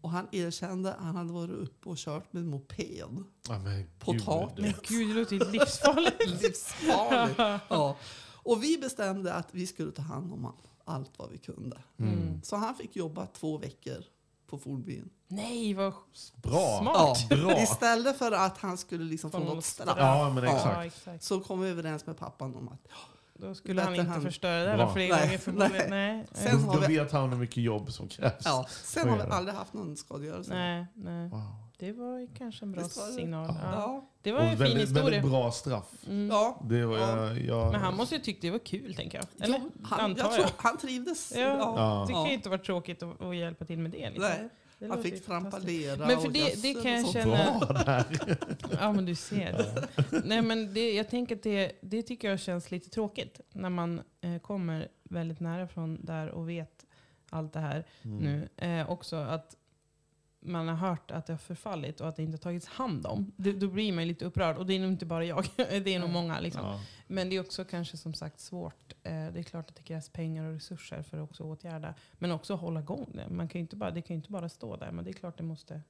Och 0.00 0.10
han 0.10 0.28
erkände 0.32 0.94
att 0.94 1.04
han 1.04 1.16
hade 1.16 1.32
varit 1.32 1.50
uppe 1.50 1.88
och 1.88 1.96
kört 1.96 2.32
med 2.32 2.44
moped. 2.44 3.24
Ja, 3.48 3.58
men 3.58 3.86
På 3.98 4.12
gud. 4.12 4.24
taket. 4.24 4.58
Men 4.58 4.74
gud, 4.82 5.08
det 5.08 5.14
låter 5.14 5.36
ju 5.36 5.50
livsfarligt. 5.50 6.42
Livsfarligt. 6.42 7.38
ja. 7.68 7.96
Och 8.42 8.62
vi 8.64 8.78
bestämde 8.78 9.34
att 9.34 9.48
vi 9.54 9.66
skulle 9.66 9.92
ta 9.92 10.02
hand 10.02 10.32
om 10.32 10.44
allt, 10.46 10.56
allt 10.84 11.10
vad 11.18 11.30
vi 11.30 11.38
kunde. 11.38 11.82
Mm. 11.98 12.42
Så 12.42 12.56
han 12.56 12.74
fick 12.74 12.96
jobba 12.96 13.26
två 13.26 13.58
veckor 13.58 14.04
på 14.46 14.58
Fornbyn. 14.58 15.10
Nej, 15.28 15.74
vad 15.74 15.92
Bra. 16.42 16.78
smart. 16.80 17.28
Bra. 17.28 17.58
Istället 17.62 18.18
för 18.18 18.32
att 18.32 18.58
han 18.58 18.78
skulle 18.78 19.04
liksom 19.04 19.30
få 19.30 19.38
något 19.38 19.64
straff. 19.64 19.94
Ja, 19.98 20.30
men 20.34 20.44
Ja. 20.44 20.50
exakt. 20.56 20.76
Ja, 20.76 20.84
exakt. 20.84 21.24
Så 21.24 21.40
kom 21.40 21.60
vi 21.60 21.68
överens 21.68 22.06
med 22.06 22.16
pappan 22.16 22.54
om 22.56 22.68
att 22.68 22.86
Då 23.40 23.54
skulle 23.54 23.82
han 23.82 23.94
inte 23.94 24.10
han- 24.10 24.22
förstöra 24.22 24.70
det 24.70 24.76
där 24.76 24.92
fler 24.92 25.08
Nej, 25.08 25.24
gånger 25.26 25.38
förmodligen. 25.38 25.90
nej. 25.90 26.16
Nej. 26.16 26.26
Sen 26.32 26.60
har 26.64 26.74
Då 26.74 26.80
vi- 26.88 26.98
vet 26.98 27.12
han 27.12 27.30
hur 27.30 27.36
mycket 27.38 27.56
jobb 27.62 27.92
som 27.92 28.08
krävs. 28.08 28.34
ja, 28.44 28.66
sen 28.68 29.08
har 29.08 29.16
vi 29.16 29.22
aldrig 29.22 29.54
haft 29.56 29.72
någon 29.74 29.96
skadegörelse. 29.96 30.54
Nej, 30.54 30.86
nej. 30.94 31.28
Wow. 31.28 31.42
Det 31.78 31.92
var 31.92 32.18
ju 32.18 32.28
kanske 32.38 32.64
en 32.64 32.72
bra 32.72 32.84
signal. 32.84 33.46
Ja. 33.62 33.70
Ja. 33.72 34.08
Det 34.22 34.32
var 34.32 34.40
en 34.40 34.44
Och 34.46 34.50
fin 34.50 34.58
väldigt, 34.58 34.82
historia. 34.82 35.04
väldigt 35.04 35.30
bra 35.30 35.50
straff. 35.52 35.88
Ja. 36.30 36.60
Det 36.64 36.84
var, 36.86 36.98
Ja. 36.98 37.26
jag, 37.26 37.38
jag, 37.40 37.72
Men 37.72 37.80
han 37.80 37.96
måste 37.96 38.14
ju 38.14 38.20
tyckt 38.20 38.42
det 38.42 38.50
var 38.50 38.58
kul, 38.58 38.94
tänker 38.94 39.18
jag. 39.18 39.44
Eller? 39.46 39.60
Han, 39.82 40.00
Antar 40.00 40.24
jag 40.24 40.32
jag. 40.32 40.38
tror 40.38 40.50
han 40.56 40.76
trivdes. 40.78 41.32
Ja, 41.36 41.40
Ja. 41.40 42.04
Det 42.08 42.12
kan 42.12 42.24
ju 42.26 42.32
inte 42.32 42.48
vara 42.48 42.58
tråkigt 42.60 43.02
att, 43.02 43.20
att 43.22 43.36
hjälpa 43.36 43.64
till 43.64 43.78
med 43.78 43.90
det. 43.90 44.10
Liksom. 44.10 44.24
Nej, 44.24 44.38
Det 44.42 44.59
han 44.88 45.02
fick 45.02 45.24
trampa 45.26 45.50
fantastiskt. 45.50 45.80
lera 45.86 46.06
Men 46.06 46.18
för 46.18 46.26
och 46.26 46.32
det, 46.32 46.62
det 46.62 46.74
kan 46.74 46.92
jag 46.92 47.12
känna... 47.12 47.62
Ja, 48.80 48.92
men 48.92 49.04
du 49.06 49.14
ser. 49.14 49.66
Nej, 50.24 50.42
men 50.42 50.74
det, 50.74 50.92
jag 50.92 51.08
tänker 51.10 51.36
att 51.36 51.42
det, 51.42 51.72
det 51.80 52.02
tycker 52.02 52.30
jag 52.30 52.40
känns 52.40 52.70
lite 52.70 52.90
tråkigt. 52.90 53.40
När 53.52 53.70
man 53.70 54.00
eh, 54.20 54.38
kommer 54.38 54.88
väldigt 55.02 55.40
nära 55.40 55.68
från 55.68 56.04
där 56.04 56.28
och 56.28 56.48
vet 56.48 56.84
allt 57.30 57.52
det 57.52 57.60
här 57.60 57.84
Mm. 58.02 58.18
nu. 58.18 58.48
Eh, 58.66 58.90
också 58.90 59.16
att 59.16 59.56
man 60.42 60.68
har 60.68 60.74
hört 60.76 61.10
att 61.10 61.26
det 61.26 61.32
har 61.32 61.38
förfallit 61.38 62.00
och 62.00 62.08
att 62.08 62.16
det 62.16 62.22
inte 62.22 62.32
har 62.36 62.38
tagits 62.38 62.66
hand 62.66 63.06
om. 63.06 63.32
Det, 63.36 63.52
då 63.52 63.68
blir 63.68 63.92
man 63.92 64.06
lite 64.08 64.24
upprörd. 64.24 64.56
Och 64.56 64.66
det 64.66 64.74
är 64.74 64.80
nog 64.80 64.90
inte 64.92 65.06
bara 65.06 65.24
jag. 65.24 65.44
det 65.56 65.94
är 65.94 65.98
nog 66.00 66.10
många. 66.10 66.40
Liksom. 66.40 66.64
Ja. 66.66 66.80
Men 67.06 67.30
det 67.30 67.36
är 67.36 67.40
också 67.40 67.64
kanske 67.64 67.96
som 67.96 68.14
sagt 68.14 68.40
svårt. 68.40 68.92
Eh, 69.02 69.12
det 69.12 69.38
är 69.38 69.42
klart 69.42 69.68
att 69.70 69.76
det 69.76 69.82
krävs 69.82 70.08
pengar 70.08 70.44
och 70.44 70.52
resurser 70.54 71.02
för 71.02 71.18
att 71.18 71.30
också 71.30 71.42
åtgärda. 71.44 71.94
Men 72.18 72.32
också 72.32 72.54
hålla 72.54 72.80
igång 72.80 73.10
det. 73.14 73.28
Man 73.28 73.48
kan 73.48 73.58
ju 73.58 73.62
inte 73.62 73.76
bara, 73.76 73.90
det 73.90 74.02
kan 74.02 74.14
ju 74.14 74.18
inte 74.18 74.30
bara 74.32 74.48
stå 74.48 74.76
där. 74.76 74.92
Men 74.92 75.04
det 75.04 75.10
är 75.10 75.14
klart 75.14 75.36
det 75.36 75.42
måste... 75.44 75.80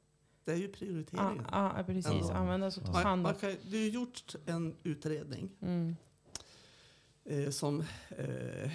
Det 0.45 0.53
är 0.53 0.57
ju 0.57 0.67
Ja, 0.67 0.73
prioriteringen. 0.79 1.47
ah, 1.53 1.83
precis. 1.83 2.13
Ja. 2.21 2.33
Användas 2.35 2.77
och 2.79 2.83
Man, 2.89 3.03
hand 3.03 3.27
om. 3.27 3.35
kan, 3.35 3.57
det 3.71 3.79
har 3.79 3.89
gjort 3.89 4.35
en 4.47 4.75
utredning 4.83 5.51
Mm. 5.63 5.97
eh, 7.25 7.51
som 7.51 7.81
eh, 8.19 8.71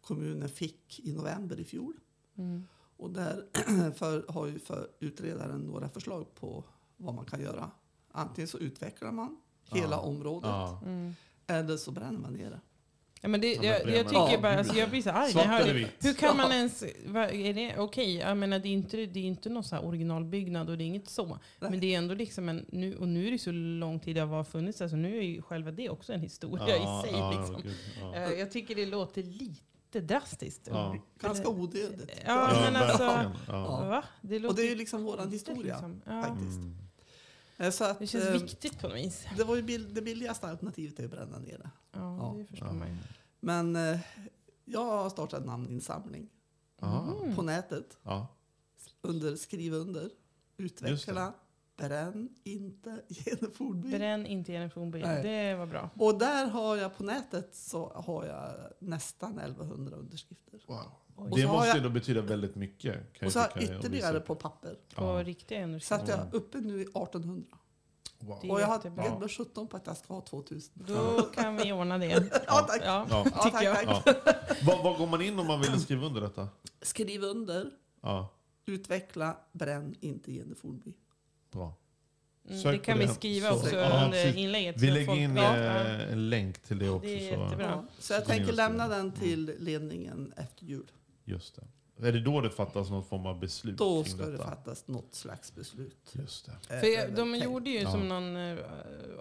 kommunen 0.00 0.48
fick 0.48 1.00
i 1.00 1.12
november 1.12 1.60
i 1.60 1.64
fjol. 1.64 1.94
Mm. 2.38 2.66
Och 2.96 3.10
där 3.10 3.44
för, 3.94 4.24
har 4.32 4.46
ju 4.46 4.58
för 4.58 4.88
utredaren 5.00 5.60
några 5.60 5.88
förslag 5.88 6.34
på 6.34 6.64
vad 6.96 7.14
man 7.14 7.24
kan 7.24 7.40
göra. 7.42 7.70
Antingen 8.12 8.48
så 8.48 8.58
utvecklar 8.58 9.12
man 9.12 9.36
hela 9.72 9.96
Ja. 9.96 10.00
området 10.00 10.50
Ja. 10.50 10.80
Mm. 10.84 11.14
eller 11.46 11.76
så 11.76 11.90
bränner 11.90 12.18
man 12.18 12.32
ner 12.32 12.50
det. 12.50 12.60
Ja, 13.20 13.28
men 13.28 13.40
det, 13.40 13.52
Ja, 13.54 13.60
men 13.60 13.68
jag, 13.70 13.88
jag 13.96 14.06
tycker 14.08 14.32
Ja, 14.32 14.40
bara, 14.42 14.58
alltså, 14.58 14.74
jag 14.78 14.90
blir 14.90 15.02
så 15.02 15.10
arg 15.10 15.20
när 15.20 15.28
Svart 15.30 15.44
jag 15.44 15.50
hör 15.52 15.74
det. 15.74 15.88
Hur 16.00 16.14
kan 16.14 16.36
man 16.36 16.52
ens, 16.52 16.84
vad, 17.06 17.30
är 17.30 17.54
det 17.54 17.78
okej? 17.78 18.16
Jag 18.16 18.36
menar 18.36 18.58
det 18.58 18.68
är 18.68 18.72
inte, 18.72 18.96
det 18.96 19.20
är 19.20 19.24
inte 19.24 19.48
någon 19.48 19.64
så 19.64 19.76
här 19.76 19.84
originalbyggnad 19.84 20.70
och 20.70 20.78
det 20.78 20.84
är 20.84 20.86
inget 20.86 21.08
så. 21.08 21.26
Nej. 21.26 21.70
Men 21.70 21.80
det 21.80 21.94
är 21.94 21.98
ändå 21.98 22.14
liksom 22.14 22.48
en, 22.48 22.66
nu, 22.68 22.96
och 22.96 23.08
nu 23.08 23.26
är 23.26 23.30
det 23.30 23.38
så 23.38 23.52
lång 23.52 24.00
tid 24.00 24.16
det 24.16 24.20
har 24.22 24.44
funnits 24.44 24.78
där 24.78 24.88
så 24.88 24.96
nu 24.96 25.18
är 25.18 25.22
ju 25.22 25.42
själva 25.42 25.70
det 25.70 25.88
också 25.90 26.12
en 26.12 26.20
historia 26.20 26.64
Ja, 26.68 27.04
i 27.04 27.08
sig. 27.10 27.18
ja, 27.18 27.30
liksom. 27.38 27.62
gud, 27.62 27.74
ja. 28.00 28.14
Eh, 28.14 28.32
Jag 28.32 28.50
tycker 28.52 28.74
det 28.74 28.86
låter 28.86 29.22
lite 29.22 29.62
drastiskt. 29.92 30.66
Ja. 30.70 30.96
Ganska 31.20 31.48
odödligt. 31.48 32.10
Ja, 32.26 32.54
Ja, 32.54 32.60
men 32.70 32.76
alltså. 32.76 33.02
Ja. 33.48 33.88
va? 33.88 34.04
Det 34.22 34.38
låter 34.38 34.48
Och 34.48 34.56
det 34.56 34.62
är 34.62 34.68
ju 34.70 34.74
liksom 34.74 35.02
våran 35.04 35.18
konstigt, 35.30 35.48
historia 35.48 35.74
liksom. 35.74 36.02
Ja. 36.06 36.22
faktiskt. 36.22 36.56
Mm. 36.58 36.76
Eh, 37.56 37.70
Så 37.70 37.84
att, 37.84 37.98
Det 37.98 38.06
känns 38.06 38.24
eh, 38.24 38.32
viktigt 38.32 38.78
på 38.80 38.88
något 38.88 38.96
vis. 38.96 39.26
det 39.36 39.44
var 39.44 39.56
ju 39.56 39.62
bill, 39.62 39.94
det 39.94 40.02
billigaste 40.02 40.46
alternativet 40.48 41.00
är 41.00 41.04
att 41.04 41.10
bränna 41.10 41.38
ner 41.38 41.58
det. 41.58 41.70
Ja, 41.92 42.16
Ja. 42.16 42.34
det 42.38 42.44
förstår 42.44 42.72
man 42.72 42.88
ju. 42.88 42.96
Men 43.40 43.76
eh, 43.76 43.98
jag 44.64 44.84
har 44.84 45.10
startat 45.10 45.40
en 45.40 45.46
namninsamling 45.46 46.28
Ja. 46.80 47.14
på 47.34 47.42
nätet 47.42 47.98
Ja. 48.02 48.26
under 49.00 49.36
skriv 49.36 49.72
under, 49.74 50.10
utveckla, 50.56 51.32
bränn 51.76 52.28
inte 52.44 53.02
Genefordby. 53.08 53.90
Bränn 53.90 54.26
inte. 54.26 54.52
Nej. 54.52 55.22
Det 55.22 55.54
var 55.54 55.66
bra. 55.66 55.90
Och 55.94 56.18
där 56.18 56.46
har 56.46 56.76
jag 56.76 56.96
på 56.96 57.04
nätet 57.04 57.54
så 57.54 57.88
har 57.94 58.24
jag 58.26 58.52
nästan 58.78 59.38
1100 59.38 59.96
underskrifter. 59.96 60.60
Wow. 60.66 60.78
Och 61.14 61.36
Det 61.36 61.42
så 61.42 61.48
måste 61.48 61.68
jag- 61.68 61.76
ändå 61.76 61.88
betyda 61.90 62.20
väldigt 62.20 62.54
mycket. 62.54 63.12
Kan 63.12 63.26
Och 63.26 63.32
så 63.32 63.38
har 63.38 63.48
jag 63.54 63.62
ytterligare 63.62 64.20
på 64.20 64.34
papper. 64.34 64.74
På 64.94 65.04
Ja. 65.04 65.22
riktiga 65.24 65.58
Så 65.58 65.64
underskrifter. 65.64 66.02
att 66.02 66.08
jag 66.08 66.18
är 66.18 66.34
uppe 66.34 66.58
nu 66.58 66.78
i 66.80 66.82
1800. 66.84 67.56
Wow. 68.18 68.50
Och 68.50 68.60
jag 68.60 68.66
har 68.66 68.80
gett 68.84 69.20
mig 69.20 69.28
17 69.28 69.66
på 69.68 69.76
att 69.76 69.86
jag 69.86 69.96
ska 69.96 70.14
ha 70.14 70.20
2000. 70.20 70.84
Då 70.86 71.22
kan 71.22 71.56
vi 71.56 71.72
ordna 71.72 71.98
det. 71.98 72.06
Ja, 72.46 72.66
tack. 72.68 72.82
Ja, 72.84 73.06
Ja. 73.10 73.24
Ja, 73.34 73.50
tack. 73.50 73.64
Ja. 73.64 74.02
Var, 74.62 74.82
var 74.82 74.98
går 74.98 75.06
man 75.06 75.22
in 75.22 75.38
om 75.38 75.46
man 75.46 75.60
vill 75.60 75.80
skriva 75.80 76.06
under 76.06 76.20
detta? 76.20 76.48
Skriv 76.82 77.22
under, 77.22 77.70
Ja, 78.02 78.32
utveckla, 78.66 79.36
bränn 79.52 79.94
inte 80.00 80.32
Jenny 80.32 80.54
Fornby. 80.54 80.92
Bra. 81.56 81.74
Mm, 82.48 82.62
det 82.62 82.78
kan 82.78 82.98
vi 82.98 83.06
det. 83.06 83.14
skriva 83.14 83.48
Så- 83.50 83.56
också 83.56 83.76
Ja, 83.76 84.04
under 84.04 84.10
precis. 84.22 84.36
inlägget. 84.36 84.76
Vi 84.82 84.86
så 84.88 84.94
lägger 84.94 85.14
in 85.16 85.34
vet. 85.34 85.44
eh, 85.44 85.60
Ja. 85.64 85.72
en 86.12 86.30
länk 86.30 86.58
till 86.58 86.78
det 86.78 86.90
också. 86.90 87.06
Det 87.08 87.14
är 87.28 87.34
så, 87.36 87.42
jättebra. 87.42 87.66
Ja. 87.66 87.84
Så 87.98 88.12
jag 88.12 88.22
Så 88.22 88.28
tänker 88.28 88.52
lämna 88.52 88.84
så. 88.86 88.90
den 88.92 89.12
till 89.12 89.54
ledningen 89.58 90.32
efter 90.36 90.64
jul. 90.64 90.90
Just 91.24 91.56
det. 91.56 91.62
Är 92.08 92.12
det 92.12 92.20
då 92.20 92.40
det 92.40 92.50
fattas 92.50 92.90
någon 92.90 93.04
form 93.04 93.26
av 93.26 93.40
beslut 93.40 93.78
Då 93.78 94.04
ska 94.04 94.24
det 94.26 94.32
detta? 94.32 94.44
fattas 94.44 94.88
något 94.88 95.14
slags 95.14 95.54
beslut. 95.54 96.12
Just 96.12 96.46
det. 96.46 96.74
Eh, 96.74 96.80
För 96.80 96.86
jag, 96.86 97.08
de 97.14 97.32
tänkt. 97.32 97.44
gjorde 97.44 97.70
ju 97.70 97.80
Ja. 97.80 97.90
som 97.90 98.08
någon 98.08 98.36
uh, 98.36 98.58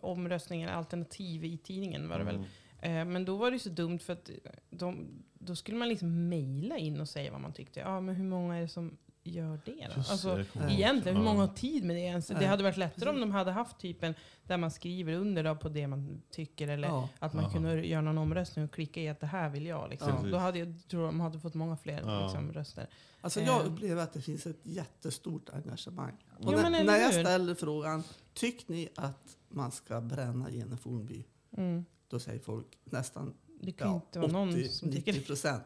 omröstning, 0.01 0.61
eller 0.63 0.73
alternativ 0.73 1.45
i 1.45 1.57
tidningen 1.57 2.09
var 2.09 2.15
det 2.19 2.21
Mm. 2.29 2.35
väl. 2.35 2.45
Eh, 2.81 3.05
men 3.05 3.25
då 3.25 3.35
var 3.37 3.51
det 3.51 3.59
så 3.59 3.69
dumt 3.69 3.99
för 3.99 4.13
att 4.13 4.29
de, 4.69 5.07
då 5.33 5.55
skulle 5.55 5.77
man 5.77 5.89
liksom 5.89 6.29
mejla 6.29 6.77
in 6.77 7.01
och 7.01 7.09
säga 7.09 7.31
vad 7.31 7.41
man 7.41 7.53
tyckte. 7.53 7.79
Ja, 7.79 7.99
men 8.01 8.15
hur 8.15 8.23
många 8.25 8.55
är 8.55 8.61
det 8.61 8.67
som 8.67 8.97
gör 9.25 9.59
det 9.65 9.71
då? 9.71 9.93
Just 9.97 10.11
alltså, 10.11 10.35
det, 10.35 10.73
Egentligen, 10.73 11.17
hur 11.17 11.23
många 11.23 11.39
Ja. 11.41 11.47
har 11.47 11.55
tid 11.55 11.83
med 11.83 11.95
det 11.95 11.99
ens? 12.01 12.27
Det 12.27 12.45
hade 12.45 12.63
varit 12.63 12.77
lättare 12.77 13.09
om 13.09 13.19
de 13.19 13.31
hade 13.31 13.51
haft 13.51 13.79
typen 13.79 14.13
där 14.43 14.57
man 14.57 14.71
skriver 14.71 15.13
under 15.13 15.43
då 15.43 15.55
på 15.55 15.69
det 15.69 15.87
man 15.87 16.21
tycker. 16.31 16.67
Eller 16.67 16.87
Ja. 16.87 17.09
att 17.19 17.33
man 17.33 17.43
Aha. 17.45 17.53
kunde 17.53 17.85
göra 17.87 18.01
någon 18.01 18.17
omröstning 18.17 18.65
och 18.65 18.71
klicka 18.71 19.01
i 19.01 19.09
att 19.09 19.19
det 19.19 19.27
här 19.27 19.49
vill 19.49 19.65
jag. 19.65 19.89
Liksom. 19.89 20.11
Precis. 20.11 20.31
Då 20.31 20.37
hade 20.37 20.59
jag, 20.59 20.73
tror 20.87 21.05
de 21.05 21.19
hade 21.19 21.39
fått 21.39 21.53
många 21.53 21.77
fler 21.77 22.01
Ja. 22.05 22.23
liksom, 22.23 22.53
röster. 22.53 22.87
Alltså 23.21 23.41
jag 23.41 23.61
Eh. 23.65 23.71
upplever 23.73 24.03
att 24.03 24.13
det 24.13 24.21
finns 24.21 24.45
ett 24.47 24.59
jättestort 24.63 25.49
engagemang. 25.49 26.13
Jo, 26.39 26.51
när, 26.51 26.69
men 26.69 26.85
när 26.85 26.97
jag 26.97 27.13
ställer 27.13 27.55
frågan, 27.55 28.03
tycker 28.33 28.71
ni 28.73 28.89
att 28.95 29.37
man 29.49 29.71
ska 29.71 30.01
bränna 30.01 30.49
Jenny 30.51 30.77
Fornby? 30.77 31.23
Mm. 31.57 31.85
Då 32.07 32.19
säger 32.19 32.39
folk 32.39 32.67
nästan 32.83 33.33
Det 33.61 33.71
kan 33.71 33.87
ja, 33.87 33.95
inte 33.95 34.19
vara 34.19 34.31
någon 34.31 34.69
som 34.69 34.91
tycker 34.91 35.13
80-90 35.13 35.25
procent. 35.25 35.63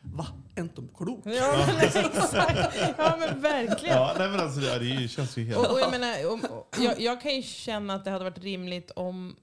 Va? 0.00 0.26
Är 0.54 0.62
inte 0.62 0.74
de 0.74 0.88
klok? 0.88 1.20
Ja, 1.24 1.64
men 1.66 1.76
exakt. 1.80 2.76
Ja, 2.98 3.16
men 3.18 3.40
verkligen. 3.40 3.96
Ja, 3.96 4.14
nej 4.18 4.28
men 4.28 4.40
alltså, 4.40 4.60
det, 4.60 4.78
det 4.78 5.08
känns 5.08 5.36
ju 5.36 5.44
helt... 5.44 5.58
Och, 5.58 5.72
och 5.72 5.80
jag, 5.80 5.90
menar, 5.90 6.32
om, 6.32 6.40
och, 6.44 6.76
jag, 6.78 7.00
jag 7.00 7.20
kan 7.20 7.34
ju 7.34 7.42
känna 7.42 7.94
att 7.94 8.04
det 8.04 8.10
hade 8.10 8.24
varit 8.24 8.38
rimligt 8.38 8.90
om 8.90 9.36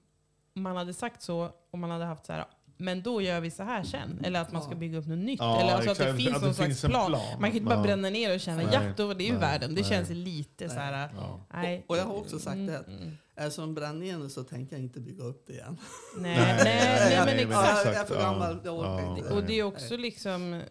man 0.54 0.76
hade 0.76 0.94
sagt 0.94 1.22
så, 1.22 1.50
om 1.70 1.80
man 1.80 1.90
hade 1.90 2.04
haft 2.04 2.26
så 2.26 2.32
här, 2.32 2.44
men 2.76 3.02
då 3.02 3.20
gör 3.22 3.40
vi 3.40 3.50
så 3.50 3.62
här 3.62 3.82
sen. 3.82 4.20
Eller 4.24 4.40
att 4.40 4.52
man 4.52 4.62
ska 4.62 4.74
bygga 4.74 4.98
upp 4.98 5.06
något 5.06 5.18
nytt. 5.18 5.40
Ja, 5.40 5.60
Eller 5.60 5.72
alltså 5.74 5.90
att 5.90 5.98
det 5.98 6.14
finns 6.14 6.34
Att 6.36 6.40
någon 6.40 6.48
det 6.50 6.54
slags 6.54 6.80
finns 6.80 6.92
plan. 6.92 7.06
plan. 7.10 7.40
Man 7.40 7.50
kan 7.50 7.56
inte 7.56 7.66
bara 7.68 7.74
Ja. 7.78 7.82
bränna 7.82 8.10
ner 8.10 8.34
och 8.34 8.40
känna, 8.40 8.62
Nej. 8.62 8.68
ja, 8.72 8.80
då 8.96 9.06
var 9.06 9.14
det 9.14 9.24
ju 9.24 9.30
Nej. 9.32 9.40
världen. 9.40 9.74
Det 9.74 9.80
Nej. 9.80 9.90
känns 9.90 10.10
lite 10.10 10.68
så 10.68 10.74
här, 10.74 11.08
Ja. 11.16 11.40
nej. 11.54 11.84
Och 11.86 11.96
jag 11.96 12.04
har 12.04 12.14
också 12.14 12.38
sagt 12.38 12.54
Mm, 12.54 12.66
det. 12.66 12.84
mm. 12.88 13.16
Är 13.36 13.52
de 13.56 13.74
bränner 13.74 14.02
igen 14.06 14.30
så 14.30 14.44
tänker 14.44 14.76
jag 14.76 14.82
inte 14.84 15.00
bygga 15.00 15.24
upp 15.24 15.46
det 15.46 15.52
igen. 15.52 15.78
Nej, 16.18 16.36
nej, 16.38 16.64
nej, 16.64 17.12
jag- 17.14 17.26
men 17.26 17.36
nej, 17.36 17.46
men 17.46 17.58
exakt. 17.58 17.84
Ja, 17.86 17.92
jag 17.92 18.00
är 18.00 18.04
för 18.04 18.20
gammal, 18.20 18.58
jag 18.64 18.78
orkar 18.78 19.16
inte. 19.18 19.30
Och 19.34 19.42
det 19.44 19.58
är 19.58 19.62
också 19.62 19.96
liksom, 19.96 20.62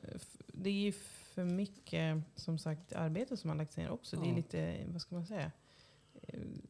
det 0.47 0.69
är 0.69 0.73
ju 0.73 0.93
för 1.35 1.43
mycket, 1.43 2.17
som 2.35 2.57
sagt, 2.57 2.93
arbete 2.93 3.37
som 3.37 3.49
har 3.49 3.57
lagts 3.57 3.77
ner 3.77 3.89
också. 3.91 4.15
Det 4.15 4.29
är 4.29 4.35
lite, 4.35 4.75
vad 4.87 5.01
ska 5.01 5.15
man 5.15 5.25
säga? 5.25 5.51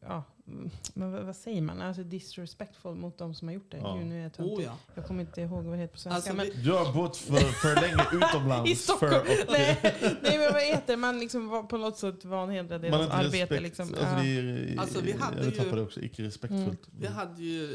Ja, 0.00 0.24
mm, 0.46 0.70
men 0.94 1.12
vad, 1.12 1.22
vad 1.22 1.36
säger 1.36 1.62
man? 1.62 1.82
Alltså 1.82 2.02
disrespectful 2.02 2.94
mot 2.94 3.18
de 3.18 3.34
som 3.34 3.48
har 3.48 3.52
gjort 3.54 3.70
det. 3.70 3.76
Ja. 3.78 3.94
Gud, 3.96 4.06
nu 4.06 4.18
är 4.26 4.30
jag. 4.38 4.46
Oh 4.46 4.62
ja. 4.62 4.78
Jag 4.94 5.06
kommer 5.06 5.20
inte 5.20 5.40
ihåg 5.40 5.64
vad 5.64 5.74
det 5.74 5.80
heter 5.80 5.94
på 5.94 6.00
svenska. 6.00 6.30
Alltså, 6.32 6.52
men, 6.52 6.62
Du 6.64 6.72
har 6.72 6.92
bott 6.92 7.16
för, 7.16 7.36
för 7.36 7.74
länge 7.80 8.04
utomlands. 8.26 8.70
I 8.70 8.76
Stockholm! 8.76 9.12
För, 9.12 9.52
nej, 9.52 9.78
nej, 10.22 10.38
men 10.38 10.52
vad 10.52 10.62
heter? 10.62 10.96
Man 10.96 11.18
liksom 11.20 11.48
var 11.48 11.62
på 11.62 11.76
något 11.78 11.98
sätt 11.98 12.24
vanhedrad 12.24 12.80
deras 12.82 13.02
inte 13.02 13.14
arbete. 13.14 13.38
respekt. 13.38 13.62
Liksom. 13.62 13.84
Alltså, 13.88 14.04
Ja. 14.04 14.24
är, 14.24 14.78
Alltså, 14.78 15.00
vi 15.00 15.12
hade 15.12 15.36
jag 15.36 15.44
ju- 15.46 15.50
tappade 15.50 15.82
också 15.82 16.00
icke 16.00 16.22
respektfullt. 16.22 16.88
Vi 16.98 17.06
hade 17.06 17.42
ju 17.42 17.72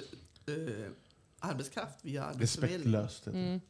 eh, 0.47 0.53
arbetskraft 1.39 1.95
via 2.01 2.23
Arbetsförmedlingen. 2.23 3.01
Respektlöst. 3.01 3.27
Mm, 3.27 3.61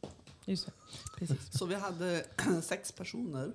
just 0.44 0.66
det. 0.66 0.72
Precis. 1.18 1.58
Så 1.58 1.66
vi 1.66 1.74
hade 1.74 2.24
sex 2.62 2.92
personer 2.92 3.52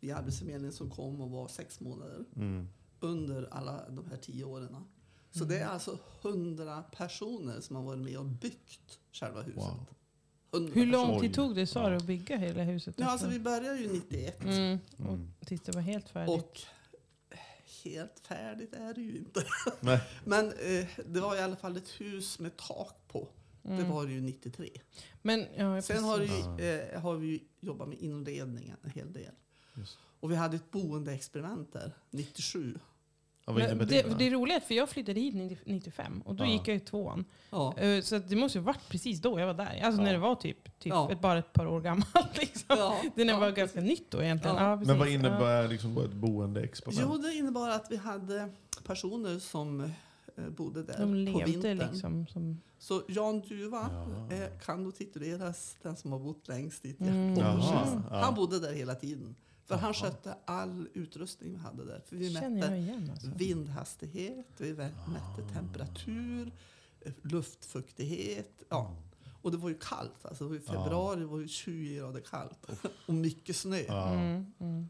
via 0.00 0.16
Arbetsförmedlingen 0.16 0.72
som 0.72 0.90
kom 0.90 1.20
och 1.20 1.30
var 1.30 1.48
sex 1.48 1.80
månader 1.80 2.24
Mm. 2.36 2.68
Under 3.00 3.48
alla 3.50 3.88
de 3.90 4.06
här 4.10 4.16
tio 4.16 4.44
åren. 4.44 4.76
Så 5.30 5.44
det 5.44 5.58
är 5.58 5.66
alltså 5.66 5.98
hundra 6.22 6.82
personer 6.82 7.60
som 7.60 7.76
har 7.76 7.82
varit 7.82 7.98
med 8.02 8.18
och 8.18 8.24
byggt 8.24 8.98
själva 9.12 9.42
huset. 9.42 9.62
Wow. 9.62 9.86
100 10.52 10.72
Hur 10.74 10.86
lång 10.86 11.20
tid 11.20 11.34
tog 11.34 11.54
det, 11.54 11.66
sa 11.66 11.88
du, 11.90 11.96
att 11.96 12.02
bygga 12.04 12.36
hela 12.36 12.62
huset? 12.62 12.94
Ja, 12.98 13.06
alltså 13.10 13.26
vi 13.28 13.38
började 13.40 13.78
ju 13.78 13.92
91 13.92 14.42
mm, 14.44 14.78
och 14.96 15.04
Mm. 15.04 15.32
tills 15.46 15.60
det 15.62 15.72
var 15.72 15.80
helt 15.82 16.08
färdigt. 16.08 16.34
och 16.44 16.60
helt 17.84 18.20
färdigt 18.20 18.74
är 18.74 18.94
det 18.94 19.00
ju 19.00 19.16
inte. 19.18 19.44
Nej. 19.80 20.00
Men 20.24 20.46
eh, 20.46 20.86
det 21.06 21.20
var 21.20 21.36
i 21.36 21.40
alla 21.40 21.56
fall 21.56 21.76
ett 21.76 21.88
hus 22.00 22.38
med 22.38 22.56
tak 22.56 22.96
på. 23.08 23.28
Det 23.62 23.72
Mm. 23.72 23.90
var 23.90 24.06
det 24.06 24.12
ju 24.12 24.20
93. 24.20 24.70
Men, 25.22 25.46
ja, 25.56 25.82
Sen 25.82 26.04
har, 26.04 26.18
vi, 26.18 26.64
eh, 26.94 27.00
har 27.00 27.14
vi 27.16 27.26
ju 27.26 27.40
jobbat 27.60 27.88
med 27.88 27.98
inredningen 27.98 28.76
en 28.82 28.90
hel 28.90 29.12
del. 29.12 29.32
Just. 29.74 29.98
Och 30.20 30.30
vi 30.30 30.36
hade 30.36 30.56
ett 30.56 30.70
boendeexperiment 30.70 31.72
där 31.72 31.92
97. 32.10 32.78
Ja, 33.46 33.52
vad 33.52 33.62
innebär 33.62 33.76
Men 33.76 33.88
det? 33.88 34.02
det, 34.02 34.14
det 34.18 34.26
är 34.26 34.30
roligt, 34.30 34.64
för 34.64 34.74
jag 34.74 34.88
flyttade 34.88 35.20
hit 35.20 35.34
90 35.34 35.58
95 35.64 36.20
och 36.24 36.34
då 36.34 36.44
Ja. 36.44 36.48
gick 36.48 36.68
jag 36.68 36.76
i 36.76 36.80
tvåan. 36.80 37.24
Ja. 37.50 37.74
Eh, 37.76 38.02
Så 38.02 38.18
det 38.18 38.36
måste 38.36 38.58
ju 38.58 38.64
varit 38.64 38.88
precis 38.88 39.20
då 39.20 39.40
jag 39.40 39.46
var 39.46 39.54
där. 39.54 39.80
Alltså 39.84 40.00
Ja. 40.00 40.04
när 40.04 40.12
det 40.12 40.18
var 40.18 40.34
typ, 40.34 40.64
typ 40.78 40.90
Ja. 40.92 41.12
ett, 41.12 41.20
bara 41.20 41.38
ett 41.38 41.52
par 41.52 41.66
år 41.66 41.80
gammalt. 41.80 42.36
Liksom. 42.38 42.64
Ja, 42.68 42.96
Det 43.14 43.24
när 43.24 43.32
ja, 43.32 43.38
var 43.40 43.50
ganska 43.50 43.80
nytt 43.80 44.10
då 44.10 44.22
egentligen. 44.22 44.56
Ja. 44.56 44.70
Ja. 44.70 44.76
precis. 44.76 44.88
Men 44.88 44.98
vad 44.98 45.08
innebär 45.08 45.68
liksom 45.68 45.98
ett 45.98 46.12
boendeexperiment? 46.12 47.08
Jo, 47.12 47.18
det 47.18 47.34
innebar 47.34 47.68
att 47.70 47.86
vi 47.90 47.96
hade 47.96 48.48
personer 48.84 49.38
som 49.38 49.80
eh, 49.80 50.48
bodde 50.48 50.82
där 50.82 50.98
De 50.98 51.32
på 51.32 51.38
vintern. 51.46 51.78
liksom 51.78 52.26
som... 52.26 52.60
Så 52.78 53.02
Jan 53.08 53.40
Duva 53.40 53.80
eh, 54.30 54.58
kan 54.64 54.84
då 54.84 54.90
tituleras 54.92 55.76
den 55.82 55.96
som 55.96 56.12
har 56.12 56.18
bott 56.18 56.48
längst 56.48 56.82
dit. 56.82 57.00
Mm. 57.00 57.34
på 57.34 57.40
Jaha, 57.40 57.52
Ålborgshuset. 57.54 58.02
ja. 58.10 58.16
Han 58.20 58.34
bodde 58.34 58.60
där 58.60 58.72
hela 58.72 58.94
tiden. 58.94 59.34
För 59.68 59.74
han 59.76 59.94
Jaha. 59.94 60.10
skötte 60.10 60.36
all 60.44 60.88
utrustning 60.94 61.52
vi 61.52 61.58
hade 61.58 61.84
där. 61.84 62.00
För 62.06 62.16
vi 62.16 62.32
känner 62.34 62.50
mätte 62.50 62.74
igen 62.76 63.10
alltså. 63.12 63.30
vindhastighet, 63.36 64.46
vi 64.56 64.72
vä- 64.72 65.08
mätte 65.08 65.52
temperatur, 65.54 66.52
eh, 67.00 67.12
luftfuktighet. 67.22 68.62
Ja. 68.68 68.96
Och 69.42 69.50
det 69.50 69.56
var 69.56 69.68
ju 69.68 69.78
kallt. 69.78 70.24
Alltså 70.26 70.44
det 70.44 70.48
var 70.48 70.54
ju 70.56 70.60
februari, 70.62 71.20
det 71.20 71.26
var 71.26 71.38
ju 71.38 71.48
20 71.48 71.96
grader 71.96 72.20
kallt. 72.20 72.66
Och 73.06 73.14
mycket 73.14 73.56
snö. 73.56 73.78
Ja. 73.88 74.12
Mm, 74.14 74.52
mm. 74.58 74.88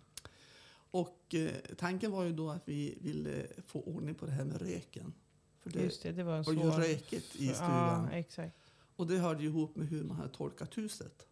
Och 0.90 1.34
eh, 1.34 1.50
tanken 1.76 2.10
var 2.12 2.24
ju 2.24 2.32
då 2.32 2.50
att 2.50 2.62
vi 2.68 2.98
ville 3.00 3.46
få 3.66 3.80
ordning 3.80 4.14
på 4.14 4.26
det 4.26 4.32
här 4.32 4.44
med 4.44 4.62
röken. 4.62 5.12
För 5.60 5.70
det, 5.70 5.82
Just 5.82 6.02
det, 6.02 6.12
det 6.12 6.22
var 6.22 6.36
en 6.36 6.42
var 6.42 6.52
ju 6.52 6.60
svår... 6.60 6.70
rökigt 6.70 7.36
i 7.36 7.46
Ja, 7.46 7.54
stugan. 7.54 8.08
exakt. 8.08 8.56
Och 8.96 9.06
det 9.06 9.18
hörde 9.18 9.42
ju 9.42 9.48
ihop 9.48 9.76
med 9.76 9.88
hur 9.88 10.04
man 10.04 10.16
hade 10.16 10.28
tolkat 10.28 10.78
huset. 10.78 11.26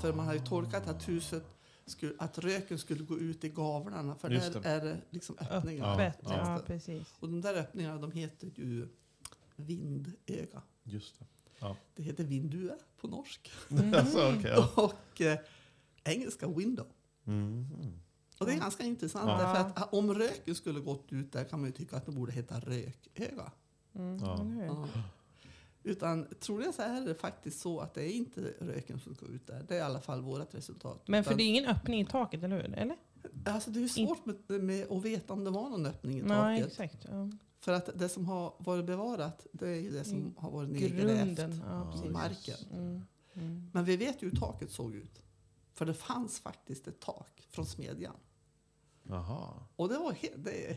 För 0.00 0.12
man 0.12 0.26
hade 0.26 0.38
ju 0.38 0.44
tolkat 0.44 0.86
att 0.88 1.08
huset 1.08 1.44
skulle, 1.90 2.12
att 2.18 2.38
röken 2.38 2.78
skulle 2.78 3.04
gå 3.04 3.18
ut 3.18 3.44
i 3.44 3.48
gavlarna. 3.48 4.14
För 4.14 4.30
Just 4.30 4.52
där 4.52 4.60
det. 4.60 4.68
är 4.68 4.80
det 4.84 5.00
liksom 5.10 5.36
öppningar. 5.50 6.00
Ja, 6.00 6.12
ja, 6.22 6.30
Ja. 6.56 6.62
precis. 6.66 7.14
Och 7.20 7.28
de 7.28 7.40
där 7.40 7.54
öppningarna 7.54 7.98
de 8.00 8.12
heter 8.12 8.50
ju 8.56 8.88
vindöga. 9.56 10.62
Just 10.82 11.18
det. 11.18 11.24
Ja. 11.58 11.76
Det 11.94 12.02
heter 12.02 12.24
vindue 12.24 12.74
på 13.00 13.08
norsk. 13.08 13.50
alltså, 13.94 14.32
okej, 14.38 14.50
ja. 14.50 14.70
Och 14.76 15.20
eh, 15.20 15.38
engelska 16.04 16.48
window. 16.48 16.86
Mm. 17.26 17.66
Och 18.38 18.46
det 18.46 18.52
är 18.52 18.56
ganska 18.58 18.84
intressant 18.84 19.28
Ja. 19.28 19.38
därför 19.38 19.60
att 19.60 19.80
ah, 19.82 19.96
om 19.98 20.14
röken 20.14 20.54
skulle 20.54 20.80
gått 20.80 21.12
ut 21.12 21.32
där 21.32 21.44
kan 21.44 21.60
man 21.60 21.68
ju 21.68 21.72
tycka 21.72 21.96
att 21.96 22.06
det 22.06 22.12
borde 22.12 22.32
heta 22.32 22.60
rököga. 22.60 23.52
Mm, 23.94 24.18
Ja. 24.18 24.86
Utan 25.82 26.26
troligen 26.40 26.72
så 26.72 26.82
är 26.82 27.00
det 27.00 27.14
faktiskt 27.14 27.60
så 27.60 27.80
att 27.80 27.94
det 27.94 28.02
är 28.04 28.12
inte 28.12 28.40
röken 28.58 29.00
som 29.00 29.14
ska 29.14 29.26
ut 29.26 29.46
där. 29.46 29.64
Det 29.68 29.74
är 29.74 29.78
i 29.78 29.82
alla 29.82 30.00
fall 30.00 30.20
vårt 30.22 30.54
resultat. 30.54 31.02
Men 31.08 31.24
för 31.24 31.30
Utan- 31.30 31.38
det 31.38 31.42
är 31.44 31.48
ingen 31.48 31.66
öppning 31.66 32.00
i 32.00 32.06
taket, 32.06 32.42
eller 32.42 32.56
hur? 32.56 32.74
Eller? 32.74 32.96
Alltså 33.46 33.70
det 33.70 33.78
är 33.78 33.82
ju 33.82 33.88
svårt 33.88 34.26
med, 34.26 34.62
med 34.62 34.90
att 34.92 35.02
veta 35.04 35.32
om 35.32 35.44
det 35.44 35.50
var 35.50 35.68
någon 35.70 35.86
öppning 35.86 36.18
i 36.18 36.22
Nej, 36.22 36.62
taket. 36.62 36.80
exakt. 36.80 37.06
Ja. 37.10 37.30
För 37.60 37.72
att 37.72 37.90
det 37.98 38.08
som 38.08 38.26
har 38.26 38.54
varit 38.58 38.84
bevarat, 38.86 39.46
det 39.52 39.68
är 39.68 39.74
ju 39.80 39.90
det 39.90 40.04
som 40.04 40.16
Mm. 40.18 40.34
har 40.36 40.50
varit 40.50 40.68
nedgrävt. 40.70 41.38
Ja, 41.66 42.02
i 42.06 42.08
marken. 42.08 42.56
Mm, 42.72 43.02
mm. 43.34 43.70
Men 43.72 43.84
vi 43.84 43.96
vet 43.96 44.22
ju 44.22 44.30
hur 44.30 44.36
taket 44.36 44.70
såg 44.70 44.94
ut. 44.94 45.22
För 45.72 45.86
det 45.86 45.94
fanns 45.94 46.40
faktiskt 46.40 46.88
ett 46.88 47.00
tak 47.00 47.46
från 47.50 47.66
smedjan. 47.66 48.14
Jaha. 49.02 49.52
Och 49.76 49.88
det 49.88 49.98
var 49.98 50.12
helt... 50.12 50.44
Det 50.44 50.70
är, 50.70 50.76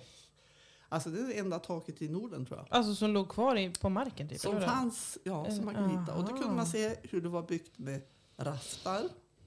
alltså 0.93 1.09
det 1.09 1.19
är 1.19 1.27
det 1.27 1.39
enda 1.39 1.59
taket 1.59 2.01
i 2.01 2.09
Norden 2.09 2.45
tror 2.45 2.59
jag. 2.59 2.67
Alltså 2.69 2.95
som 2.95 3.11
låg 3.11 3.29
kvar 3.29 3.55
i, 3.55 3.69
på 3.81 3.89
marken 3.89 4.29
typ? 4.29 4.39
Som 4.41 4.55
eller? 4.57 4.67
fanns, 4.67 5.17
ja, 5.23 5.51
som 5.51 5.65
man 5.65 5.75
kunde 5.75 5.99
hitta. 5.99 6.15
Och 6.15 6.21
då 6.21 6.27
kunde 6.27 6.45
Aha. 6.45 6.55
man 6.55 6.65
se 6.67 6.95
hur 7.03 7.21
det 7.21 7.29
var 7.29 7.43
byggt 7.43 7.79
med 7.79 8.01
raftar 8.37 9.01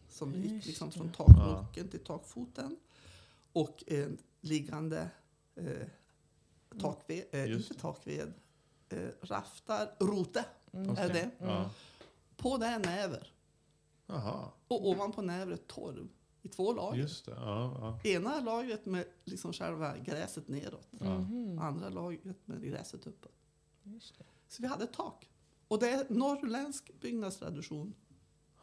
som 0.08 0.34
gick 0.34 0.52
Just 0.52 0.66
liksom 0.66 0.90
det. 0.90 0.94
från 0.96 1.12
taknocken 1.12 1.88
till 1.88 2.04
takfoten. 2.04 2.76
Och 3.52 3.84
en 3.86 4.18
liggande 4.40 5.08
eh, 5.56 5.86
takved, 6.80 7.24
eh, 7.32 7.46
Just 7.46 7.70
inte 7.70 7.82
takved, 7.82 8.32
eh, 8.88 8.98
raftar, 9.22 9.88
rote 10.00 10.44
Mm, 10.72 10.96
är 10.98 11.08
det. 11.08 11.30
Ja. 11.38 11.70
På 12.36 12.56
det 12.56 12.66
är 12.66 12.78
näver. 12.78 13.32
Jaha. 14.06 14.48
Och 14.68 14.88
ovanpå 14.88 15.22
nävret 15.22 15.66
torv 15.66 16.08
i 16.46 16.48
två 16.48 16.72
lager. 16.72 16.98
Just 17.00 17.24
det. 17.26 17.32
Ja, 17.36 17.76
ja. 18.04 18.10
Ena 18.10 18.40
lagret 18.40 18.86
med 18.86 19.04
liksom 19.24 19.52
själva 19.52 19.98
gräset 19.98 20.48
neråt. 20.48 20.88
Mhm. 20.92 21.58
Andra 21.58 21.88
lagret 21.88 22.36
med 22.46 22.62
gräset 22.62 23.06
uppåt. 23.06 23.32
Just 23.82 24.18
det. 24.18 24.24
Så 24.48 24.62
vi 24.62 24.68
hade 24.68 24.84
ett 24.84 24.92
tak. 24.92 25.30
Och 25.68 25.78
det 25.78 25.90
är 25.90 26.06
norrländsk 26.08 26.90
byggnadstradition 27.00 27.94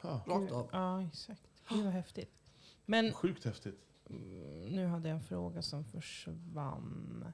Ja. 0.02 0.22
rakt 0.28 0.52
av. 0.52 0.70
Ja, 0.72 1.04
exakt. 1.04 1.44
Det 1.70 1.84
var 1.84 1.92
häftigt. 1.92 2.32
Men 2.86 3.14
Sjukt 3.14 3.46
häftigt. 3.46 3.80
mm, 4.10 4.66
nu 4.76 4.86
hade 4.86 5.10
jag 5.10 5.16
en 5.18 5.24
fråga 5.24 5.62
som 5.62 5.86
försvann. 5.86 7.26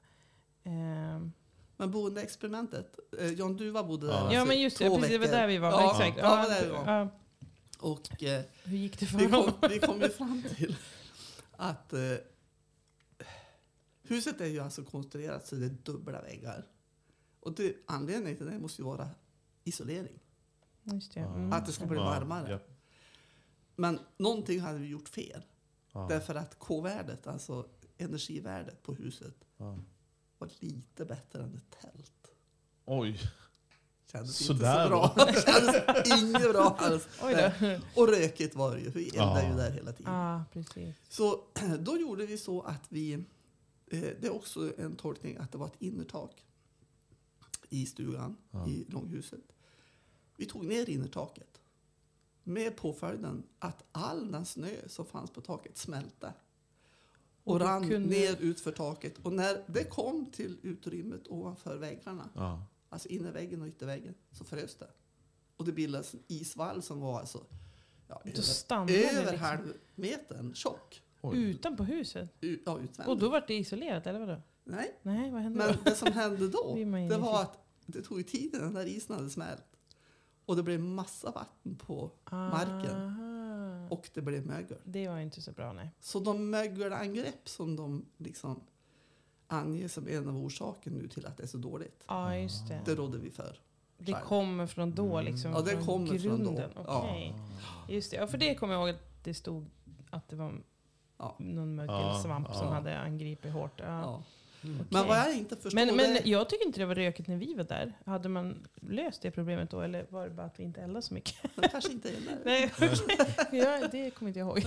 Ehm, 0.64 1.32
Men 1.76 1.90
boendeexperimentet, 1.90 2.98
eh, 3.18 3.32
John 3.32 3.56
Duva 3.56 3.82
bodde 3.84 4.06
där 4.06 4.12
Ja. 4.12 4.18
alltså 4.18 4.34
ja, 4.34 4.44
men 4.44 4.60
just 4.60 4.78
det. 4.78 4.90
Precis, 4.90 5.08
det 5.10 5.18
var 5.18 5.26
där 5.26 5.46
vi 5.46 5.58
var. 5.58 5.70
Ja, 5.70 5.90
Exakt. 5.90 6.18
ja, 6.18 6.36
det 6.36 6.42
var 6.42 6.48
där 6.54 6.64
vi 6.64 6.70
var. 6.70 6.92
ja. 6.98 7.08
Och 7.80 8.22
eh, 8.22 8.44
Hur 8.64 8.76
gick 8.76 8.98
det 9.00 9.06
för 9.06 9.18
vi, 9.18 9.26
kom, 9.26 9.52
vi 9.70 9.78
kom 9.78 10.00
ju 10.00 10.08
fram 10.08 10.42
till 10.56 10.76
att 11.52 11.92
eh, 11.92 12.14
huset 14.02 14.40
är 14.40 14.46
ju 14.46 14.60
alltså 14.60 14.84
konstruerat 14.84 15.46
så 15.46 15.54
det 15.54 15.66
är 15.66 15.70
dubbla 15.70 16.22
väggar. 16.22 16.66
Och 17.40 17.54
det, 17.54 17.76
anledningen 17.86 18.36
till 18.36 18.46
det 18.46 18.58
måste 18.58 18.82
ju 18.82 18.86
vara 18.86 19.10
isolering. 19.64 20.18
Just 20.82 21.14
det. 21.14 21.20
Ja. 21.20 21.34
Mm. 21.34 21.52
Att 21.52 21.66
det 21.66 21.72
ska 21.72 21.86
bli 21.86 21.96
Ja, 21.98 22.04
varmare. 22.04 22.50
ja. 22.50 22.58
Men 23.76 23.98
någonting 24.16 24.60
hade 24.60 24.78
vi 24.78 24.86
gjort 24.88 25.08
fel. 25.08 25.42
Ja. 25.92 26.06
Därför 26.08 26.34
att 26.34 26.58
K-värdet, 26.58 27.26
alltså 27.26 27.68
energivärdet 27.98 28.82
på 28.82 28.94
huset, 28.94 29.34
Ja. 29.56 29.78
var 30.38 30.50
lite 30.58 31.04
bättre 31.04 31.42
än 31.42 31.56
ett 31.56 31.80
tält. 31.82 32.30
Oj. 32.84 33.20
Kändes 34.12 34.36
Sådär 34.46 34.84
inte 34.84 34.84
så 34.84 34.88
bra. 34.88 35.32
Kändes 35.60 36.22
inget 36.22 36.52
bra 36.52 36.76
alls. 36.78 37.08
Oj 37.22 37.52
då. 37.60 37.78
Och 38.02 38.08
rökigt 38.08 38.54
var 38.54 38.74
det 38.74 38.80
ju, 38.80 38.90
för 38.90 38.98
vi 38.98 39.08
eldade 39.08 39.42
Ja. 39.42 39.48
ju 39.50 39.56
där 39.56 39.70
hela 39.70 39.92
tiden. 39.92 40.12
Ja, 40.14 40.44
precis. 40.52 40.94
Så 41.08 41.44
då 41.78 41.96
gjorde 41.98 42.26
vi 42.26 42.38
så 42.38 42.62
att 42.62 42.82
vi, 42.88 43.12
eh, 43.12 43.20
det 43.90 44.24
är 44.26 44.34
också 44.34 44.72
en 44.78 44.96
tolkning 44.96 45.36
att 45.36 45.52
det 45.52 45.58
var 45.58 45.66
ett 45.66 45.76
innertak 45.82 46.44
i 47.68 47.86
stugan, 47.86 48.36
Ja. 48.50 48.68
i 48.68 48.84
långhuset. 48.88 49.52
Vi 50.36 50.46
tog 50.46 50.64
ner 50.66 50.90
innertaket 50.90 51.60
med 52.42 52.76
påföljden 52.76 53.42
att 53.58 53.84
all 53.92 54.32
den 54.32 54.46
snö 54.46 54.76
som 54.88 55.04
fanns 55.06 55.30
på 55.30 55.40
taket 55.40 55.78
smälte 55.78 56.32
och, 57.44 57.54
Och 57.54 57.60
rann 57.60 57.88
kunde- 57.88 58.08
ner 58.08 58.36
utför 58.40 58.72
taket. 58.72 59.14
Och 59.22 59.32
när 59.32 59.64
det 59.66 59.84
kom 59.84 60.26
till 60.26 60.58
utrymmet 60.62 61.22
ovanför 61.28 61.76
väggarna, 61.76 62.28
Ja. 62.34 62.62
Alltså 62.90 63.08
innerväggen 63.08 63.62
och 63.62 63.68
ytterväggen, 63.68 64.14
så 64.32 64.44
frös 64.44 64.74
det. 64.76 64.90
Och 65.56 65.64
det 65.64 65.72
bildades 65.72 66.14
en 66.14 66.22
isvall 66.28 66.82
som 66.82 67.00
var 67.00 67.20
alltså 67.20 67.44
ja, 68.08 68.22
Då 68.24 68.30
över, 68.72 68.94
över 69.20 69.32
liksom. 69.32 69.38
halvmetern 69.38 70.54
tjock. 70.54 71.02
Utanpå 71.34 71.82
huset? 71.84 72.28
U- 72.40 72.62
Ja, 72.66 72.72
utvändigt. 72.78 73.08
Och 73.08 73.18
då 73.18 73.28
var 73.30 73.44
det 73.46 73.54
isolerat, 73.54 74.06
eller 74.06 74.18
vadå? 74.20 74.42
Nej, 74.64 74.98
Nej, 75.02 75.30
vad 75.30 75.42
hände 75.42 75.58
men 75.58 75.68
då? 75.76 75.80
det 75.84 75.94
som 75.94 76.12
hände 76.12 76.48
då, 76.48 76.74
det 77.10 77.16
var 77.18 77.42
att 77.42 77.58
det 77.86 78.02
tog 78.02 78.18
ju 78.18 78.24
tid 78.24 78.54
innan 78.54 78.60
den 78.64 78.74
där 78.74 78.86
isen 78.86 79.16
hade 79.16 79.30
smält. 79.30 79.64
Och 80.46 80.56
det 80.56 80.62
blev 80.62 80.80
massa 80.80 81.30
vatten 81.30 81.76
på 81.76 82.10
marken. 82.30 82.96
Aha. 82.96 83.88
Och 83.90 84.10
det 84.14 84.22
blev 84.22 84.46
mögel. 84.46 84.78
Det 84.84 85.08
var 85.08 85.18
inte 85.18 85.42
så 85.42 85.52
bra, 85.52 85.72
nej. 85.72 85.90
Så 86.00 86.20
de 86.20 86.50
mögelangrepp 86.50 87.48
som 87.48 87.76
de 87.76 88.06
liksom 88.16 88.60
anger 89.52 89.88
som 89.88 90.08
en 90.08 90.28
av 90.28 90.36
orsakerna 90.44 90.96
nu 90.96 91.08
till 91.08 91.26
att 91.26 91.36
det 91.36 91.42
är 91.42 91.46
så 91.46 91.58
dåligt, 91.58 92.04
Ja, 92.08 92.36
just 92.36 92.68
det. 92.68 92.80
det 92.84 92.94
rådde 92.94 93.18
vi 93.18 93.30
för. 93.30 93.58
Det 93.98 94.12
själv. 94.12 94.24
kommer 94.24 94.66
från 94.66 94.94
då, 94.94 95.20
liksom? 95.20 95.50
Ja, 95.52 95.60
det 95.60 95.70
från 95.70 95.84
kommer 95.84 96.18
från 96.18 96.38
då. 96.38 96.44
grunden. 96.44 96.70
Ja. 96.74 97.02
Okej. 97.10 97.34
Just 97.88 98.10
det. 98.10 98.16
Ja, 98.16 98.26
för 98.26 98.38
det 98.38 98.54
kommer 98.54 98.74
jag 98.74 98.80
ihåg 98.88 98.96
att 98.96 99.24
det 99.24 99.34
stod 99.34 99.66
att 100.10 100.28
det 100.28 100.36
var 100.36 100.52
Ja. 101.18 101.36
någon 101.38 101.74
mögelsvamp 101.74 102.46
Ja, 102.50 102.54
som 102.54 102.66
ja. 102.66 102.72
hade 102.72 102.98
angripit 102.98 103.52
hårt. 103.52 103.80
Ja. 103.80 103.86
Ja. 104.00 104.22
okej. 104.62 104.84
Men 104.90 105.06
vad 105.08 105.18
jag 105.18 105.36
inte 105.36 105.56
förstår... 105.56 105.86
men, 105.86 105.96
men 105.96 106.18
jag 106.24 106.48
tycker 106.48 106.66
inte 106.66 106.80
det 106.80 106.86
var 106.86 106.94
rökigt 106.94 107.28
när 107.28 107.36
vi 107.36 107.54
var 107.54 107.64
där. 107.64 107.92
Hade 108.06 108.28
man 108.28 108.66
löst 108.74 109.22
det 109.22 109.30
problemet 109.30 109.70
då? 109.70 109.80
Eller 109.80 110.06
var 110.08 110.24
det 110.28 110.34
bara 110.34 110.46
att 110.46 110.60
vi 110.60 110.64
inte 110.64 110.80
eldade 110.80 111.02
så 111.02 111.14
mycket? 111.14 111.34
kanske 111.70 111.92
inte 111.92 112.08
där. 112.10 112.38
Nej, 112.44 112.72
okej. 112.76 112.96
ja, 113.52 113.88
det 113.92 114.10
kommer 114.10 114.28
inte 114.28 114.38
jag 114.38 114.48
ihåg. 114.48 114.64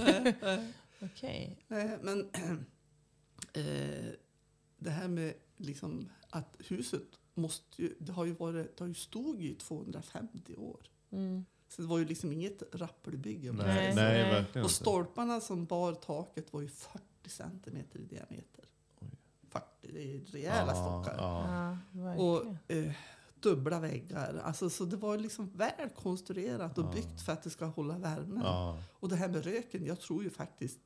Okej. 1.02 1.58
Nej, 1.68 1.98
men 2.02 2.30
eh, 3.54 3.64
det 4.84 4.92
här 4.92 5.08
med 5.08 5.34
liksom 5.58 6.10
att 6.30 6.56
huset 6.60 7.08
måste 7.34 7.82
ju, 7.82 7.96
det 8.00 8.12
har 8.12 8.26
ju 8.26 8.34
varit, 8.34 8.78
det 8.78 8.84
har 8.84 8.88
ju 8.88 8.94
stod 8.94 9.42
i 9.42 9.56
250 9.56 10.56
år. 10.56 10.80
Mm. 11.12 11.46
Så 11.68 11.82
det 11.82 11.88
var 11.88 11.98
ju 11.98 12.06
liksom 12.06 12.32
inget 12.32 12.64
rappelbygge. 12.72 13.52
Nej, 13.52 13.96
nej, 13.96 14.32
verkligen 14.32 14.66
Och 14.66 14.72
stolparna 14.72 15.42
som 15.42 15.66
bar 15.66 15.94
taket 15.94 16.54
var 16.54 16.62
ju 16.62 16.68
40 16.68 17.04
centimeter 17.28 18.00
i 18.00 18.04
diameter. 18.04 18.66
40, 19.50 19.66
det 19.82 20.16
är 20.16 20.20
rejäla 20.20 20.72
Ja, 20.72 21.04
stockar. 21.04 21.18
Ja, 21.94 22.16
Och 22.16 22.72
eh, 22.72 22.92
dubbla 23.40 23.80
väggar. 23.80 24.42
Alltså, 24.44 24.70
så 24.70 24.86
det 24.86 24.98
var 24.98 25.18
liksom 25.18 25.52
väl 25.58 25.90
konstruerat 25.96 26.78
och 26.78 26.94
byggt 26.94 27.22
för 27.22 27.32
att 27.32 27.44
det 27.44 27.50
ska 27.50 27.66
hålla 27.66 27.98
värmen. 27.98 28.44
Och 28.94 29.10
det 29.10 29.16
här 29.16 29.28
med 29.28 29.46
röken, 29.46 29.86
jag 29.86 30.00
tror 30.00 30.24
ju 30.24 30.30
faktiskt 30.30 30.80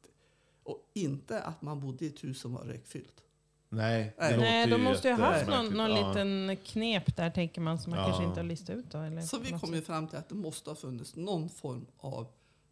och 0.63 0.91
inte 0.93 1.41
att 1.41 1.61
man 1.61 1.79
bodde 1.79 2.05
i 2.05 2.07
ett 2.07 2.23
hus 2.23 2.39
som 2.39 2.53
var 2.53 2.63
rökfyllt. 2.63 3.23
Nej, 3.69 4.13
det 4.17 4.23
Nej. 4.23 4.31
låter 4.33 4.41
Nej, 4.51 4.67
de 4.67 4.81
måste 4.83 5.07
ju 5.07 5.13
ha 5.13 5.23
haft 5.33 5.47
någon, 5.47 5.65
någon 5.73 5.91
Ja. 5.91 6.07
liten 6.13 6.57
knep 6.65 7.15
där, 7.15 7.29
tänker 7.29 7.61
man, 7.61 7.79
som 7.79 7.89
man 7.89 7.99
Ja. 7.99 8.05
kanske 8.05 8.23
inte 8.23 8.39
har 8.39 8.45
listat 8.45 8.75
ut. 8.75 8.91
Då, 8.91 8.97
eller 8.97 9.21
Så 9.21 9.39
vi 9.39 9.51
kom 9.51 9.73
ju 9.73 9.81
fram 9.81 10.07
till 10.07 10.17
att 10.17 10.29
det 10.29 10.35
måste 10.35 10.69
ha 10.69 10.75
funnits 10.75 11.15
någon 11.15 11.49
form 11.49 11.85
av 11.97 12.27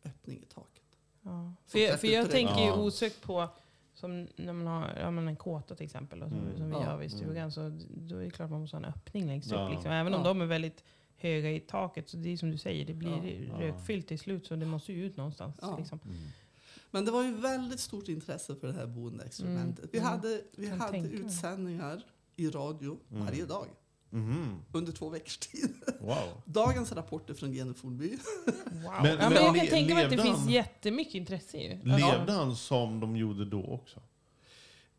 öppning 0.06 0.38
i 0.38 0.46
taket. 0.46 0.84
Ja. 1.22 1.54
För, 1.68 1.80
jag, 1.80 2.00
för 2.00 2.08
jag 2.08 2.30
tänker 2.32 2.64
ju 2.66 2.72
osökt 2.72 3.22
på 3.22 3.48
som 3.94 4.28
när 4.36 4.54
man 4.54 4.68
har 4.68 4.90
ja, 5.00 5.12
men 5.12 5.28
en 5.28 5.36
kåta 5.36 5.76
till 5.76 5.86
exempel, 5.86 6.24
och 6.24 6.30
som, 6.30 6.40
Mm. 6.40 6.58
som 6.58 6.66
vi 6.70 6.74
Ja. 6.76 6.84
har 6.84 6.98
vid 6.98 7.12
stugan, 7.12 7.52
så 7.52 7.80
då 7.98 8.18
är 8.18 8.24
det 8.24 8.30
klart 8.30 8.50
man 8.50 8.62
måste 8.62 8.78
ha 8.78 8.84
en 8.86 8.90
öppning 8.90 9.26
längst 9.28 9.52
Ja. 9.52 9.66
upp. 9.66 9.72
Liksom. 9.74 9.92
Även 9.92 10.14
om 10.14 10.24
de 10.24 10.42
är 10.42 10.46
väldigt 10.46 10.84
höga 11.18 11.52
i 11.52 11.60
taket, 11.60 12.10
så 12.10 12.18
det 12.18 12.30
är 12.34 12.38
som 12.38 12.52
du 12.52 12.58
säger, 12.58 12.86
det 12.86 12.94
blir 12.94 13.48
Ja. 13.50 13.60
rökfyllt 13.62 14.08
till 14.08 14.20
slut, 14.20 14.46
så 14.46 14.56
det 14.56 14.66
måste 14.66 14.94
ju 14.94 15.06
ut 15.06 15.18
någonstans. 15.18 15.58
Ja. 15.62 15.78
Liksom. 15.78 16.00
Mm. 16.06 16.18
Men 16.96 17.06
det 17.06 17.12
var 17.12 17.24
ju 17.24 17.32
väldigt 17.36 17.80
stort 17.80 18.08
intresse 18.08 18.56
för 18.56 18.68
det 18.68 18.74
här 18.74 18.88
boendeexperimentet. 18.88 19.80
Mm. 19.80 19.90
Vi 19.92 19.98
Mm. 20.00 20.12
hade, 20.12 20.42
vi 20.58 20.68
Kan 20.68 20.80
hade 20.82 20.98
utsändningar 20.98 22.02
i 22.36 22.50
radio 22.50 22.98
Mm. 23.12 23.26
varje 23.26 23.46
dag 23.46 23.68
Mhm. 24.10 24.56
under 24.72 24.92
två 24.92 25.10
veckors 25.10 25.38
tid. 25.38 25.70
Wow. 26.00 26.18
Dagens 26.46 26.92
rapporter 26.92 27.34
från 27.34 27.52
Geneforby. 27.54 28.08
Wow. 28.08 28.94
Men- 29.04 29.18
ja, 29.20 29.30
men 29.30 29.34
jag 29.44 29.54
le- 29.54 29.60
kan 29.60 29.68
tänka 29.68 29.96
mig 29.96 30.04
att 30.06 30.12
det 30.12 30.18
finns 30.22 30.50
jättemycket 30.50 31.16
intresse 31.16 31.58
ju. 31.58 31.70
Levde 31.84 32.32
han 32.32 32.56
som 32.56 33.00
de 33.00 33.16
gjorde 33.18 33.46
då 33.46 33.64
också? 33.66 34.00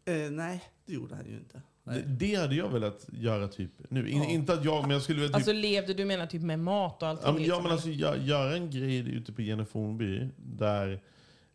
Eh, 0.05 0.31
nej, 0.31 0.63
det 0.87 0.93
gjorde 0.93 1.15
han 1.15 1.27
ju 1.27 1.35
inte. 1.37 1.63
Det, 1.85 2.03
det 2.03 2.35
hade 2.35 2.55
jag 2.55 2.69
velat 2.69 3.07
göra 3.13 3.49
typ 3.49 3.71
nu. 3.91 4.09
In, 4.11 4.19
Ja. 4.23 4.29
Inte 4.29 4.53
att 4.53 4.65
jag, 4.65 4.83
men 4.83 4.91
jag 4.91 5.03
skulle 5.03 5.17
vilja 5.21 5.29
typ... 5.29 5.37
Alltså 5.37 5.53
levde 5.53 5.95
du 5.95 6.05
menar 6.05 6.27
typ 6.27 6.43
med 6.43 6.59
mat 6.59 7.03
och 7.03 7.09
allting? 7.09 7.27
ja, 7.27 7.33
men, 7.33 7.43
ja, 7.43 7.47
liksom, 7.47 7.63
men 7.63 7.73
alltså, 7.73 7.89
gö- 7.89 8.25
göra 8.27 8.57
en 8.57 8.71
grej 8.71 8.97
ute 8.99 9.33
på 9.33 9.43
Genefonby 9.43 10.29
där 10.37 11.03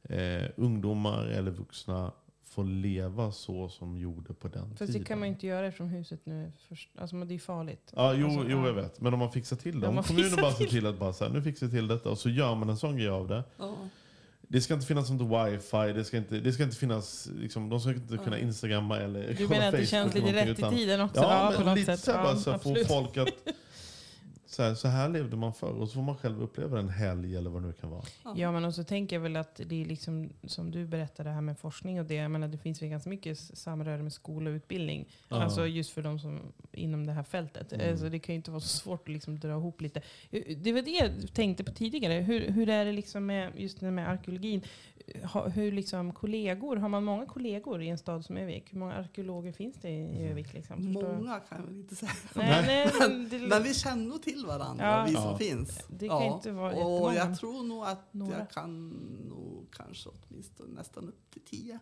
eh, 0.10 0.50
ungdomar 0.58 1.26
eller 1.26 1.52
vuxna 1.52 2.12
får 2.44 2.64
leva 2.64 3.32
så 3.32 3.70
som 3.70 3.94
de 3.94 4.02
gjorde 4.02 4.34
på 4.34 4.48
den 4.48 4.70
Fast 4.70 4.78
tiden. 4.80 4.94
det 5.02 5.06
kan 5.08 5.20
man 5.20 5.28
ju 5.28 5.34
inte 5.34 5.48
göra 5.48 5.72
från 5.72 5.88
huset 5.90 6.20
nu. 6.26 6.52
Först. 6.70 6.90
Alltså 6.98 7.16
det 7.16 7.34
är 7.36 7.40
farligt. 7.40 7.94
Ja, 7.96 8.14
jo, 8.14 8.26
Alltså, 8.28 8.46
jo, 8.50 8.60
ja. 8.60 8.68
jag 8.68 8.74
vet. 8.74 9.02
Men 9.02 9.14
om 9.14 9.20
man 9.20 9.32
fixar 9.32 9.56
till 9.56 9.80
det. 9.80 9.86
Ja, 9.86 9.90
Om 9.90 9.96
man 9.96 10.04
kommunen 10.04 10.36
bara 10.36 10.52
ser 10.52 10.66
till- 10.66 10.86
att 10.88 11.00
bara 11.00 11.14
så 11.14 11.24
här, 11.26 11.32
nu 11.32 11.42
fixar 11.42 11.68
vi 11.68 11.72
till 11.74 11.88
detta 11.88 12.10
och 12.10 12.18
så 12.18 12.30
gör 12.30 12.56
man 12.56 12.70
en 12.70 12.78
sån 12.78 12.98
grej 12.98 13.10
av 13.10 13.28
det. 13.28 13.44
Ja. 13.58 13.76
Det 14.48 14.62
ska 14.62 14.74
inte 14.74 14.86
finnas 14.86 15.10
något 15.10 15.48
wifi, 15.48 15.94
det 15.94 16.04
ska 16.04 16.18
inte, 16.18 16.40
det 16.40 16.52
ska 16.54 16.64
inte 16.64 16.76
finnas, 16.76 17.30
liksom, 17.36 17.70
de 17.70 17.80
ska 17.80 17.90
inte 17.94 18.18
kunna 18.18 18.40
instagramma 18.40 18.98
eller 18.98 19.28
Du 19.28 19.36
kolla 19.36 19.50
menar 19.50 19.66
att 19.66 19.72
det 19.72 19.78
Facebook 19.78 19.90
känns 19.90 20.14
lite 20.16 20.34
rätt 20.34 20.60
i 20.60 20.78
tiden 20.78 21.02
också? 21.02 21.22
Ja, 21.22 21.52
på 21.56 21.60
men 21.60 21.68
något 21.70 21.78
lite 21.80 21.98
sätt. 21.98 22.06
så 22.06 22.12
här, 22.12 22.24
bara, 22.24 22.36
så 22.36 22.52
här, 22.52 22.58
få 22.58 22.76
folk 22.88 23.18
att... 23.18 23.28
Så 24.52 24.64
här, 24.64 24.76
så 24.76 24.88
här 24.88 25.10
levde 25.10 25.36
man 25.36 25.54
förr 25.54 25.74
och 25.74 25.88
så 25.88 25.94
får 25.94 26.02
man 26.02 26.18
själv 26.18 26.42
uppleva 26.42 26.80
en 26.80 26.90
helg 26.90 27.36
eller 27.36 27.50
vad 27.50 27.62
det 27.62 27.68
nu 27.68 27.74
kan 27.74 27.90
vara. 27.90 28.04
Ja, 28.36 28.52
men 28.52 28.66
och 28.66 28.76
så 28.76 28.84
tänker 28.84 29.16
jag 29.16 29.22
väl 29.22 29.36
att 29.36 29.62
det 29.66 29.82
är 29.82 29.86
liksom, 29.86 30.30
som 30.44 30.72
du 30.72 30.86
berättade 30.86 31.30
här 31.30 31.42
med 31.42 31.60
forskning 31.60 32.00
och 32.00 32.06
det, 32.06 32.14
jag 32.14 32.32
menar 32.32 32.48
det 32.48 32.58
finns 32.58 32.82
väl 32.82 32.90
ganska 32.90 33.10
mycket 33.10 33.40
samröre 33.40 34.04
med 34.04 34.14
skola 34.14 34.50
och 34.50 34.54
utbildning. 34.54 35.08
Ja. 35.30 35.44
Alltså 35.44 35.68
just 35.68 35.92
för 35.92 36.02
de 36.02 36.20
som 36.20 36.40
inom 36.72 37.06
det 37.06 37.12
här 37.12 37.24
fältet. 37.24 37.74
Mm. 37.74 37.92
Alltså 37.92 38.10
det 38.10 38.20
kan 38.20 38.36
ju 38.36 38.38
inte 38.38 38.52
vara 38.52 38.62
så 38.62 38.78
svårt 38.78 39.02
att 39.02 39.14
liksom 39.14 39.40
dra 39.40 39.52
ihop 39.52 39.82
lite. 39.82 40.02
Det 40.58 40.74
var 40.74 40.82
det 40.82 40.92
jag 40.92 41.34
tänkte 41.34 41.64
på 41.64 41.72
tidigare. 41.72 42.14
Hur, 42.14 42.52
hur 42.52 42.70
är 42.70 42.86
det 42.86 42.92
liksom 42.92 43.26
med 43.26 43.52
just 43.56 43.80
det 43.80 43.92
med 43.92 44.10
arkeologin? 44.10 44.62
Ha, 45.34 45.48
hur 45.48 45.72
liksom 45.72 46.14
kollegor, 46.14 46.76
har 46.76 46.90
man 46.90 47.04
många 47.04 47.26
kollegor 47.26 47.82
i 47.84 47.90
en 47.90 47.98
stad 47.98 48.26
som 48.26 48.38
Övik? 48.38 48.74
Hur 48.74 48.80
många 48.80 48.94
arkeologer 48.94 49.52
finns 49.52 49.76
det 49.82 49.90
i 49.90 50.28
Övik? 50.28 50.54
Liksom? 50.54 50.92
Många 50.94 51.40
kan 51.40 51.58
jag 51.60 51.66
väl 51.66 51.76
inte 51.76 51.96
säga. 51.96 52.12
Nej, 52.36 52.64
nej, 52.68 52.92
men 53.00 53.30
det, 53.30 53.40
Men 53.40 53.64
vi 53.64 53.74
känner 53.74 54.06
nog 54.08 54.22
till 54.22 54.46
varandra, 54.48 54.86
Ja. 54.86 55.06
vi 55.08 55.14
som 55.14 55.24
Ja. 55.24 55.38
finns. 55.38 55.86
Det 55.90 56.08
kan 56.08 56.24
inte 56.24 56.52
vara 56.52 56.86
Och 56.86 57.14
jag 57.14 57.38
tror 57.40 57.64
nog 57.64 57.84
att 57.84 58.14
Några. 58.14 58.38
jag 58.38 58.50
kan 58.50 58.90
nog 59.30 59.68
kanske 59.72 60.10
åtminstone 60.10 60.74
nästan 60.74 61.08
upp 61.08 61.32
till 61.32 61.42
tio. 61.42 61.80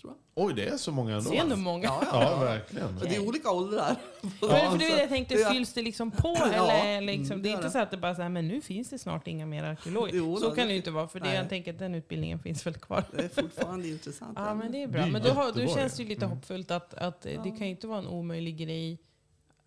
Tror 0.00 0.12
jag. 0.12 0.46
Oj, 0.46 0.54
det 0.54 0.68
är 0.68 0.76
så 0.76 0.92
många 0.92 1.16
ändå. 1.16 1.30
Det 1.30 1.36
är 1.36 1.40
ändå 1.42 1.56
många. 1.56 1.84
Ja, 1.84 2.02
ja. 2.12 2.22
Ja, 2.30 2.36
verkligen. 2.44 2.98
Det 3.02 3.16
är 3.16 3.28
olika 3.28 3.50
åldrar. 3.50 3.96
För, 4.40 4.48
för 4.48 4.78
det 4.78 4.84
är 4.86 4.94
det 4.96 5.00
jag 5.00 5.08
tänkte, 5.08 5.34
Ja. 5.34 5.50
fylls 5.50 5.72
det 5.72 5.82
liksom 5.82 6.10
på? 6.10 6.36
Ja, 6.38 6.46
eller 6.52 6.90
mm, 6.98 7.04
liksom, 7.04 7.36
det 7.36 7.42
det 7.42 7.48
är 7.48 7.50
gör 7.50 7.56
inte 7.56 7.68
det. 7.68 7.72
så 7.72 7.78
att 7.78 7.90
det 7.90 7.96
bara 7.96 8.14
så 8.14 8.22
här, 8.22 8.28
men 8.28 8.48
nu 8.48 8.60
finns 8.60 8.90
det 8.90 8.98
snart 8.98 9.28
inga 9.28 9.46
mer 9.46 9.64
arkeologer. 9.64 10.12
Jo, 10.14 10.36
så 10.36 10.50
kan 10.50 10.66
det 10.66 10.70
ju 10.72 10.76
inte 10.76 10.90
vara, 10.90 11.08
för 11.08 11.20
det 11.20 11.34
jag 11.34 11.48
tänker 11.48 11.72
att 11.72 11.78
den 11.78 11.94
utbildningen 11.94 12.38
finns 12.38 12.66
väl 12.66 12.74
kvar. 12.74 13.04
Det 13.12 13.22
är 13.24 13.42
fortfarande 13.42 13.88
intressant. 13.88 14.38
Ja, 14.40 14.54
men 14.54 14.72
det 14.72 14.82
är 14.82 14.86
bra. 14.88 15.06
Men 15.06 15.22
då, 15.22 15.30
har, 15.30 15.52
då 15.52 15.74
känns 15.74 15.96
det 15.96 16.02
ju. 16.02 16.08
ju 16.08 16.14
lite 16.14 16.24
Mm. 16.24 16.36
hoppfullt 16.36 16.70
att, 16.70 16.94
att 16.94 17.26
eh, 17.26 17.42
det 17.42 17.50
kan 17.50 17.58
ju 17.66 17.68
inte 17.70 17.86
vara 17.86 17.98
en 17.98 18.06
omöjlig 18.06 18.56
grej. 18.56 18.98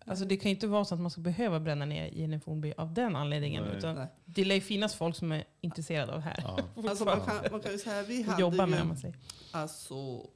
Alltså 0.08 0.24
det 0.24 0.36
kan 0.36 0.50
ju 0.50 0.54
inte 0.54 0.66
vara 0.66 0.84
så 0.84 0.94
att 0.94 1.00
man 1.00 1.10
ska 1.10 1.20
behöva 1.20 1.60
bränna 1.60 1.84
ner 1.84 2.06
Jenny 2.12 2.40
Fornby 2.40 2.72
av 2.76 2.94
den 2.94 3.16
anledningen. 3.16 3.64
Nej. 3.64 3.76
Utan 3.76 3.94
Nej. 3.94 4.06
det 4.24 4.44
lär 4.44 4.54
ju 4.54 4.60
finnas 4.60 4.94
folk 4.94 5.16
som 5.16 5.32
är 5.32 5.44
intresserade 5.60 6.12
av 6.12 6.18
det 6.18 6.24
här. 6.24 6.40
Ja. 6.42 6.58
Alltså 6.88 7.04
man, 7.04 7.20
kan, 7.20 7.36
man 7.50 7.60
kan 7.60 7.72
ju 7.72 7.78
säga 7.78 8.02
vi 8.02 8.22
hade 8.22 8.40
jobba 8.40 8.66
med 8.66 8.78
ju 8.78 8.84
man 8.84 8.96
säger. 8.96 9.16
alltså 9.50 10.26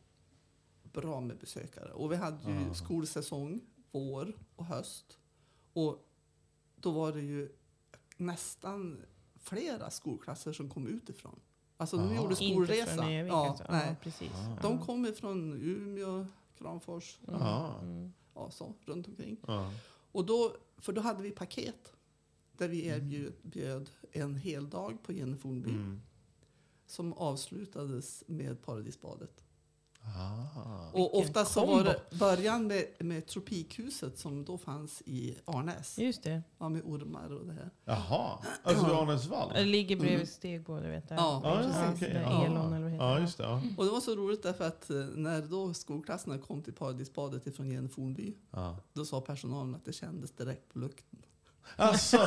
bra 0.92 1.20
med 1.20 1.38
besökare. 1.38 1.92
Och 1.92 2.12
vi 2.12 2.16
hade 2.16 2.50
ju 2.52 2.66
Ja. 2.68 2.74
skolsäsong, 2.74 3.61
vår 3.92 4.33
och 4.56 4.64
höst. 4.66 5.18
Och 5.72 6.06
då 6.76 6.90
var 6.90 7.12
det 7.12 7.20
ju 7.20 7.48
nästan 8.16 9.02
flera 9.42 9.90
skolklasser 9.90 10.52
som 10.52 10.68
kom 10.70 10.87
utifrån. 10.87 11.40
Alltså 11.76 11.96
de 11.96 12.02
Aha. 12.06 12.14
gjorde 12.14 12.44
Inte 12.44 12.54
skolresa. 12.54 13.11
ja, 13.11 13.48
alltså. 13.48 13.64
nej. 13.70 13.87
Ja, 13.88 13.94
precis. 14.02 14.33
De 14.62 14.72
Ja. 14.78 14.85
kom 14.85 15.12
från 15.20 15.52
Umeå, 15.62 16.26
Kramfors, 16.59 17.18
Ja. 17.26 17.74
Mm. 17.83 18.12
Ja, 18.35 18.51
så, 18.51 18.75
runt 18.85 19.09
omkring. 19.09 19.37
Ja. 19.47 19.73
Och 20.12 20.27
då, 20.27 20.57
för 20.79 20.93
då 20.93 21.01
hade 21.01 21.23
vi 21.23 21.31
paket 21.31 21.93
där 22.53 22.69
vi 22.69 22.88
Mm. 22.88 23.01
erbjöd 23.01 23.33
bjöd 23.43 23.90
en 24.12 24.35
hel 24.35 24.71
dag 24.71 25.03
på 25.03 25.12
Jenny 25.12 25.37
Fornby 25.37 25.71
Mm. 25.71 26.01
som 26.87 27.12
avslutades 27.12 28.25
med 28.27 28.62
Paradisbadet. 28.62 29.45
Ah. 30.04 30.90
Och 30.92 31.18
ofta 31.18 31.44
så 31.44 31.66
var 31.66 31.84
det 31.84 32.00
början 32.18 32.66
med, 32.66 32.84
med 32.98 33.26
Tropikhuset 33.26 34.18
som 34.18 34.44
då 34.44 34.58
fanns 34.58 35.02
i 35.06 35.36
Arnäs. 35.44 35.98
Just 35.98 36.22
det. 36.22 36.42
Ja, 36.58 36.68
med 36.68 36.82
ormar 36.84 37.32
och 37.32 37.46
det 37.46 37.52
här. 37.52 37.70
Jaha, 37.84 38.38
alltså 38.62 38.86
vid 38.86 38.94
Arnäsvall? 38.94 39.50
Det 39.54 39.64
ligger 39.64 39.96
bredvid 39.96 40.28
Stegbro, 40.28 40.80
du 40.80 40.88
vet. 40.90 41.08
Där. 41.08 41.16
Ja, 41.16 41.40
Ja, 41.44 41.56
precis. 41.56 41.76
ja, 41.76 41.92
okej. 41.94 42.12
Där 42.14 42.20
Ja. 42.22 42.44
Elon 42.46 42.72
eller 42.72 42.82
vad 42.82 42.92
heter 42.92 43.04
Ja, 43.04 43.14
det? 43.14 43.20
just 43.20 43.38
det. 43.38 43.44
Ja. 43.44 43.62
Och 43.76 43.84
det 43.84 43.90
var 43.90 44.00
så 44.00 44.16
roligt 44.16 44.42
därför 44.42 44.66
att 44.66 44.90
eh, 44.90 44.96
när 44.96 45.42
då 45.42 45.74
skolklasserna 45.74 46.38
kom 46.38 46.62
till 46.62 46.72
Paradisbadet 46.72 47.46
ifrån 47.46 47.70
Jenny 47.70 47.88
Fornby, 47.88 48.34
Ja. 48.50 48.76
då 48.92 49.04
sa 49.04 49.20
personalen 49.20 49.74
att 49.74 49.84
det 49.84 49.92
kändes 49.92 50.30
direkt 50.32 50.72
på 50.72 50.78
lukten. 50.78 51.18
Alltså, 51.76 52.16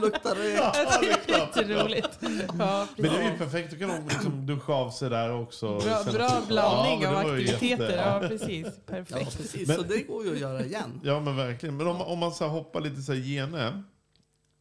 Luktar 0.00 0.34
rök. 0.34 0.58
ja, 0.58 0.72
det 1.00 1.32
är. 1.32 1.38
Jätteroligt. 1.38 2.18
Ja, 2.58 2.86
Men 2.96 3.10
det 3.12 3.18
är 3.22 3.32
ju 3.32 3.38
perfekt, 3.38 3.70
då 3.72 3.78
kan 3.86 4.08
liksom 4.08 4.46
duscha 4.46 4.72
av 4.72 4.90
sig 4.90 5.10
där 5.10 5.32
också. 5.32 5.78
Bra, 5.78 6.04
bra 6.12 6.42
blandning 6.48 7.02
Ja, 7.02 7.08
av 7.08 7.14
det 7.14 7.30
aktiviteter. 7.30 7.66
jätte- 7.66 7.94
Ja, 7.96 8.28
precis. 8.28 8.66
Ja, 8.66 8.72
Perfekt. 8.86 9.36
precis. 9.36 9.68
Men- 9.68 9.76
Så 9.76 9.82
det 9.82 10.00
går 10.02 10.24
ju 10.26 10.32
att 10.32 10.38
göra 10.40 10.64
igen. 10.64 11.00
Ja 11.04 11.20
men 11.20 11.36
verkligen. 11.36 11.76
Men 11.76 11.86
om, 11.86 12.00
om 12.00 12.18
man 12.18 12.32
så 12.32 12.44
här 12.44 12.50
hoppar 12.50 12.80
lite 12.80 13.02
så 13.02 13.12
här 13.12 13.20
gene. 13.20 13.82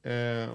Eh, 0.04 0.50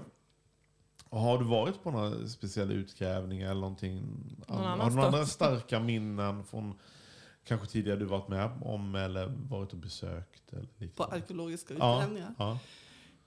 har 1.10 1.38
du 1.38 1.44
varit 1.44 1.82
på 1.82 1.90
några 1.90 2.28
speciella 2.28 2.72
utgrävningar 2.72 3.50
eller 3.50 3.60
någonting? 3.60 4.02
Någon 4.48 4.80
har 4.80 4.90
du 4.90 4.96
några 4.96 5.08
andra 5.08 5.26
starka 5.26 5.80
minnen 5.80 6.44
från 6.44 6.78
kanske 7.44 7.66
tidigare 7.66 7.98
du 7.98 8.04
varit 8.04 8.28
med 8.28 8.50
om 8.64 8.94
eller 8.94 9.32
varit 9.50 9.72
och 9.72 9.78
besökt? 9.78 10.52
Eller 10.52 10.88
På 10.88 11.04
arkeologiska 11.04 11.74
ja, 11.78 11.96
utgrävningar. 11.96 12.34
ja. 12.38 12.58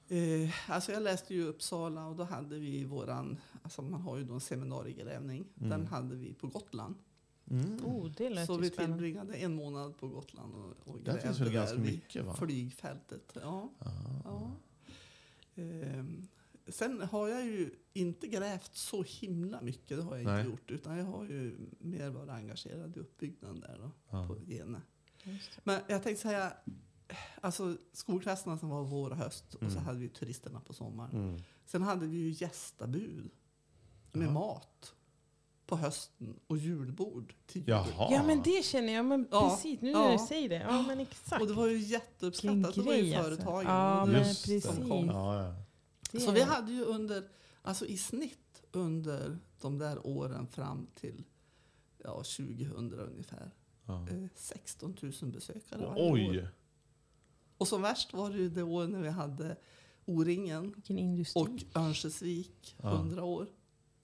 Eh, 0.10 0.50
alltså 0.72 0.92
jag 0.92 1.04
läste 1.04 1.34
ju 1.34 1.42
i 1.42 1.44
Uppsala 1.44 2.08
och 2.08 2.16
då 2.16 2.24
hade 2.24 2.60
vi 2.60 2.84
våran, 2.84 3.38
alltså 3.64 3.82
man 3.82 4.02
har 4.02 4.18
ju 4.18 4.24
då 4.24 4.34
en 4.34 4.40
seminariegrävning. 4.42 5.46
Den 5.56 5.88
hade 5.88 6.16
vi 6.16 6.34
på 6.34 6.48
Gotland. 6.48 6.96
Mm. 7.50 7.86
Oh, 7.86 8.12
det 8.18 8.30
lät 8.30 8.46
Så 8.48 8.54
ju 8.56 8.60
vi 8.62 8.70
spännande. 8.70 8.96
tillbringade 8.96 9.34
en 9.38 9.56
månad 9.56 9.98
på 9.98 10.08
Gotland 10.08 10.56
och, 10.56 10.74
och 10.94 11.00
Där 11.02 11.12
finns 11.18 11.24
grävde 11.24 11.44
väl 11.44 11.54
ganska 11.54 11.78
mycket, 11.78 12.26
va? 12.26 12.34
flygfältet. 12.36 13.38
Ja. 13.42 13.70
Ah. 13.80 13.90
ja. 14.24 14.52
Ehm, 15.56 16.28
sen 16.68 17.02
har 17.02 17.28
jag 17.28 17.46
ju 17.46 17.70
inte 17.94 18.28
grävt 18.28 18.76
så 18.76 19.04
himla 19.04 19.62
mycket, 19.62 19.98
det 19.98 20.04
har 20.04 20.16
jag 20.16 20.26
Nej. 20.26 20.40
inte 20.40 20.52
gjort. 20.52 20.72
Utan 20.72 20.98
jag 20.98 21.06
har 21.06 21.24
ju 21.26 21.58
mer 21.80 22.10
varit 22.10 22.30
engagerad 22.30 22.98
i 22.98 23.00
uppbyggnaden 23.00 23.60
där 23.60 23.78
då, 23.82 23.92
Ja. 24.10 24.28
på 24.28 24.38
Gene. 24.52 24.82
Men 25.64 25.82
jag 25.88 26.04
tänkte 26.04 26.22
säga, 26.22 26.54
alltså 27.42 27.78
skolklasserna 27.94 28.58
som 28.58 28.70
var 28.70 28.84
vår 28.84 29.10
och 29.10 29.18
höst 29.18 29.54
och 29.54 29.60
så 29.72 29.78
Mm. 29.78 29.84
hade 29.86 30.00
vi 30.00 30.10
turisterna 30.10 30.60
på 30.60 30.74
sommaren. 30.74 31.12
Mm. 31.16 31.42
Sen 31.66 31.82
hade 31.82 32.08
vi 32.08 32.18
ju 32.18 32.30
gästabud 32.32 33.32
med 34.12 34.32
mat 34.32 34.94
på 35.66 35.76
hösten 35.76 36.40
och 36.48 36.58
julbord 36.58 37.34
till 37.46 37.62
jul. 37.62 37.70
Jaha. 37.70 38.08
Ja, 38.12 38.24
men 38.24 38.42
det 38.42 38.66
känner 38.66 38.94
jag. 38.94 39.06
Men 39.06 39.28
Ja, 39.32 39.50
precis, 39.50 39.82
nu 39.82 39.90
ja. 39.92 40.00
när 40.00 40.12
du 40.12 40.20
säger 40.28 40.50
det. 40.50 40.56
Ja, 40.70 40.82
men 40.82 41.00
exakt. 41.00 41.42
Och 41.42 41.48
det 41.48 41.54
var 41.54 41.68
ju 41.68 41.78
jätteuppskattat. 41.78 42.76
Det 42.76 42.82
var 42.82 42.94
ju 42.94 43.14
alltså. 43.16 43.24
företagen. 43.36 43.66
Ja, 43.66 44.08
Just 44.18 44.46
det. 44.46 44.52
precis. 44.62 44.80
Ja, 44.90 45.44
ja. 45.44 45.54
Det 46.12 46.20
Så 46.20 46.32
vi 46.32 46.42
hade 46.42 46.72
ju 46.72 46.84
under, 46.84 47.30
alltså 47.62 47.86
i 47.86 47.98
snitt 47.98 48.62
under 48.72 49.38
de 49.62 49.78
där 49.78 50.08
åren 50.08 50.48
fram 50.48 50.88
till 50.96 51.24
ja, 52.04 52.14
2000 52.24 52.94
ungefär, 52.94 53.52
Ja. 53.86 54.08
eh, 54.10 54.28
16 54.36 54.96
000 55.22 55.32
besökare 55.32 55.86
varje 55.86 56.30
år. 56.30 56.50
Och 57.58 57.68
som 57.68 57.82
värst 57.82 58.14
var 58.14 58.30
det 58.30 58.38
ju 58.38 58.50
det 58.50 58.64
år 58.64 58.88
när 58.88 59.02
vi 59.02 59.10
hade 59.10 59.56
O-ringen 60.06 60.74
och 61.36 61.78
Örnsköldsvik, 61.82 62.76
Ja. 62.84 62.90
100 62.96 63.24
år. 63.24 63.48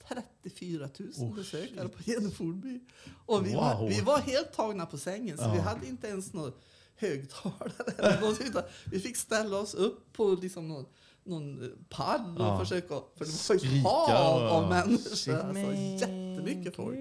34 0.07 0.89
000 0.99 1.09
Oh, 1.17 1.35
besökare 1.35 1.87
på 1.89 2.03
Geneforby. 2.03 2.79
Och 3.25 3.47
vi, 3.47 3.55
var, 3.55 3.79
Wow. 3.79 3.89
vi 3.89 4.01
var 4.01 4.19
helt 4.19 4.53
tagna 4.53 4.85
på 4.85 4.97
sängen, 4.97 5.37
så 5.37 5.43
Ja. 5.43 5.53
vi 5.53 5.59
hade 5.59 5.87
inte 5.87 6.07
ens 6.07 6.33
någon 6.33 6.51
högtalare. 6.95 7.71
Eller 7.97 8.21
något, 8.21 8.41
utan 8.45 8.63
vi 8.91 8.99
fick 8.99 9.17
ställa 9.17 9.57
oss 9.57 9.73
upp 9.73 10.13
på 10.13 10.29
liksom 10.41 10.67
någon, 10.67 10.85
någon 11.25 11.63
eh, 11.63 11.69
pall 11.89 12.35
och 12.37 12.43
Ja. 12.45 12.59
försöka... 12.59 12.87
För 13.17 13.25
det 13.25 13.49
var 13.49 13.65
ju 13.75 13.81
hav 13.81 14.47
av 14.47 14.69
människor. 14.69 15.33
Alltså, 15.35 15.73
jättemycket 15.73 16.75
folk. 16.75 16.97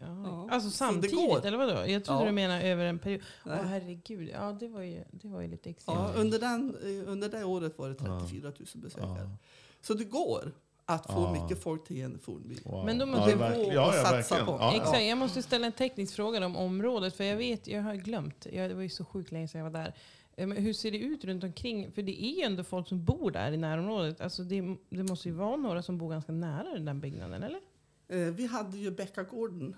Ja. 0.00 0.48
Alltså 0.50 0.70
samtidigt, 0.70 1.44
eller 1.44 1.58
vadå? 1.58 1.72
Jag 1.86 2.04
trodde 2.04 2.20
Ja. 2.20 2.26
du 2.26 2.32
menade 2.32 2.62
över 2.62 2.84
en 2.84 2.98
period. 2.98 3.20
Åh 3.46 3.52
Nej. 3.52 3.60
herregud, 3.66 4.28
ja 4.32 4.56
det 4.60 4.68
var 4.68 4.80
ju, 4.80 5.04
det 5.10 5.28
var 5.28 5.40
ju 5.40 5.48
lite 5.48 5.70
extremt. 5.70 5.98
Ja, 6.14 6.20
under, 6.20 6.38
den, 6.38 6.76
eh, 6.82 7.12
under 7.12 7.28
det 7.28 7.44
året 7.44 7.78
var 7.78 7.88
det 7.88 7.94
34 7.94 8.42
000 8.42 8.52
besökare. 8.74 9.18
Ja. 9.30 9.36
Så 9.82 9.94
det 9.94 10.04
går 10.04 10.52
att 10.86 11.06
få 11.06 11.12
Ja. 11.34 11.42
mycket 11.42 11.62
folk 11.62 11.86
till 11.86 11.96
Geneforby. 11.96 12.56
Wow. 12.64 12.84
Men 12.84 12.98
de 12.98 13.10
ja, 13.10 13.16
måste 13.16 13.30
ja, 13.30 13.66
och 13.66 13.74
ja, 13.74 13.92
satsa 13.92 14.12
verkligen. 14.16 14.46
på. 14.46 14.52
Ja, 14.52 14.74
Exakt, 14.76 14.94
ja. 15.00 15.00
jag 15.06 15.18
måste 15.18 15.42
ställa 15.42 15.66
en 15.66 15.72
teknisk 15.72 16.14
fråga 16.14 16.46
om 16.46 16.56
området. 16.56 17.14
För 17.16 17.24
jag 17.24 17.36
vet, 17.36 17.66
jag 17.66 17.82
har 17.82 17.94
glömt. 17.94 18.46
Jag, 18.52 18.70
det 18.70 18.74
var 18.74 18.82
ju 18.82 18.88
så 18.88 19.04
sjukt 19.04 19.32
länge 19.32 19.48
sedan 19.48 19.60
jag 19.64 19.70
var 19.70 19.78
där. 19.80 19.94
Men 20.36 20.52
hur 20.56 20.72
ser 20.72 20.90
det 20.90 20.98
ut 20.98 21.24
runt 21.24 21.44
omkring? 21.44 21.92
För 21.92 22.02
det 22.02 22.24
är 22.24 22.36
ju 22.36 22.42
ändå 22.42 22.64
folk 22.64 22.88
som 22.88 23.04
bor 23.04 23.30
där 23.30 23.52
i 23.52 23.56
närområdet. 23.56 24.20
Alltså 24.20 24.44
det, 24.44 24.76
det 24.90 25.02
måste 25.02 25.28
ju 25.28 25.34
vara 25.34 25.56
några 25.56 25.82
som 25.82 25.98
bor 25.98 26.10
ganska 26.10 26.32
nära 26.32 26.74
den 26.74 26.84
där 26.84 26.94
byggnaden, 26.94 27.42
eller? 27.42 27.60
Eh, 28.08 28.34
vi 28.34 28.46
hade 28.46 28.78
ju 28.78 28.90
Bäckagården. 28.90 29.76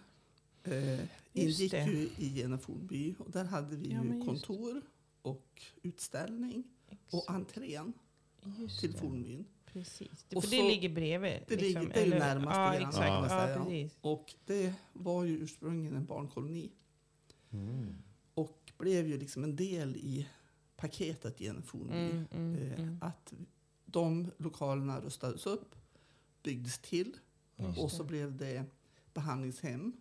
Eh, 0.65 1.01
ingick 1.33 1.71
det. 1.71 1.85
ju 1.85 2.09
i 2.19 2.35
Geneforby. 2.35 3.15
Och 3.19 3.31
där 3.31 3.45
hade 3.45 3.77
vi 3.77 3.93
Ja, 3.93 4.05
ju 4.05 4.25
kontor 4.25 4.83
och 5.23 5.63
utställning 5.83 6.65
och 7.11 7.25
entrén 7.31 7.93
Just 8.59 8.81
till 8.81 8.93
det, 8.93 8.99
Fornbyn. 8.99 9.45
Precis. 9.67 10.25
Det, 10.29 10.37
Och 10.37 10.43
för 10.45 10.51
så- 10.51 10.57
det 10.57 10.69
ligger 10.69 10.89
bredvid. 10.89 11.33
liksom, 11.33 11.57
Det 11.57 11.63
ligger- 11.65 11.81
det 11.95 12.01
är 12.01 12.05
ju 12.05 12.11
närmast 12.11 12.57
Ja, 12.57 12.73
grann, 12.73 12.89
exakt. 12.89 13.07
Ja, 13.07 13.29
säga. 13.29 13.57
precis. 13.65 13.99
Och 14.01 14.35
det 14.47 14.73
var 14.93 15.25
ju 15.25 15.39
ursprungligen 15.39 15.97
en 15.97 16.05
barnkoloni. 16.07 16.71
Mm. 17.53 17.95
Och 18.35 18.73
blev 18.79 19.09
ju 19.09 19.19
liksom 19.19 19.45
en 19.45 19.57
del 19.57 19.97
i 19.97 20.27
paketet 20.77 21.39
Geneforby. 21.39 21.93
Mm, 21.95 22.27
mm, 22.31 22.57
eh, 22.57 22.81
mm. 22.81 22.99
Att 23.01 23.33
de 23.85 24.31
lokalerna 24.39 25.01
rustades 25.01 25.47
upp, 25.47 25.75
byggdes 26.43 26.79
till 26.79 27.17
Just 27.57 27.79
och 27.79 27.91
så 27.93 28.03
det. 28.03 28.09
blev 28.09 28.37
det 28.37 28.65
behandlingshem, 29.15 29.93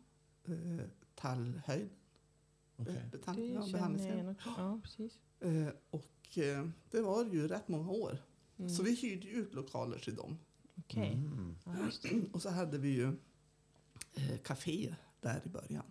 eh, 0.46 0.86
tallhöjd. 1.16 1.90
Okej. 2.78 2.96
eh, 2.96 3.10
betan- 3.12 3.36
Det 3.36 3.46
ja, 3.48 3.68
behandlingshem. 3.72 4.36
Ja, 4.46 4.80
precis. 4.84 5.20
Eh, 5.40 5.68
och 5.90 6.38
eh, 6.38 6.68
det 6.92 7.02
var 7.02 7.26
ju 7.26 7.48
rätt 7.48 7.68
många 7.68 7.90
år. 7.92 8.18
Mm. 8.58 8.70
Så 8.70 8.84
vi 8.84 8.96
hyrde 8.96 9.28
ju 9.28 9.34
ut 9.34 9.54
lokaler 9.54 9.98
till 10.00 10.16
dem. 10.16 10.38
Okej. 10.78 11.14
Mm. 11.14 11.56
Och 12.34 12.42
så 12.42 12.50
hade 12.50 12.78
vi 12.78 12.90
ju 12.90 13.08
eh, 14.14 14.38
café 14.44 14.96
där 15.22 15.42
i 15.46 15.50
början. 15.50 15.84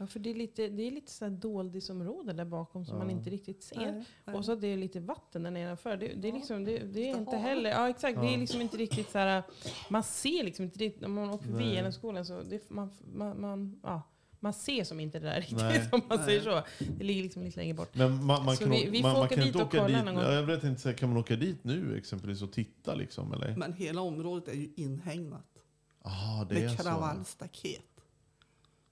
Ja, 0.00 0.06
för 0.06 0.18
det 0.18 0.30
är 0.30 0.34
lite, 0.34 0.68
det 0.68 0.82
är 0.82 0.90
lite 0.90 1.12
så 1.12 1.24
här 1.24 1.32
doldisområde 1.32 2.32
där 2.32 2.44
bakom 2.44 2.84
som 2.84 2.98
man 2.98 3.10
Ja. 3.10 3.16
inte 3.16 3.30
riktigt 3.30 3.62
ser. 3.62 3.76
Nej, 3.92 4.04
nej. 4.24 4.36
Och 4.36 4.44
så 4.44 4.54
det 4.54 4.66
är 4.66 4.76
lite 4.76 5.00
vatten 5.00 5.42
där 5.42 5.50
nedanför. 5.50 5.96
Det, 5.96 6.06
det 6.14 6.28
är, 6.28 6.32
Ja, 6.32 6.36
liksom, 6.38 6.64
det, 6.64 6.78
det 6.78 7.10
är 7.10 7.16
inte 7.18 7.36
heller... 7.36 7.70
Ja, 7.70 7.88
exakt. 7.88 8.20
Det 8.20 8.26
är 8.26 8.32
Ja. 8.32 8.38
liksom 8.38 8.60
inte 8.60 8.76
riktigt 8.76 9.10
så 9.10 9.18
här... 9.18 9.42
Man 9.90 10.02
ser 10.02 10.44
liksom 10.44 10.64
inte 10.64 10.78
riktigt... 10.78 11.04
Om 11.04 11.12
man 11.14 11.30
åker 11.30 11.46
förbi 11.46 11.92
skolan 11.92 12.24
så... 12.26 12.42
Det, 12.42 12.70
man, 12.70 12.90
man, 13.14 13.40
man, 13.40 13.80
ja, 13.82 14.02
man 14.40 14.52
ser 14.52 14.84
som 14.84 15.00
inte 15.00 15.18
det 15.18 15.26
där 15.26 15.36
riktigt, 15.40 15.58
Nej. 15.58 15.88
om 15.92 16.00
man 16.08 16.24
säger 16.24 16.40
så. 16.40 16.62
Det 16.98 17.04
ligger 17.04 17.22
liksom 17.22 17.42
lite 17.42 17.60
längre 17.60 17.74
bort. 17.74 17.94
Men 17.94 18.24
man, 18.24 18.44
man 18.44 18.56
Så 18.56 18.62
kan, 18.62 18.70
vi- 18.72 18.90
vi 18.90 19.02
man, 19.02 19.10
får 19.12 19.18
man 19.18 19.26
åka 19.26 19.34
kan 19.34 19.44
dit 19.44 19.54
och 19.54 19.60
åka 19.60 19.78
kolla 19.78 19.96
dit. 19.96 20.04
någon 20.04 20.14
gång. 20.14 20.24
Ja, 20.24 20.32
Jag 20.32 20.42
vet 20.42 20.64
inte, 20.64 20.92
kan 20.92 21.08
man 21.08 21.18
åka 21.18 21.36
dit 21.36 21.64
nu 21.64 21.96
exempelvis 21.98 22.42
och 22.42 22.52
titta 22.52 22.94
liksom? 22.94 23.32
Eller? 23.32 23.56
Men 23.56 23.72
hela 23.72 24.00
området 24.00 24.48
är 24.48 24.52
ju 24.56 24.68
inhägnat 24.76 25.44
Ah, 26.02 26.44
det 26.44 26.56
är 26.56 26.68
med 26.68 26.80
kravallstaket. 26.80 27.82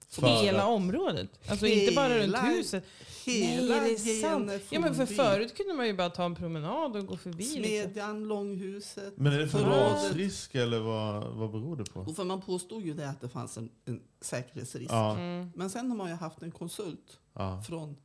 För 0.09 0.27
Hela 0.27 0.63
att- 0.63 0.69
området? 0.69 1.29
Alltså 1.49 1.67
inte 1.67 1.95
bara 1.95 2.09
runt 2.09 2.21
Hela- 2.21 2.41
huset? 2.41 2.83
Hela 3.25 3.75
Nej, 3.75 3.97
det 4.03 4.11
är 4.11 4.21
sant. 4.21 4.51
Ja, 4.69 4.79
men 4.79 4.95
för 4.95 5.05
förut 5.05 5.57
kunde 5.57 5.73
man 5.73 5.87
ju 5.87 5.93
bara 5.93 6.09
ta 6.09 6.25
en 6.25 6.35
promenad 6.35 6.95
och 6.95 7.05
gå 7.05 7.17
förbi. 7.17 7.37
Liksom. 7.37 7.63
Smedjan, 7.63 8.27
Långhuset. 8.27 9.17
Men 9.17 9.33
är 9.33 9.39
det 9.39 9.47
för 9.47 9.59
rasrisk 9.63 10.55
eller 10.55 10.79
vad, 10.79 11.23
vad 11.33 11.51
beror 11.51 11.75
det 11.77 11.85
på? 11.93 11.99
Och 11.99 12.15
för 12.15 12.23
man 12.23 12.41
påstod 12.41 12.83
ju 12.85 12.93
det 12.93 13.09
att 13.09 13.21
det 13.21 13.29
fanns 13.29 13.57
en, 13.57 13.69
en 13.85 14.01
säkerhetsrisk. 14.21 14.91
Ja, 14.91 15.11
Mm. 15.17 15.51
Men 15.55 15.69
sen 15.69 15.89
har 15.89 15.97
man 15.97 16.09
ju 16.09 16.15
haft 16.15 16.41
en 16.41 16.51
konsult 16.51 17.19
ja, 17.33 17.63
från 17.67 17.95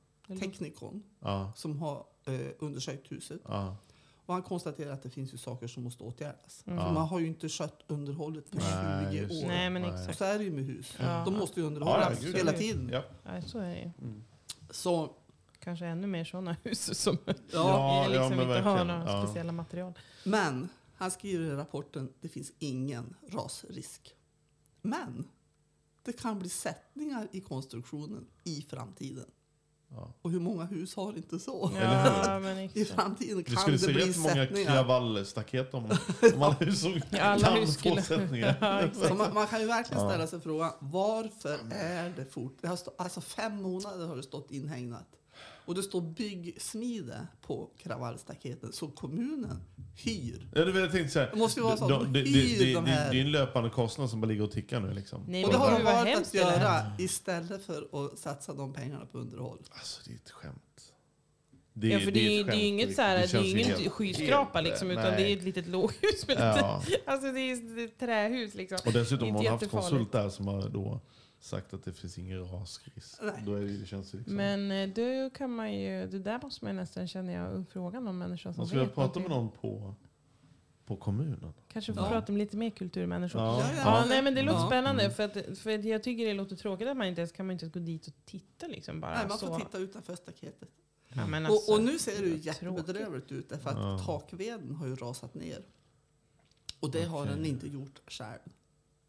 Teknikon 0.40 1.02
ja, 1.20 1.52
som 1.56 1.78
har 1.78 2.04
eh, 2.26 2.34
undersökt 2.58 3.12
huset. 3.12 3.40
Och 4.26 4.34
han 4.34 4.42
konstaterar 4.42 4.92
att 4.92 5.02
det 5.02 5.10
finns 5.10 5.34
ju 5.34 5.38
saker 5.38 5.66
som 5.66 5.82
måste 5.82 6.04
åtgärdas. 6.04 6.64
Mm. 6.66 6.78
Ja. 6.78 6.92
man 6.92 7.08
har 7.08 7.18
ju 7.20 7.26
inte 7.26 7.48
skött 7.48 7.82
underhållet 7.86 8.50
på 8.50 8.58
Nej, 8.58 9.06
20 9.12 9.22
just 9.22 9.44
år. 9.44 9.48
Nej, 9.48 9.70
men 9.70 9.82
Nej. 9.82 9.90
Och 9.90 9.98
exakt. 9.98 10.18
så 10.18 10.24
är 10.24 10.38
det 10.38 10.44
ju 10.44 10.50
med 10.52 10.64
hus. 10.64 10.96
Ja. 11.00 11.22
De 11.24 11.34
måste 11.34 11.60
ju 11.60 11.66
underhållas 11.66 12.22
ja, 12.22 12.36
hela 12.36 12.52
tiden. 12.52 12.88
Ja. 12.92 13.02
Ja, 13.24 13.42
så 13.42 13.58
är 13.58 13.68
det 13.74 13.80
ju. 13.80 13.90
Så 14.70 15.14
Kanske 15.58 15.86
ännu 15.86 16.06
mer 16.06 16.24
sådana 16.24 16.56
hus 16.64 16.98
som 16.98 17.18
Ja, 17.52 18.06
liksom 18.10 18.32
inte 18.32 18.44
har 18.44 18.46
verkligen. 18.48 18.86
några 18.86 19.04
Ja. 19.12 19.24
speciella 19.26 19.52
material. 19.52 19.92
Men 20.24 20.68
han 20.94 21.10
skriver 21.10 21.44
i 21.46 21.50
rapporten 21.50 22.12
det 22.20 22.28
finns 22.28 22.52
ingen 22.58 23.14
rasrisk. 23.28 24.14
Men 24.82 25.28
det 26.02 26.12
kan 26.12 26.38
bli 26.38 26.48
sättningar 26.48 27.28
i 27.32 27.40
konstruktionen 27.40 28.26
i 28.44 28.62
framtiden. 28.70 29.26
Ja. 29.94 30.14
Och 30.22 30.30
hur 30.30 30.40
många 30.40 30.64
hus 30.64 30.96
har 30.96 31.16
inte 31.16 31.38
så? 31.38 31.70
Ja, 31.80 32.38
men 32.42 32.58
I 32.74 32.84
framtiden 32.84 33.36
Vi 33.38 33.44
kan 33.44 33.56
skulle 33.56 33.76
det 33.76 33.80
se 33.80 33.92
bli 33.92 34.02
rätt 34.08 34.16
många 34.18 34.34
sättningar. 34.34 34.72
kravallstaket 34.72 35.74
om, 35.74 35.84
om 36.34 36.38
man 36.38 36.72
såg 36.76 37.00
alla 37.20 37.46
kan 37.46 37.58
hus 37.58 37.74
skulle- 37.74 38.02
få 38.02 38.02
sättningar. 38.02 38.56
Ja, 39.08 39.14
man, 39.14 39.34
man 39.34 39.46
kan 39.46 39.60
ju 39.60 39.66
verkligen 39.66 40.08
ställa 40.08 40.26
sig 40.26 40.40
frågan 40.40 40.72
varför 40.80 41.58
är 41.72 42.12
det 42.16 42.24
fort? 42.24 42.58
Det 42.60 42.68
har 42.68 42.76
stå, 42.76 42.90
alltså 42.98 43.20
fem 43.20 43.56
månader 43.62 44.06
har 44.06 44.16
det 44.16 44.22
stått 44.22 44.50
inhägnat. 44.50 45.06
Och 45.64 45.74
det 45.74 45.82
står 45.82 46.00
byggsmide 46.00 47.26
på 47.46 47.70
kravallstaketen. 47.78 48.72
Så 48.72 48.88
kommunen 48.88 49.62
hyr. 49.96 50.48
Ja, 50.54 50.64
det 50.64 50.80
jag 50.80 50.92
tänkte 50.92 51.12
säga. 51.12 51.30
Det 51.30 51.36
måste 51.36 51.60
ju 51.60 51.64
vara 51.64 51.76
så 51.76 51.84
att 51.84 51.90
de 51.90 52.12
det, 52.12 52.22
det, 52.22 52.30
hyr 52.30 52.58
det, 52.58 52.74
de 52.74 52.84
det, 52.84 52.90
här- 52.90 53.10
det 53.12 53.18
är 53.18 53.20
en 53.24 53.32
löpande 53.32 53.70
kostnad 53.70 54.10
som 54.10 54.20
bara 54.20 54.26
ligger 54.26 54.42
och 54.44 54.50
tickar 54.52 54.80
nu. 54.80 54.94
Liksom. 54.94 55.24
Nej, 55.28 55.44
Och 55.44 55.52
det 55.52 55.58
har 55.58 55.70
de 55.78 55.84
valt 55.84 56.16
att 56.18 56.32
det 56.32 56.38
göra 56.38 56.92
istället 56.98 57.64
för 57.66 57.88
att 58.06 58.18
satsa 58.18 58.54
de 58.54 58.72
pengarna 58.72 59.06
på 59.06 59.18
underhåll. 59.18 59.58
Alltså 59.70 60.00
det 60.04 60.10
är 60.12 60.16
ett 60.16 60.30
skämt. 60.30 60.58
Det, 61.74 61.88
Ja, 61.88 62.00
för 62.00 62.10
det, 62.10 62.36
är, 62.36 62.40
ett 62.40 62.46
det 62.46 62.52
är 62.52 62.56
ju 62.56 62.66
inget 62.66 62.94
så 62.96 63.02
här, 63.02 63.16
det, 63.16 63.22
riktigt. 63.22 63.40
är 63.40 63.44
ingen 63.44 63.66
helt- 63.66 63.92
skyskrapa 63.92 64.58
helt- 64.58 64.68
liksom, 64.68 64.90
utan 64.90 65.02
nej. 65.04 65.22
det 65.24 65.32
är 65.32 65.36
ett 65.36 65.42
litet 65.44 65.66
låghus 65.68 66.26
med 66.28 66.36
lite, 66.36 66.42
Ja. 66.60 66.82
alltså 67.06 67.32
det 67.32 67.40
är 67.40 67.84
ett 67.84 67.98
trähus 67.98 68.54
liksom. 68.54 68.78
Och 68.86 68.92
dessutom 68.92 69.28
har 69.34 69.42
man 69.42 69.46
haft 69.52 69.70
konsult 69.70 70.12
där 70.12 70.28
som 70.28 70.46
har 70.48 70.68
då 70.68 71.00
sagt 71.44 71.74
att 71.74 71.84
det 71.84 71.92
finns 71.92 72.18
ingen 72.18 72.48
rasrisk. 72.50 73.18
Då 73.46 73.54
är 73.54 73.60
det, 73.60 73.76
det 73.78 73.86
känns 73.86 74.10
det 74.10 74.16
liksom. 74.18 74.36
Men 74.36 74.70
eh, 74.70 74.88
då 74.88 75.30
kan 75.30 75.50
man 75.50 75.74
ju, 75.74 76.06
det 76.06 76.18
där 76.18 76.40
måste 76.42 76.64
man 76.64 76.74
ju 76.74 76.80
nästan 76.80 77.08
känna 77.08 77.32
jag 77.32 77.64
frågan 77.68 78.08
om 78.08 78.18
människor 78.18 78.52
som 78.52 78.54
man 78.60 78.66
skulle 78.66 78.84
vet 78.84 78.94
prata 78.94 79.20
med 79.20 79.30
någon 79.30 79.50
på, 79.50 79.94
på 80.84 80.96
kommunen. 80.96 81.54
Kanske 81.68 81.94
få 81.94 82.00
Ja. 82.00 82.08
prata 82.08 82.32
med 82.32 82.38
lite 82.38 82.56
mer 82.56 82.70
kulturmänniskor. 82.70 83.40
Ja. 83.40 83.60
Ja, 83.60 83.74
Ja, 83.76 84.04
nej, 84.08 84.22
men 84.22 84.34
det 84.34 84.42
låter 84.42 84.58
Ja. 84.60 84.66
spännande. 84.66 85.02
Mm. 85.02 85.14
För, 85.14 85.22
att, 85.24 85.58
för 85.58 85.78
att 85.78 85.84
jag 85.84 86.02
tycker 86.02 86.26
det 86.26 86.34
låter 86.34 86.56
tråkigt 86.56 86.88
att 86.88 86.96
man 86.96 87.06
inte 87.06 87.20
ens 87.20 87.32
kan 87.32 87.46
man 87.46 87.52
inte 87.52 87.66
gå 87.68 87.80
dit 87.80 88.06
och 88.06 88.14
titta. 88.24 88.66
Liksom, 88.66 89.00
bara 89.00 89.14
Nej, 89.14 89.28
man 89.28 89.38
så. 89.38 89.46
får 89.46 89.58
titta 89.58 89.78
utanför 89.78 90.16
staketet. 90.16 90.68
Ja, 91.14 91.26
men 91.26 91.46
alltså, 91.46 91.72
och, 91.72 91.78
och 91.78 91.84
nu 91.84 91.98
ser 91.98 92.22
det 92.22 92.28
ju 92.28 92.36
jättebedrövligt 92.36 93.32
ut 93.32 93.48
därför 93.48 93.70
att 93.70 93.76
Ja. 93.78 93.98
takveden 94.06 94.74
har 94.74 94.86
ju 94.86 94.96
rasat 94.96 95.34
ner. 95.34 95.62
Och 96.80 96.90
det 96.90 97.04
har 97.04 97.22
Okej. 97.22 97.34
den 97.34 97.46
inte 97.46 97.68
gjort 97.68 98.00
själv. 98.06 98.38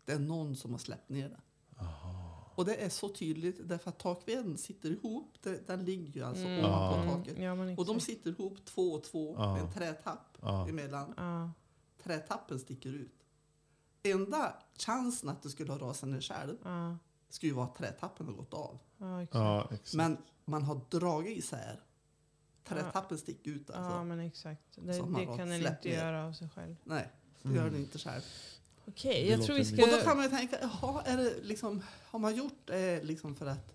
Det 0.06 0.12
är 0.12 0.20
någon 0.20 0.56
som 0.56 0.72
har 0.72 0.78
släppt 0.80 1.10
ner 1.10 1.30
det. 1.30 1.40
Och 2.56 2.66
det 2.66 2.76
är 2.76 2.90
så 2.90 3.10
tydligt 3.10 3.70
därför 3.70 3.90
att 3.90 4.00
takveden 4.00 4.58
sitter 4.58 4.90
ihop. 4.92 5.38
Den 5.68 5.86
ligger 5.86 6.14
ju 6.14 6.24
alltså 6.26 6.46
Mm, 6.46 6.66
ovanpå 6.66 7.10
Ja. 7.10 7.16
taket. 7.18 7.38
Ja, 7.40 7.76
Och 7.78 7.86
de 7.86 8.00
sitter 8.00 8.30
ihop 8.32 8.66
två 8.66 8.92
och 8.94 9.04
två 9.04 9.36
Ja. 9.38 9.54
med 9.54 9.62
en 9.62 9.72
trätapp 9.72 10.38
Ja. 10.42 10.70
emellan. 10.70 11.14
Ja, 11.18 11.52
Trätappen 12.04 12.60
sticker 12.60 12.90
ut. 12.94 13.20
Enda 14.04 14.54
chansen 14.78 15.30
att 15.30 15.42
det 15.44 15.50
skulle 15.50 15.72
ha 15.72 15.80
rasat 15.80 16.10
ner 16.10 16.22
själv 16.22 16.58
ja, 16.64 16.98
skulle 17.30 17.50
ju 17.50 17.56
vara 17.56 17.66
att 17.66 17.76
trätappen 17.76 18.26
har 18.28 18.34
gått 18.34 18.54
av. 18.54 18.80
exakt. 19.24 19.94
Men 19.94 20.18
man 20.46 20.64
har 20.64 20.82
dragit 20.90 21.38
isär. 21.38 21.80
Trätappen 22.64 23.18
sticker 23.18 23.52
ut 23.52 23.70
alltså. 23.70 23.92
Ja, 23.92 24.04
men 24.04 24.20
exakt. 24.20 24.62
Det, 24.76 24.82
det 24.82 24.94
har 25.00 25.38
kan 25.38 25.50
den 25.50 25.58
inte 25.58 25.78
ner. 25.84 25.92
göra 25.94 26.26
av 26.26 26.34
sig 26.34 26.50
själv. 26.50 26.76
Nej, 26.84 27.10
det 27.42 27.54
gör 27.56 27.66
den 27.70 27.76
inte 27.80 28.00
själv. 28.00 28.22
Okej, 28.86 29.24
Det 29.24 29.30
jag 29.32 29.44
tror 29.46 29.56
vi 29.56 29.66
ska... 29.66 29.84
Och 29.84 29.90
då 29.90 29.98
kan 29.98 30.18
man 30.18 30.26
ju 30.26 30.32
tänka, 30.32 30.58
jaha, 30.62 31.02
är 31.06 31.18
det 31.18 31.34
liksom, 31.42 31.82
har 32.06 32.20
man 32.20 32.36
gjort 32.36 32.60
det 32.66 33.04
liksom 33.04 33.36
för 33.36 33.46
att 33.46 33.74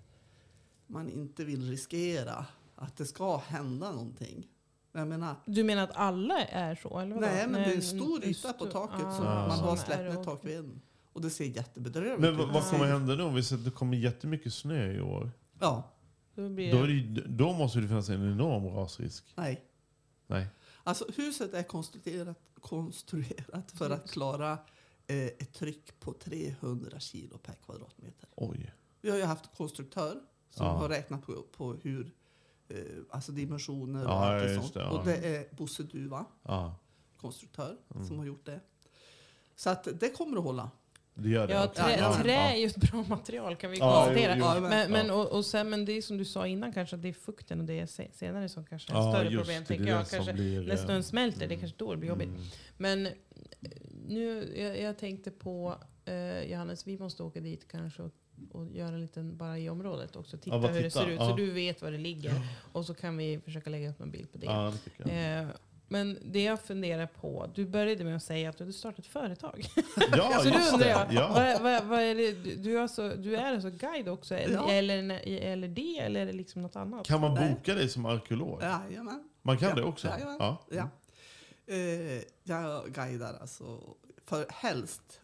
man 0.86 1.08
inte 1.08 1.44
vill 1.44 1.70
riskera 1.70 2.46
att 2.76 2.96
det 2.96 3.06
ska 3.06 3.36
hända 3.36 3.90
någonting? 3.92 4.46
Men 4.92 5.00
Jag 5.00 5.08
menar, 5.08 5.34
Du 5.46 5.64
menar 5.64 5.82
att 5.84 5.96
alla 5.96 6.38
är 6.44 6.74
så? 6.74 6.98
Eller 6.98 7.14
vadå? 7.14 7.26
nej 7.26 7.46
men 7.48 7.62
det 7.62 7.70
är 7.72 7.74
en 7.76 7.82
stor 7.82 8.24
yta 8.24 8.52
på 8.52 8.66
taket 8.66 9.06
ah, 9.06 9.16
som 9.16 9.24
man 9.24 9.50
har 9.50 9.76
släppt 9.76 10.16
och- 10.18 10.24
takveden. 10.24 10.80
Och 11.12 11.22
det 11.22 11.30
ser 11.30 11.44
jättebedrövligt 11.44 12.20
Men 12.20 12.30
ut. 12.32 12.38
vad, 12.38 12.52
vad 12.52 12.62
Det 12.64 12.70
kommer 12.70 12.86
hända 12.86 13.14
nu 13.14 13.22
om 13.22 13.34
vi 13.34 13.42
ser 13.42 13.56
att 13.56 13.64
det 13.64 13.70
kommer 13.70 13.96
jättemycket 13.96 14.54
snö 14.54 14.92
i 14.92 15.00
år? 15.00 15.30
Ja, 15.60 15.90
Då 16.34 16.48
blir 16.48 16.72
Då, 16.72 16.82
det... 16.86 17.22
då 17.28 17.52
måste 17.52 17.80
det 17.80 17.88
finnas 17.88 18.08
en 18.08 18.32
enorm 18.32 18.66
rasrisk. 18.66 19.24
nej. 19.34 19.64
Nej. 20.26 20.46
Alltså 20.82 21.04
huset 21.16 21.54
är 21.54 21.62
konstruerat, 21.62 22.38
konstruerat 22.60 23.70
för 23.74 23.90
att 23.90 24.10
klara 24.10 24.58
ett 25.16 25.52
tryck 25.54 26.00
på 26.00 26.12
300 26.12 27.00
kilo 27.00 27.38
per 27.38 27.54
kvadratmeter. 27.54 28.28
Oj. 28.36 28.72
Vi 29.00 29.10
har 29.10 29.16
ju 29.16 29.24
haft 29.24 29.56
konstruktör 29.56 30.20
som 30.50 30.66
Ja. 30.66 30.72
har 30.72 30.88
räknat 30.88 31.22
på, 31.26 31.42
på 31.56 31.72
hur, 31.82 32.12
eh, 32.68 32.76
alltså 33.10 33.32
dimensioner 33.32 34.04
och 34.04 34.10
Ja, 34.10 34.34
allt 34.34 34.42
det 34.42 34.54
sånt. 34.54 34.74
det, 34.74 34.80
ja. 34.80 34.88
Och 34.90 35.04
det 35.06 35.16
är 35.36 35.54
Bosse 35.56 35.82
Duva, 35.82 36.24
Ja, 36.42 36.74
konstruktör, 37.16 37.76
Mm. 37.94 38.06
som 38.06 38.18
har 38.18 38.26
gjort 38.26 38.46
det. 38.46 38.60
Så 39.56 39.70
att 39.70 39.88
det 40.00 40.10
kommer 40.10 40.36
att 40.36 40.42
hålla. 40.44 40.70
det 41.14 41.28
gör 41.28 41.46
det. 41.46 41.52
Ja, 41.52 41.66
trä, 41.66 41.96
Ja, 41.98 42.14
trä 42.22 42.32
är 42.32 42.56
ju 42.56 42.66
ett 42.66 42.76
bra 42.76 43.04
material 43.08 43.56
kan 43.56 43.70
vi 43.70 43.78
Ja, 43.78 43.92
konstatera. 43.94 44.36
jo, 44.38 44.44
jo. 44.54 44.60
Men, 44.60 44.90
men, 44.92 45.10
och, 45.10 45.26
och, 45.32 45.46
sen, 45.46 45.70
men 45.70 45.84
det 45.84 45.92
är 45.92 46.02
som 46.02 46.18
du 46.18 46.24
sa 46.24 46.46
innan 46.46 46.72
kanske, 46.72 46.96
att 46.96 47.02
det 47.02 47.08
är 47.08 47.12
fukten 47.12 47.60
och 47.60 47.66
det 47.66 47.80
är 47.80 47.86
se- 47.86 48.10
senare 48.12 48.48
som 48.48 48.66
kanske 48.66 48.92
är 48.92 48.96
ett 48.98 49.04
Ja, 49.04 49.12
större 49.12 49.36
problem. 49.36 49.60
det, 49.62 49.66
tänker 49.68 49.84
det 49.84 49.90
är 49.90 49.94
jag. 49.94 50.00
det 50.04 50.08
som 50.08 50.16
Kanske, 50.16 50.32
blir, 50.32 50.60
när 50.66 50.74
eh, 50.74 50.84
snön 50.84 51.02
smälter, 51.04 51.48
det 51.48 51.54
är 51.54 51.58
kanske 51.58 51.78
då 51.78 51.90
det 51.90 51.96
blir 51.96 52.08
jobbigt. 52.08 52.28
Mm. 52.28 52.40
Men 52.76 53.06
eh, 53.06 53.12
nu, 54.08 54.52
jag, 54.56 54.80
jag 54.80 54.98
tänkte 54.98 55.30
på, 55.30 55.74
eh, 56.04 56.42
Johannes, 56.42 56.86
vi 56.86 56.98
måste 56.98 57.22
åka 57.22 57.40
dit 57.40 57.68
kanske 57.68 58.02
och, 58.02 58.12
och 58.52 58.66
göra 58.72 58.88
en 58.94 59.00
liten, 59.00 59.36
bara 59.36 59.58
i 59.58 59.68
området 59.70 60.16
också. 60.16 60.38
Titta 60.38 60.58
bara 60.58 60.72
hur 60.72 60.82
det 60.82 60.90
titta, 60.90 61.04
ser 61.04 61.10
ut, 61.10 61.20
ja. 61.20 61.28
så 61.30 61.36
du 61.36 61.50
vet 61.50 61.82
var 61.82 61.90
det 61.90 61.98
ligger. 61.98 62.32
Och 62.72 62.86
så 62.86 62.94
kan 62.94 63.16
vi 63.16 63.40
försöka 63.44 63.70
lägga 63.70 63.90
upp 63.90 64.00
en 64.00 64.10
bild 64.10 64.32
på 64.32 64.38
det. 64.38 64.46
Ja, 64.46 64.72
det 64.72 64.90
tycker 64.90 65.14
jag. 65.14 65.42
Eh, 65.42 65.48
men 65.90 66.18
det 66.22 66.42
jag 66.42 66.60
funderar 66.60 67.06
på, 67.06 67.50
du 67.54 67.66
började 67.66 68.04
med 68.04 68.16
att 68.16 68.22
säga 68.22 68.50
att 68.50 68.58
du 68.58 68.64
hade 68.64 68.72
startat 68.72 68.98
ett 68.98 69.06
företag. 69.06 69.64
Ja, 70.16 70.38
så 70.42 70.48
just 70.48 70.72
undrar 70.72 70.86
det. 71.08 71.14
jag, 71.14 71.22
Ja. 71.22 71.30
vad, 71.34 71.62
vad, 71.62 71.84
vad 71.84 72.00
är 72.00 72.14
det, 72.14 72.32
du, 72.62 72.78
är 72.78 72.82
alltså, 72.82 73.08
du 73.08 73.36
är 73.36 73.54
alltså 73.54 73.70
guide 73.70 74.08
också? 74.08 74.34
Eller, 74.34 74.54
Ja. 74.54 74.70
eller, 74.72 75.20
eller 75.26 75.68
det, 75.68 75.98
eller 75.98 76.20
är 76.20 76.26
det 76.26 76.32
liksom 76.32 76.62
något 76.62 76.76
annat? 76.76 77.06
Kan 77.06 77.20
man 77.20 77.34
boka 77.34 77.74
dig 77.74 77.88
som 77.88 78.06
arkeolog? 78.06 78.62
Jajamän. 78.62 79.28
Man 79.42 79.58
kan 79.58 79.68
Ja, 79.68 79.74
det 79.74 79.82
också? 79.82 80.08
Ja. 80.70 80.88
Eh, 81.68 82.22
jag 82.42 82.92
guidar 82.92 83.34
alltså, 83.40 83.96
för 84.24 84.46
helst 84.50 85.20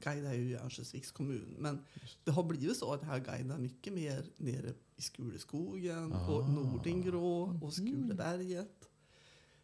guidar 0.00 0.32
jag 0.32 0.36
ju 0.36 0.56
Örnsköldsviks 0.56 1.10
kommun. 1.10 1.56
Men 1.58 1.84
det 2.24 2.30
har 2.30 2.42
blivit 2.42 2.76
så 2.76 2.92
att 2.92 3.02
jag 3.02 3.24
guidar 3.24 3.58
mycket 3.58 3.92
mer 3.92 4.24
nere 4.36 4.72
i 4.96 5.02
Skuleskogen 5.02 6.12
och 6.12 6.42
Ah. 6.42 6.46
Nordingrå 6.48 7.58
och 7.62 7.72
Skuleberget. 7.74 8.88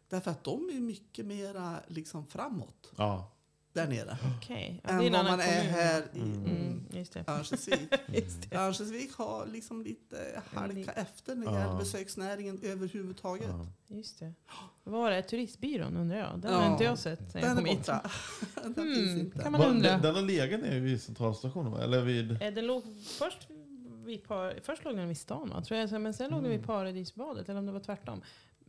Därför 0.09 0.31
att 0.31 0.43
de 0.43 0.69
är 0.69 0.79
mycket 0.79 1.25
mera 1.25 1.79
liksom 1.87 2.25
framåt 2.27 2.91
ja. 2.95 3.31
Där 3.73 3.87
nere. 3.87 4.17
Okej, 4.37 4.81
ja, 4.83 4.89
det 4.91 4.95
är 5.03 5.07
än 5.07 5.11
vad 5.13 5.25
man 5.25 5.39
är 5.39 5.57
kommun. 5.59 5.73
här 5.73 6.03
i 6.13 6.19
Mm, 6.19 6.83
det. 6.91 7.23
Örnsköldsvik. 7.27 7.89
Örnsköldsvik 8.51 9.13
har 9.13 9.45
liksom 9.45 9.81
lite 9.81 10.41
halka 10.53 10.91
efter 10.91 11.35
när 11.35 11.45
det 11.45 11.51
Ja. 11.51 11.59
gäller 11.59 11.79
besöksnäringen 11.79 12.59
överhuvudtaget. 12.63 13.47
ja. 13.49 13.67
Just 13.95 14.19
det. 14.19 14.33
Vad 14.83 14.93
var 15.01 15.11
det? 15.11 15.21
Turistbyrån 15.21 15.97
undrar 15.97 16.17
jag. 16.17 16.39
Den 16.39 16.51
Ja, 16.53 16.57
har 16.59 16.71
inte 16.71 16.83
jag 16.83 16.97
sett 16.99 17.31
sen 17.31 17.41
jag 17.41 17.49
Den 17.49 17.57
är 17.57 17.61
kom 17.69 17.77
hit. 17.77 17.85
Den 18.63 18.73
Hmm, 18.73 18.95
finns 18.95 19.19
inte. 19.19 19.39
kan 19.39 19.51
man 19.51 19.61
undra. 19.61 19.89
den, 19.91 20.01
den 20.01 20.15
har 20.15 20.21
legat 20.21 20.59
nere 20.61 20.79
vid 20.79 21.01
centralstationen? 21.01 21.73
Eller 21.81 22.01
vid... 22.01 22.31
Eh, 22.41 22.53
Den 22.53 22.65
låg 22.67 22.83
först 23.19 23.47
vid 24.05 24.23
par, 24.27 24.59
först 24.63 24.83
låg 24.85 24.95
den 24.97 25.07
vid 25.07 25.17
stan 25.17 25.49
va? 25.49 25.61
Tror 25.63 25.79
jag, 25.79 26.01
men 26.01 26.13
sen 26.13 26.29
låg 26.31 26.41
den 26.43 26.51
vid 26.51 26.63
Paradisbadet, 26.65 27.49
eller 27.49 27.59
om 27.59 27.65
det 27.65 27.71
var 27.71 27.79
tvärtom. 27.79 28.21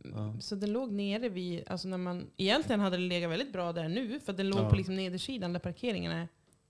Ja. 0.03 0.35
Så 0.39 0.55
den 0.55 0.71
låg 0.73 0.91
nere 0.91 1.29
vid, 1.29 1.63
alltså 1.67 1.87
när 1.87 1.97
man, 1.97 2.27
egentligen 2.37 2.79
hade 2.79 2.97
den 2.97 3.07
legat 3.07 3.31
väldigt 3.31 3.53
bra 3.53 3.73
där 3.73 3.89
nu, 3.89 4.19
för 4.19 4.33
den 4.33 4.49
låg 4.49 4.59
Ja. 4.59 4.69
på 4.69 4.75
liksom 4.75 4.95
nedersidan 4.95 5.53
där 5.53 5.59
parkeringen 5.59 6.11
är 6.11 6.27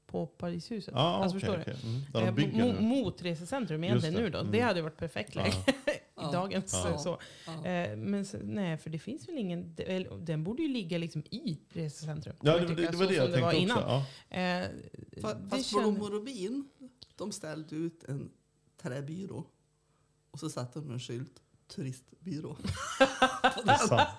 på 0.08 0.28
Paradishuset. 0.28 0.94
Ja, 0.98 1.00
alltså 1.02 1.40
förstår 1.40 1.60
okej. 1.62 1.76
du? 1.82 2.20
Mm. 2.20 2.28
Eh, 2.28 2.44
mo- 2.44 2.82
mot 2.82 3.22
resecentrum 3.22 3.84
egentligen 3.84 4.16
det. 4.16 4.22
nu 4.22 4.30
då. 4.30 4.40
Mm. 4.40 4.52
Det 4.52 4.60
hade 4.60 4.80
ju 4.80 4.84
varit 4.84 4.98
perfekt 4.98 5.36
läge 5.36 5.50
i 5.88 5.92
Ja. 6.16 6.32
dagens 6.32 6.74
Ja. 6.86 6.98
så. 6.98 7.20
Ja. 7.46 7.66
Eh, 7.70 7.98
Men 7.98 8.26
så, 8.26 8.38
nej, 8.44 8.78
för 8.78 8.90
det 8.90 9.00
finns 9.00 9.30
väl 9.30 9.38
ingen, 9.38 9.76
det- 9.76 9.84
eller, 9.96 10.18
den 10.18 10.44
borde 10.44 10.62
ju 10.64 10.68
ligga 10.70 10.98
liksom 10.98 11.24
i 11.30 11.60
resecentrum. 11.70 12.36
Ja, 12.42 12.58
det, 12.58 12.68
det, 12.68 12.76
det 12.76 12.86
var 12.86 12.92
så 13.06 13.10
det 13.10 13.16
jag 13.16 13.26
tänkte 13.34 13.46
också. 13.48 13.58
innan. 13.58 13.80
Ja. 13.80 14.06
Eh, 14.30 14.40
Fa- 14.40 15.44
det 15.44 15.50
Fast 15.50 15.66
känner- 15.70 15.84
Blom 15.84 16.02
och 16.02 16.10
Rubin 16.12 16.70
De 17.16 17.32
ställde 17.32 17.76
ut 17.76 18.04
en 18.04 18.30
träbyrå 18.82 19.44
och 20.32 20.40
så 20.40 20.50
satte 20.50 20.80
de 20.80 20.92
en 20.92 21.00
skylt 21.00 21.42
turistbyrå. 21.68 22.58
Det 23.66 23.72
är 23.72 23.88
sant. 23.88 24.10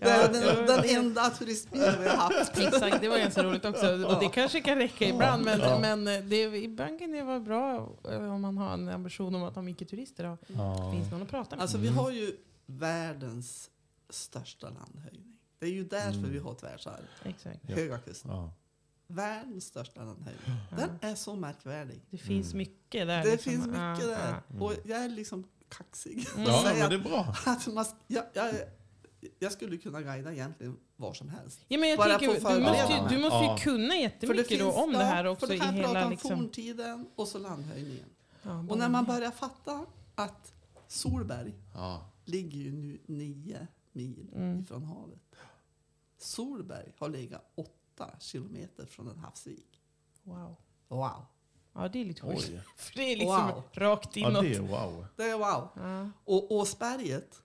Den, 0.00 0.66
den 0.66 0.84
enda 0.84 1.30
turistbyrån 1.30 1.94
vi 2.00 2.08
har 2.08 2.16
haft. 2.16 2.58
Exakt, 2.58 3.00
det 3.00 3.08
var 3.08 3.18
ganska 3.18 3.42
roligt 3.42 3.64
också. 3.64 3.86
Och 4.14 4.20
det 4.20 4.28
kanske 4.28 4.60
kan 4.60 4.78
räcka 4.78 5.04
ibland, 5.08 5.44
men, 5.44 5.80
men 5.80 6.28
det, 6.28 6.42
ibland 6.42 6.98
kan 6.98 7.10
det 7.12 7.22
vara 7.22 7.40
bra 7.40 7.92
eh, 8.10 8.34
om 8.34 8.40
man 8.40 8.58
har 8.58 8.74
en 8.74 8.88
ambition 8.88 9.34
om 9.34 9.42
att 9.42 9.54
ha 9.54 9.62
mycket 9.62 9.88
turister 9.88 10.24
och 10.26 10.38
Ja. 10.46 10.92
finns 10.92 11.10
någon 11.10 11.22
att 11.22 11.28
prata 11.30 11.56
med. 11.56 11.62
Alltså 11.62 11.78
vi 11.78 11.88
har 11.88 12.10
ju 12.10 12.36
världens 12.66 13.70
största 14.10 14.70
landhöjning. 14.70 15.36
Det 15.58 15.66
är 15.66 15.70
ju 15.70 15.84
därför 15.84 16.28
vi 16.28 16.38
har 16.38 16.52
ett 16.52 16.62
världsarv. 16.62 17.04
Exakt. 17.24 17.58
Ja. 17.68 17.74
Höga 17.74 17.98
kusten. 17.98 18.30
Ja. 18.30 18.52
Världens 19.06 19.64
största 19.64 20.04
landhöjning. 20.04 20.42
Den 20.76 20.90
är 21.10 21.14
så 21.14 21.34
märkvärdig. 21.36 22.00
Det 22.10 22.18
finns 22.18 22.54
mycket 22.54 23.06
där. 23.06 23.24
Det 23.24 23.30
liksom. 23.30 23.52
finns 23.52 23.66
mycket 23.66 23.78
Ja, 23.80 24.06
där. 24.06 24.40
ja. 24.58 24.64
Och 24.64 24.72
jag 24.84 25.04
är 25.04 25.08
liksom 25.08 25.44
kaxig. 25.76 26.26
Ja, 26.36 26.62
men 26.64 26.88
det 26.90 26.94
är 26.94 26.98
bra. 26.98 27.34
att 27.46 27.66
man, 27.66 27.84
jag, 28.06 28.24
jag, 28.32 28.54
jag 29.38 29.52
skulle 29.52 29.76
kunna 29.76 30.02
guida 30.02 30.32
egentligen 30.32 30.76
var 30.96 31.12
som 31.14 31.28
helst. 31.28 31.60
Ja, 31.68 31.78
men 31.78 31.88
jag 31.88 31.98
Bara 31.98 32.18
tänker, 32.18 32.26
du 32.26 32.60
måste 32.60 32.92
ju, 32.92 33.16
du 33.16 33.22
måste 33.22 33.38
ju 33.38 33.44
Ja. 33.44 33.56
kunna 33.60 33.96
jättemycket 33.96 34.58
då 34.58 34.72
om 34.72 34.92
ja, 34.92 34.98
det 34.98 35.04
här 35.04 35.24
också 35.26 35.46
för 35.46 35.54
i 35.54 35.58
då 35.58 35.64
kan 35.64 35.74
prata 35.74 35.88
hela 35.88 36.04
om 36.04 36.10
liksom... 36.10 36.30
forntiden 36.30 37.06
och 37.16 37.28
så 37.28 37.38
landhöjningen. 37.38 38.08
Ja, 38.42 38.64
Och 38.70 38.78
när 38.78 38.88
man 38.88 39.04
börjar 39.04 39.30
fatta 39.30 39.86
att 40.14 40.52
Solberg 40.88 41.54
Ja. 41.74 42.10
ligger 42.24 42.58
ju 42.58 42.72
nu 42.72 42.98
nio 43.06 43.66
mil 43.92 44.30
Mm. 44.34 44.60
ifrån 44.60 44.82
havet. 44.84 45.20
Solberg 46.18 46.92
har 46.98 47.08
legat 47.08 47.52
åtta 47.54 48.10
kilometer 48.20 48.86
från 48.86 49.08
en 49.08 49.18
havsvik. 49.18 49.80
Wow. 50.22 50.56
Wow. 50.88 51.26
Ja, 51.74 51.88
det 51.88 52.00
är 52.00 52.04
lite 52.04 52.20
sjukt. 52.20 52.48
Oj. 52.50 52.60
För 52.76 52.94
det 52.94 53.02
är 53.12 53.16
liksom 53.16 53.46
Wow. 53.48 53.62
rakt 53.72 54.16
Ja, 54.16 54.28
inåt. 54.30 54.42
det 54.42 54.54
är 54.56 54.60
wow. 54.60 55.06
Det 55.16 55.22
är 55.24 55.38
wow. 55.38 55.68
Ja. 55.76 56.10
Och 56.24 56.52
Åsberget, 56.52 57.42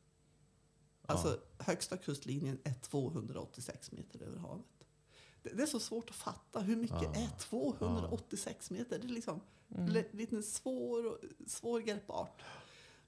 alltså 1.06 1.40
högsta 1.58 1.98
kustlinjen 1.98 2.60
är 2.64 2.74
286 2.74 3.92
meter 3.92 4.24
över 4.24 4.38
havet. 4.40 4.66
Det, 5.44 5.50
det 5.50 5.64
är 5.64 5.68
så 5.68 5.80
svårt 5.80 6.10
att 6.10 6.16
fatta 6.16 6.60
hur 6.60 6.76
mycket 6.76 7.18
är 7.18 7.30
286 7.40 8.72
meter. 8.72 9.00
Det 9.00 9.08
är 9.08 9.10
liksom 9.10 9.42
li- 9.68 10.08
lite 10.12 10.44
svår, 10.44 11.20
svårgreppbart. 11.48 12.42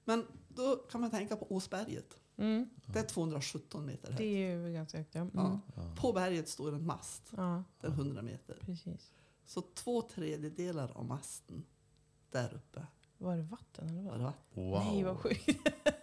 Men 0.04 0.26
då 0.48 0.76
kan 0.76 1.00
man 1.00 1.10
tänka 1.10 1.36
på 1.36 1.46
Åsberget. 1.54 2.18
Mm. 2.36 2.68
Det 2.86 2.98
är 2.98 3.02
217 3.04 3.86
meter 3.86 4.08
högt. 4.08 4.18
Det 4.18 4.24
är 4.24 4.56
ju 4.56 4.72
ganska 4.72 4.98
högt, 4.98 5.14
ja. 5.14 5.20
Mm. 5.20 5.32
Ja. 5.34 5.58
På 5.96 6.12
berget 6.12 6.48
står 6.48 6.74
en 6.74 6.86
mast. 6.86 7.22
Ja, 7.36 7.62
Den 7.80 7.90
är 7.92 7.94
100 7.96 8.22
meter. 8.22 8.58
precis. 8.60 9.12
Så 9.46 9.60
två 9.74 10.02
tredjedelar 10.02 10.90
av 10.94 11.04
masten 11.04 11.64
där 12.32 12.54
uppe 12.54 12.86
Var 13.18 13.36
det 13.36 13.42
vatten 13.42 13.88
eller 13.88 14.02
var 14.02 14.10
vad? 14.10 14.18
det 14.18 14.24
vatten. 14.24 14.70
wow. 14.70 14.84
Nej, 14.84 15.04
vad 15.04 15.16
sjukt. 15.18 15.48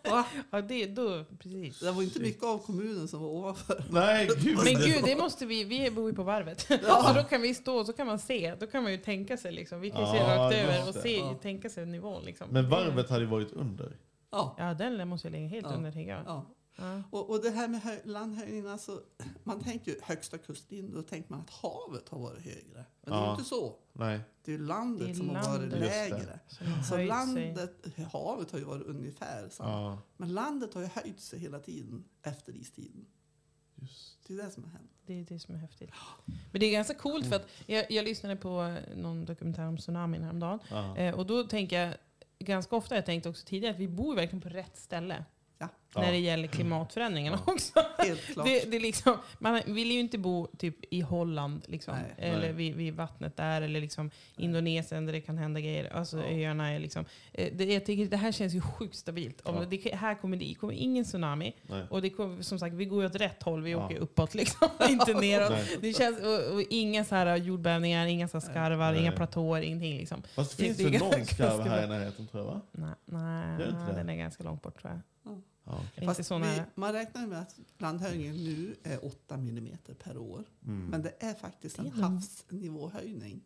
Va? 0.10 0.26
Ja, 0.52 0.62
det, 0.62 0.86
då, 0.86 1.26
precis. 1.40 1.80
Det 1.80 1.92
var 1.92 2.04
inte 2.04 2.20
mycket 2.20 2.44
av 2.44 2.58
kommunen 2.60 3.08
som 3.08 3.22
var 3.22 3.30
ovanför. 3.30 3.84
Nej, 3.92 4.30
gud. 4.40 4.58
Men 4.64 4.74
gud, 4.74 5.04
det 5.04 5.16
måste 5.16 5.46
vi, 5.46 5.64
vi 5.64 5.92
bor 5.92 6.10
ju 6.10 6.16
på 6.16 6.24
varvet. 6.24 6.62
Så 7.08 7.14
då 7.16 7.24
kan 7.24 7.42
vi 7.42 7.54
stå 7.56 7.78
och 7.80 7.86
så 7.86 7.94
kan 7.94 8.08
man 8.08 8.20
se. 8.20 8.56
Då 8.60 8.68
kan 8.68 8.84
man 8.84 8.92
ju 8.92 8.98
tänka 8.98 9.38
sig 9.38 9.52
liksom. 9.52 9.82
Vi 9.82 9.92
kan 9.92 10.02
ju 10.02 10.08
se 10.12 10.18
Ja, 10.18 10.38
rakt 10.38 10.56
just 10.56 10.66
över 10.68 10.88
och 10.90 10.96
se, 10.96 11.18
Ja. 11.18 11.34
tänka 11.42 11.70
sig 11.70 11.86
nivån 11.86 12.24
liksom. 12.24 12.48
Men 12.52 12.70
varvet 12.70 13.10
hade 13.10 13.22
ju 13.22 13.30
varit 13.30 13.52
under. 13.52 13.98
Ja. 14.32 14.56
Ja, 14.58 14.74
den 14.74 15.08
måste 15.08 15.28
ju 15.28 15.32
ligga 15.34 15.48
helt 15.48 15.68
Ja. 15.70 15.74
under 15.76 15.92
tänker 15.92 16.12
jag. 16.12 16.24
ja. 16.26 16.46
Ja. 16.80 17.04
Och, 17.12 17.30
och 17.30 17.42
det 17.44 17.50
här 17.50 17.68
med 17.68 17.82
hö- 17.82 18.00
landhöjningen, 18.04 18.68
alltså, 18.68 19.02
man 19.44 19.64
tänker 19.64 19.92
ju 19.92 20.00
högsta 20.04 20.38
kustlinjen, 20.38 20.94
då 20.94 21.02
tänker 21.02 21.32
man 21.32 21.40
att 21.40 21.50
havet 21.50 22.10
har 22.10 22.20
varit 22.20 22.42
högre. 22.44 22.86
Men 23.02 23.12
det 23.14 23.20
är 23.20 23.24
Ja. 23.26 23.32
inte 23.32 23.44
så. 23.44 23.76
Nej. 23.94 24.20
Det 24.46 24.54
är 24.54 24.58
landet 24.58 25.08
Det 25.08 25.12
är 25.12 25.16
som 25.16 25.30
har 25.30 25.36
landet. 25.36 25.72
varit 25.72 25.82
Just 25.84 25.94
det. 25.94 26.10
lägre. 26.10 26.40
Har 26.76 26.84
Så 26.84 26.96
sig. 26.96 27.08
landet, 27.08 27.86
havet 28.12 28.52
har 28.52 28.60
ju 28.60 28.66
varit 28.66 28.86
ungefär 28.88 29.50
samma. 29.50 29.70
Ja, 29.70 30.02
Men 30.18 30.34
landet 30.34 30.74
har 30.74 30.82
ju 30.82 30.88
höjt 30.88 31.20
sig 31.20 31.40
hela 31.40 31.60
tiden 31.60 32.04
efter 32.24 32.56
istiden. 32.56 33.06
just. 33.76 34.18
Det 34.28 34.34
är 34.34 34.38
det 34.38 34.52
som 34.52 34.64
har 34.64 34.72
hänt. 34.72 34.92
Det 35.06 35.14
är 35.20 35.24
det 35.24 35.40
som 35.40 35.56
är 35.56 35.60
häftigt. 35.60 35.90
Men 36.52 36.60
det 36.60 36.66
är 36.66 36.72
ganska 36.72 36.94
coolt 36.94 37.26
för 37.28 37.36
att 37.36 37.48
jag, 37.66 37.92
jag 37.92 38.06
lyssnade 38.06 38.36
på 38.36 38.76
någon 38.96 39.26
dokumentär 39.26 39.68
om 39.68 39.78
tsunamin 39.78 40.24
häromdagen. 40.24 40.60
Ja. 40.70 40.98
Eh, 40.98 41.16
och 41.16 41.26
då 41.26 41.44
tänker 41.44 41.82
jag, 41.82 41.96
ganska 42.40 42.76
ofta 42.76 42.96
har 42.96 42.98
jag 42.98 43.06
tänkt 43.06 43.26
också 43.26 43.46
tidigare, 43.48 43.74
att 43.74 43.80
vi 43.80 43.88
bor 43.88 44.16
verkligen 44.16 44.42
på 44.42 44.50
rätt 44.50 44.78
ställe. 44.78 45.26
Ja. 45.62 45.68
När 45.96 46.04
Ja. 46.06 46.12
det 46.12 46.18
gäller 46.18 46.48
klimatförändringarna 46.48 47.40
också. 47.48 47.80
Helt 47.98 48.22
klart. 48.22 48.46
Det, 48.46 48.72
det 48.72 48.78
är 48.78 48.82
liksom, 48.82 49.18
man 49.40 49.62
vill 49.66 49.92
ju 49.92 50.00
inte 50.00 50.18
bo 50.18 50.48
typ 50.58 50.76
i 50.94 51.02
Holland, 51.02 51.62
liksom, 51.68 51.96
Nej. 51.96 52.30
eller 52.32 52.40
Nej. 52.42 52.52
vid, 52.54 52.76
vid 52.76 52.94
vattnet 52.94 53.38
där, 53.38 53.62
eller 53.62 53.82
liksom 53.82 54.12
Indonesien 54.38 55.06
där 55.06 55.14
det 55.14 55.22
kan 55.22 55.38
hända 55.38 55.60
grejer. 55.60 55.94
Alltså 55.94 56.18
Ja. 56.18 56.24
öarna 56.48 56.72
är 56.74 56.80
liksom... 56.80 57.06
Eh, 57.34 57.54
det, 57.54 57.66
jag 57.74 57.86
tycker 57.86 58.06
det 58.06 58.18
här 58.18 58.32
känns 58.32 58.54
ju 58.54 58.62
sjukt 58.62 58.96
stabilt. 58.96 59.42
Om 59.42 59.56
Ja. 59.56 59.66
det, 59.70 59.96
här 59.96 60.16
kommer 60.16 60.38
det 60.38 60.54
kommer 60.54 60.74
ingen 60.74 61.06
tsunami. 61.06 61.54
Nej. 61.64 61.84
Och 61.90 62.02
det 62.02 62.10
kommer, 62.10 62.42
som 62.42 62.60
sagt, 62.60 62.76
vi 62.76 62.86
går 62.86 63.02
ju 63.02 63.08
åt 63.10 63.16
rätt 63.16 63.44
håll. 63.44 63.62
Vi 63.64 63.72
Ja. 63.72 63.86
åker 63.86 63.98
uppåt 63.98 64.34
liksom, 64.36 64.68
inte 64.90 65.14
neråt. 65.14 65.54
Det 65.82 65.94
känns, 65.94 66.20
och, 66.22 66.54
och 66.56 66.62
inga 66.70 67.06
så 67.06 67.16
här 67.16 67.36
jordbävningar, 67.38 68.06
inga 68.06 68.28
så 68.28 68.40
här 68.40 68.52
skarvar, 68.52 68.92
Nej. 68.92 69.02
inga 69.02 69.12
platåer, 69.12 69.62
ingenting 69.62 69.98
liksom. 69.98 70.24
Fast 70.36 70.58
det 70.58 70.64
finns 70.64 70.78
det 70.78 71.00
någon 71.00 71.26
skarv 71.26 71.62
här 71.68 71.84
i 71.86 71.88
närheten 71.88 72.28
tror 72.28 72.44
jag 72.44 72.52
va? 72.52 72.62
Nej, 72.72 72.94
nej 73.06 73.60
Gör 73.60 73.70
inte 73.70 73.86
det? 73.92 73.94
den 73.98 74.10
är 74.10 74.16
ganska 74.16 74.44
långt 74.44 74.62
bort 74.62 74.82
tror 74.82 74.92
jag. 74.94 75.02
Ja. 75.64 75.82
Inte 75.96 76.06
Fast 76.16 76.32
vi, 76.32 76.62
man 76.76 76.94
räknar 76.94 77.22
ju 77.22 77.28
med 77.28 77.40
att 77.42 77.56
landhöjningen 77.78 78.36
nu 78.44 78.76
är 78.84 79.06
8 79.06 79.38
millimeter 79.38 79.94
per 79.94 80.18
år. 80.18 80.44
Mm. 80.66 80.86
Men 80.86 81.02
det 81.02 81.14
är 81.24 81.34
faktiskt 81.34 81.76
Det 81.76 81.82
är 81.82 81.86
en 81.86 81.92
havsnivåhöjning 82.04 83.42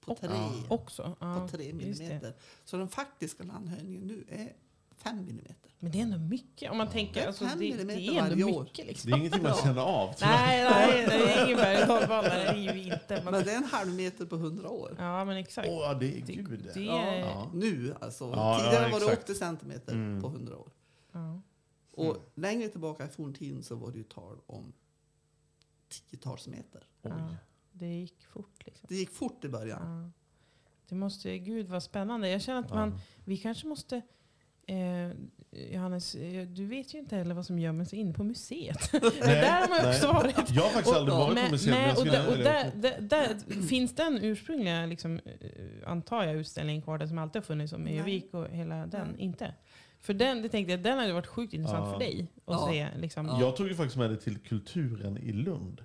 på 0.00 0.12
Och- 0.12 0.20
3 0.20 0.28
Också. 0.68 1.16
Ja, 1.20 1.48
det. 1.52 1.72
millimeter. 1.72 2.34
Så 2.64 2.76
den 2.76 2.88
faktiska 2.88 3.44
landhöjningen 3.44 4.02
nu 4.02 4.24
är 4.28 4.52
5 4.96 5.16
millimeter. 5.26 5.70
Men 5.78 5.92
det 5.92 5.98
är 5.98 6.02
ändå 6.02 6.18
mycket. 6.18 6.70
Om 6.70 6.76
man 6.78 6.88
tänker, 6.90 7.14
Det 7.14 7.20
är 7.20 7.26
alltså, 7.26 7.44
det, 7.44 7.50
det 7.50 7.56
millimeter 7.58 8.00
är 8.00 8.18
ändå 8.18 8.20
varje 8.30 8.44
år. 8.44 8.62
mycket. 8.62 8.76
Det 8.86 8.92
Liksom. 8.92 9.12
är 9.12 9.16
ingenting 9.16 9.42
man 9.42 9.54
känner 9.54 9.80
av. 9.82 10.14
Nej, 10.20 10.64
nej, 10.70 11.06
det 11.06 11.32
är 11.32 11.44
ingen 11.46 11.56
berg 11.56 11.82
och 11.82 11.88
dalbana. 11.88 12.22
Det 12.22 12.42
är 12.42 12.54
ju 12.74 12.82
inte. 12.84 13.22
Men 13.24 13.32
Men, 13.32 13.44
det 13.44 13.52
är 13.52 13.56
en 13.56 13.64
halv 13.64 13.94
meter 13.94 14.26
på 14.26 14.36
100 14.36 14.68
år. 14.68 14.94
ja, 14.98 15.24
men 15.24 15.36
exakt. 15.36 15.68
Åh, 15.68 15.82
ja, 15.82 15.94
det 15.94 16.06
är 16.06 16.26
Det- 16.26 16.32
gud. 16.32 16.70
det- 16.74 16.80
Ja, 16.80 17.16
Ja. 17.16 17.50
Nu 17.54 17.94
alltså. 18.00 18.24
Ja, 18.24 18.58
Tidigare 18.58 18.84
ja, 18.86 18.92
var 18.92 19.00
det 19.00 19.06
exakt. 19.06 19.22
80 19.30 19.34
centimeter 19.34 19.92
Mm. 19.92 20.22
på 20.22 20.28
100 20.28 20.56
år. 20.56 20.70
Och 21.92 22.16
längre 22.34 22.68
tillbaka 22.68 23.04
i 23.04 23.08
forntiden 23.08 23.62
så 23.62 23.76
var 23.76 23.90
det 23.92 23.98
ju 23.98 24.04
tal 24.04 24.38
om 24.46 24.72
tiotals 25.88 26.48
meter. 26.48 26.86
Oj. 27.02 27.12
Ja, 27.16 27.36
det 27.72 27.86
gick 27.86 28.26
fort 28.26 28.66
liksom. 28.66 28.86
Det 28.88 28.94
gick 28.94 29.10
fort 29.10 29.44
i 29.44 29.48
början. 29.48 30.02
Ja. 30.02 30.10
Det 30.88 30.94
måste, 30.94 31.38
gud 31.38 31.68
vad 31.68 31.82
spännande. 31.82 32.28
Jag 32.28 32.42
känner 32.42 32.60
att 32.60 32.70
man, 32.70 32.98
vi 33.24 33.36
kanske 33.36 33.66
måste 33.66 34.02
Eh, 34.70 35.10
Johannes, 35.72 36.14
eh, 36.14 36.46
du 36.46 36.66
vet 36.66 36.94
ju 36.94 36.98
inte 36.98 37.16
heller 37.16 37.34
vad 37.34 37.46
som 37.46 37.58
gömmer 37.58 37.84
sig 37.84 37.98
inne 37.98 38.12
på 38.12 38.24
museet. 38.24 38.92
det 38.92 39.00
där 39.20 39.60
har 39.60 39.68
man 39.68 39.78
ju 39.78 39.84
Nej. 39.84 39.94
också 39.96 40.06
varit. 40.12 40.50
Jag 40.50 40.62
har 40.62 40.70
faktiskt 40.70 40.96
aldrig 40.96 41.18
varit 41.18 41.28
på 41.28 41.42
Men- 41.42 41.50
museet. 41.50 41.76
nej, 41.76 41.96
och 41.96 42.06
där, 42.06 42.30
och 42.30 42.36
där, 42.36 42.72
där, 42.74 43.00
där 43.00 43.62
finns 43.62 43.94
den 43.94 44.18
ursprungliga, 44.22 44.86
liksom, 44.86 45.20
eh, 45.24 45.90
antar 45.90 46.24
jag, 46.24 46.36
utställningen 46.36 46.82
kvar, 46.82 46.98
den 46.98 47.08
som 47.08 47.18
alltid 47.18 47.42
har 47.42 47.46
funnits 47.46 47.72
om 47.72 47.82
Nej. 47.82 47.98
Övik 47.98 48.34
och 48.34 48.48
hela 48.48 48.86
den? 48.86 49.08
Nej. 49.08 49.20
Inte? 49.20 49.54
För 50.02 50.14
den, 50.14 50.42
det 50.42 50.48
tänkte 50.48 50.70
jag, 50.72 50.80
den 50.82 50.98
hade 50.98 51.12
varit 51.12 51.26
sjukt 51.26 51.52
intressant 51.54 51.84
Ja. 51.86 51.92
för 51.92 51.98
dig 51.98 52.26
att 52.46 52.54
Ja. 52.54 52.68
se 52.70 52.88
liksom, 52.98 53.26
Ja. 53.26 53.40
Jag 53.40 53.56
tog 53.56 53.68
ju 53.68 53.74
faktiskt 53.74 53.96
med 53.96 54.10
det 54.10 54.16
till 54.16 54.38
Kulturen 54.38 55.18
i 55.18 55.32
Lund. 55.32 55.84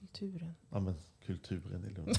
kulturen. 0.00 0.54
Ja, 0.70 0.80
men 0.80 0.94
Kulturen 1.26 1.84
i 1.90 1.94
Lund. 1.94 2.16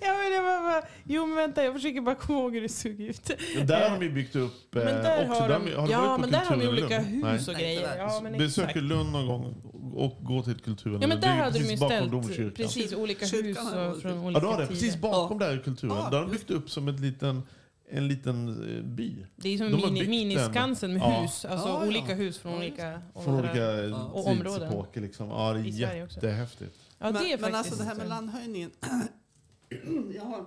Ja, 0.00 0.14
men 0.22 0.32
det 0.32 0.40
var 0.40 0.62
bara, 0.72 0.82
jo 1.04 1.26
men 1.26 1.36
vänta, 1.36 1.64
jag 1.64 1.74
försöker 1.74 2.00
bara 2.00 2.14
komma 2.14 2.38
ihåg 2.38 2.54
hur 2.54 2.60
det 2.62 2.68
såg 2.68 3.00
ut. 3.00 3.30
Men 3.56 3.66
där 3.66 3.88
har 3.90 3.98
de 3.98 4.04
ju 4.04 4.12
byggt 4.12 4.36
upp... 4.36 4.74
eh, 4.76 4.84
Men 4.84 5.02
där 5.02 5.28
också, 5.30 5.42
har 5.42 5.48
de, 5.48 5.54
har 5.54 5.86
du 5.86 5.92
ja, 5.92 6.00
varit 6.00 6.14
på 6.16 6.20
men 6.20 6.30
där 6.30 6.38
har 6.38 6.56
de 6.56 6.60
Kulturen 6.60 6.78
i 6.78 6.82
olika 6.82 6.98
Lund? 7.02 7.24
hus 7.26 7.48
och 7.48 7.54
Nej, 7.54 7.62
grejer. 7.62 7.80
inte 7.80 7.96
Ja, 7.98 8.20
men 8.22 8.32
Besök 8.38 8.64
exakt. 8.68 8.84
Lund 8.84 9.12
någon 9.12 9.26
gång 9.26 9.54
och 9.94 10.18
gå 10.24 10.42
till 10.42 10.54
Kulturen. 10.60 11.00
Ja, 11.00 11.08
men 11.08 11.20
där 11.20 11.36
hade 11.36 11.58
de 11.58 11.64
ju 11.70 11.76
ställt 11.76 12.56
precis 12.56 12.92
olika 12.94 13.26
Kyrkan 13.26 13.46
hus 13.66 13.72
har 13.72 13.88
och 13.90 14.02
från 14.02 14.18
olika 14.18 14.36
Ja, 14.36 14.40
du 14.40 14.46
har 14.46 14.52
det. 14.60 14.66
tider. 14.66 14.80
Precis 14.80 15.00
bakom 15.00 15.38
där 15.38 15.56
i 15.60 15.62
Kulturen. 15.62 15.96
Ja, 15.96 16.08
där 16.10 16.18
har 16.18 16.24
de 16.26 16.30
byggt 16.32 16.50
upp 16.50 16.70
som 16.70 16.88
ett 16.88 17.00
liten, 17.00 17.42
en 17.88 18.08
liten 18.08 18.48
eh, 18.76 18.82
by. 18.84 19.26
Det 19.36 19.48
är 19.48 19.58
som 19.58 19.70
De 19.70 19.92
mini, 19.92 20.08
miniskansen 20.08 20.92
med 20.92 21.02
Ja. 21.02 21.20
hus. 21.22 21.44
Alltså 21.44 21.68
Ja, 21.68 21.80
ja. 21.82 21.88
olika 21.88 22.14
hus 22.14 22.38
från 22.38 22.52
Ja, 22.52 22.58
olika 22.58 23.02
Från 23.24 23.34
olika 23.38 23.58
Ja. 23.58 24.04
Och 24.04 24.26
områden. 24.26 24.52
tidsepoker. 24.60 25.00
Liksom. 25.00 25.28
Ja, 25.28 25.52
det 25.52 25.60
är 25.60 25.64
I 25.66 25.72
Sverige 25.72 26.04
också. 26.04 26.16
jättehäftigt. 26.16 26.76
Ja, 26.98 27.12
det 27.12 27.18
är 27.18 27.38
men, 27.38 27.40
men 27.40 27.54
alltså 27.54 27.76
det 27.76 27.84
här 27.84 27.94
med 27.94 28.08
landhöjningen. 28.08 28.70
jag 30.14 30.24
har, 30.24 30.44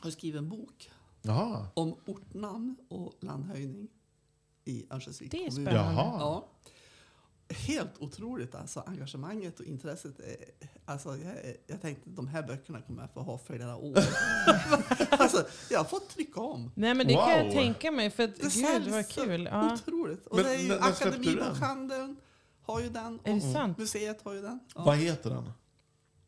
har 0.00 0.10
skrivit 0.10 0.38
en 0.38 0.48
bok 0.48 0.90
Jaha. 1.22 1.66
om 1.74 1.96
ortnamn 2.06 2.76
och 2.88 3.12
landhöjning 3.20 3.88
i 4.64 4.86
Örnsköldsviks 4.90 5.30
Det 5.30 5.36
är 5.46 5.50
kommun. 5.50 5.66
spännande. 5.66 5.92
Jaha. 6.00 6.16
Ja. 6.20 6.48
Helt 7.50 7.98
otroligt 7.98 8.54
alltså, 8.54 8.82
engagemanget 8.86 9.60
och 9.60 9.66
intresset. 9.66 10.20
Är, 10.20 10.36
alltså, 10.84 11.08
jag, 11.16 11.34
jag 11.66 11.82
tänkte 11.82 12.10
de 12.10 12.28
här 12.28 12.42
böckerna 12.42 12.80
kommer 12.80 13.02
jag 13.02 13.10
få 13.10 13.20
ha 13.20 13.38
flera 13.38 13.76
år. 13.76 13.98
alltså, 15.10 15.46
jag 15.70 15.78
har 15.78 15.84
fått 15.84 16.08
trycka 16.08 16.40
om. 16.40 16.72
Nej 16.74 16.94
men 16.94 17.06
det 17.06 17.14
kan 17.14 17.30
jag 17.30 17.44
Wow. 17.44 17.52
tänka 17.52 17.90
mig. 17.90 18.10
För 18.10 18.22
att, 18.24 18.36
Det 18.36 18.54
gud 18.54 18.88
vad 18.92 19.06
så 19.06 19.20
kul. 19.24 19.48
Ja. 19.52 19.74
Otroligt. 19.74 20.26
Och 20.26 20.36
Men 20.36 20.44
det 20.44 20.54
är 20.54 20.58
ju? 20.58 20.78
Akademibokhandeln 20.78 22.16
har 22.62 22.80
ju 22.80 22.88
den. 22.88 23.20
Är 23.24 23.30
det 23.34 23.46
och 23.46 23.52
sant? 23.52 23.78
Museet 23.78 24.22
har 24.22 24.32
ju 24.32 24.42
den. 24.42 24.60
Ja. 24.74 24.82
Vad 24.84 24.96
heter 24.96 25.30
den? 25.30 25.52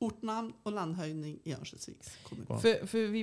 Ortnamn 0.01 0.53
och 0.63 0.73
landhöjning 0.73 1.39
i 1.45 1.53
Örnsköldsviks 1.55 2.17
kommun. 2.23 2.47
För, 2.47 2.87
för 2.87 3.07
vi, 3.07 3.23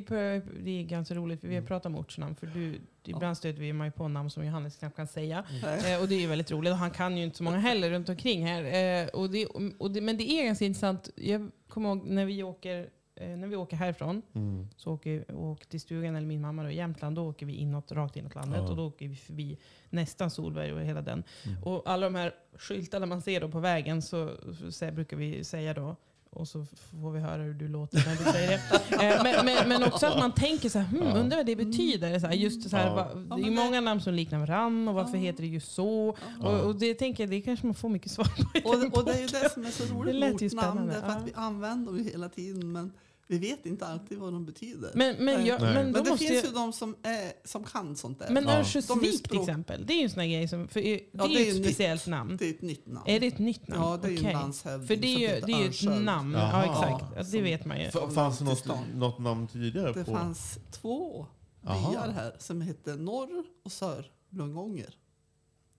det 0.64 0.80
är 0.80 0.84
ganska 0.84 1.16
roligt, 1.16 1.42
för 1.42 1.48
vi 1.48 1.56
har 1.56 1.62
pratat 1.62 1.86
om 1.86 1.96
ortsnamn. 1.96 2.36
För 2.36 2.48
du, 2.48 2.80
ibland 3.04 3.38
stöter 3.38 3.60
vi 3.62 3.74
mig 3.74 3.92
på 3.92 4.08
namn 4.08 4.30
som 4.30 4.46
Johannes 4.46 4.76
knappt 4.78 4.96
kan 4.96 5.08
säga. 5.08 5.46
Nej. 5.64 5.94
Eh, 5.94 6.02
och 6.02 6.08
det 6.08 6.16
är 6.16 6.20
ju 6.20 6.28
väldigt 6.28 6.52
roligt. 6.52 6.72
Och 6.72 6.78
han 6.78 6.92
kan 6.92 7.18
ju 7.18 7.24
inte 7.24 7.38
så 7.38 7.44
många 7.44 7.58
heller 7.58 7.90
runt 7.90 8.10
omkring 8.10 8.46
här. 8.46 8.64
Eh, 9.04 9.08
och 9.08 9.30
det, 9.30 9.46
och 9.78 9.92
det, 9.92 10.02
men 10.02 10.18
det 10.18 10.32
är 10.32 10.46
ganska 10.46 10.66
intressant. 10.66 11.10
Jag 11.16 11.52
kommer 11.68 11.90
ihåg 11.90 12.06
när 12.06 12.26
vi 12.26 12.44
åker, 12.44 12.90
eh, 13.16 13.28
när 13.30 13.48
vi 13.48 13.56
åker 13.56 13.78
härifrån, 13.78 14.22
Mm. 14.36 14.68
så 14.78 14.92
åker 14.94 15.26
vi 15.28 15.34
åker 15.34 15.66
till 15.66 15.82
stugan, 15.82 16.16
eller 16.16 16.28
min 16.28 16.42
mamma 16.42 16.64
då, 16.64 16.70
i 16.70 16.76
Jämtland, 16.76 17.16
då 17.16 17.30
åker 17.30 17.46
vi 17.46 17.54
inåt, 17.56 17.92
rakt 17.92 18.16
inåt 18.18 18.36
landet. 18.36 18.60
Ja. 18.64 18.70
Och 18.70 18.76
då 18.78 18.88
åker 18.88 19.08
vi 19.08 19.16
förbi 19.16 19.58
nästan 19.90 20.30
Solberg 20.30 20.74
och 20.74 20.82
hela 20.82 21.02
den. 21.02 21.24
Mm. 21.46 21.64
Och 21.64 21.84
alla 21.90 22.06
de 22.06 22.16
här 22.16 22.34
skyltarna 22.58 23.06
man 23.06 23.22
ser 23.22 23.42
då 23.42 23.50
på 23.50 23.60
vägen, 23.60 24.02
så, 24.02 24.32
så 24.70 24.92
brukar 24.92 25.18
vi 25.18 25.44
säga 25.44 25.74
då, 25.74 25.96
och 26.30 26.48
så 26.48 26.66
får 27.02 27.12
vi 27.12 27.20
höra 27.20 27.42
hur 27.44 27.54
du 27.54 27.68
låter 27.68 27.98
när 27.98 28.16
du 28.26 28.32
säger 28.32 28.50
det. 28.50 28.62
Eh, 29.04 29.24
men, 29.24 29.46
men, 29.46 29.70
men 29.70 29.84
också 29.84 30.06
att 30.06 30.20
man 30.20 30.32
tänker 30.32 30.70
så 30.70 30.80
här, 30.80 30.86
hmm, 30.86 31.08
Ja. 31.08 31.18
undrar 31.18 31.38
vad 31.38 31.46
det 31.46 31.56
betyder. 31.56 32.20
Så 32.20 32.28
här, 32.28 32.34
just 32.34 32.70
så 32.70 32.78
här, 32.78 32.88
Ja. 32.88 32.96
va, 32.96 33.36
det 33.38 33.48
är 33.48 33.52
många 33.52 33.82
namn 33.82 34.02
som 34.02 34.14
liknar 34.14 34.40
varandra 34.40 34.90
och 34.92 34.96
varför 34.96 35.18
Ja. 35.18 35.24
heter 35.24 35.42
det 35.44 35.48
just 35.50 35.72
så? 35.72 36.16
Ja. 36.42 36.48
Och, 36.50 36.66
och 36.66 36.76
det 36.76 36.94
tänker 36.94 37.24
jag, 37.24 37.30
det 37.30 37.42
kanske 37.42 37.66
man 37.66 37.76
får 37.76 37.90
mycket 37.90 38.12
svar 38.12 38.26
på. 38.26 38.70
Och, 38.70 38.98
och 38.98 39.06
det 39.06 39.12
är 39.12 39.22
ju 39.22 39.28
det 39.28 39.50
som 39.54 39.66
är 39.66 39.72
så 39.72 39.84
roligt 39.94 40.20
med 40.20 40.34
ortnamn, 40.34 40.88
därför 40.88 41.08
att 41.08 41.28
vi 41.28 41.34
använder 41.36 41.92
dem 41.92 42.06
hela 42.12 42.30
tiden 42.30 42.72
men 42.72 42.92
vi 43.30 43.38
vet 43.38 43.66
inte 43.66 43.88
alltid 43.88 44.18
vad 44.18 44.34
de 44.34 44.46
betyder. 44.46 44.92
Men, 44.96 45.26
men, 45.26 45.46
jag, 45.46 45.62
men 45.62 45.76
då 45.76 45.92
Men 45.92 45.94
det 46.04 46.10
måste 46.10 46.18
finns 46.26 46.32
jag, 46.44 46.46
ju 46.46 46.52
de 46.52 46.74
som, 46.74 46.96
är, 47.04 47.48
som 47.48 47.64
kan 47.64 47.96
sånt 47.96 48.20
där. 48.20 48.30
Men 48.30 48.44
Ja. 48.44 48.52
Örnsköldsvik 48.58 49.30
till 49.30 49.40
exempel, 49.40 49.86
det 49.86 49.94
är 49.94 49.98
ju 49.98 50.04
en 50.04 50.10
sån 50.10 50.20
här 50.20 50.28
grej 50.28 50.48
som, 50.48 50.68
för 50.68 50.82
det 50.82 50.88
är 50.96 51.02
Ja, 51.12 51.28
ju 51.28 51.34
det 51.36 51.42
är 51.42 51.50
ett 51.50 51.56
nytt. 51.56 51.66
speciellt 51.66 52.08
namn. 52.08 52.38
det 52.38 52.46
är 52.46 52.50
ett 52.54 52.62
nytt 52.62 52.88
namn. 52.88 53.04
Är 53.08 53.20
det 53.20 53.28
ett 53.28 53.40
nytt 53.40 53.68
namn? 53.68 53.82
Ja, 53.84 53.98
det 54.02 54.08
är 54.08 54.12
ju 54.12 54.18
en 54.28 54.34
landshövding 54.34 54.88
För 54.88 54.96
det 54.96 55.08
är 55.08 55.20
ju, 55.36 55.42
det 55.46 55.52
är 55.52 55.96
ett 55.98 56.04
namn. 56.04 56.34
Ja, 56.34 56.40
Jaha. 56.40 56.66
exakt. 56.66 57.06
Ja, 57.16 57.24
det 57.24 57.26
Som- 57.26 57.44
vet 57.44 57.66
man 57.66 57.80
ju. 57.82 57.92
Fanns 57.92 58.38
det 58.40 58.46
något, 58.46 58.66
något 58.96 59.20
namn 59.20 59.48
tidigare? 59.48 59.94
Det 59.94 60.04
på? 60.06 60.12
fanns 60.12 60.60
två 60.72 61.26
byar 61.62 62.12
här 62.16 62.36
som 62.40 62.62
hette 62.62 62.96
Norr 62.96 63.44
och 63.64 63.72
Sör 63.72 64.12
Lungånger. 64.30 64.94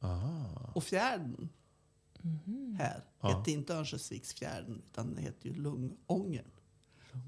Aha. 0.02 0.44
Och 0.74 0.84
fjärden 0.84 1.48
Mhm. 2.22 2.76
här 2.80 3.04
Ja. 3.20 3.28
hette 3.38 3.50
inte 3.50 3.74
Örnsköldsviksfjärden 3.74 4.82
utan 4.92 5.14
det 5.14 5.20
hette 5.22 5.48
ju 5.48 5.54
Lungångern. 5.54 6.44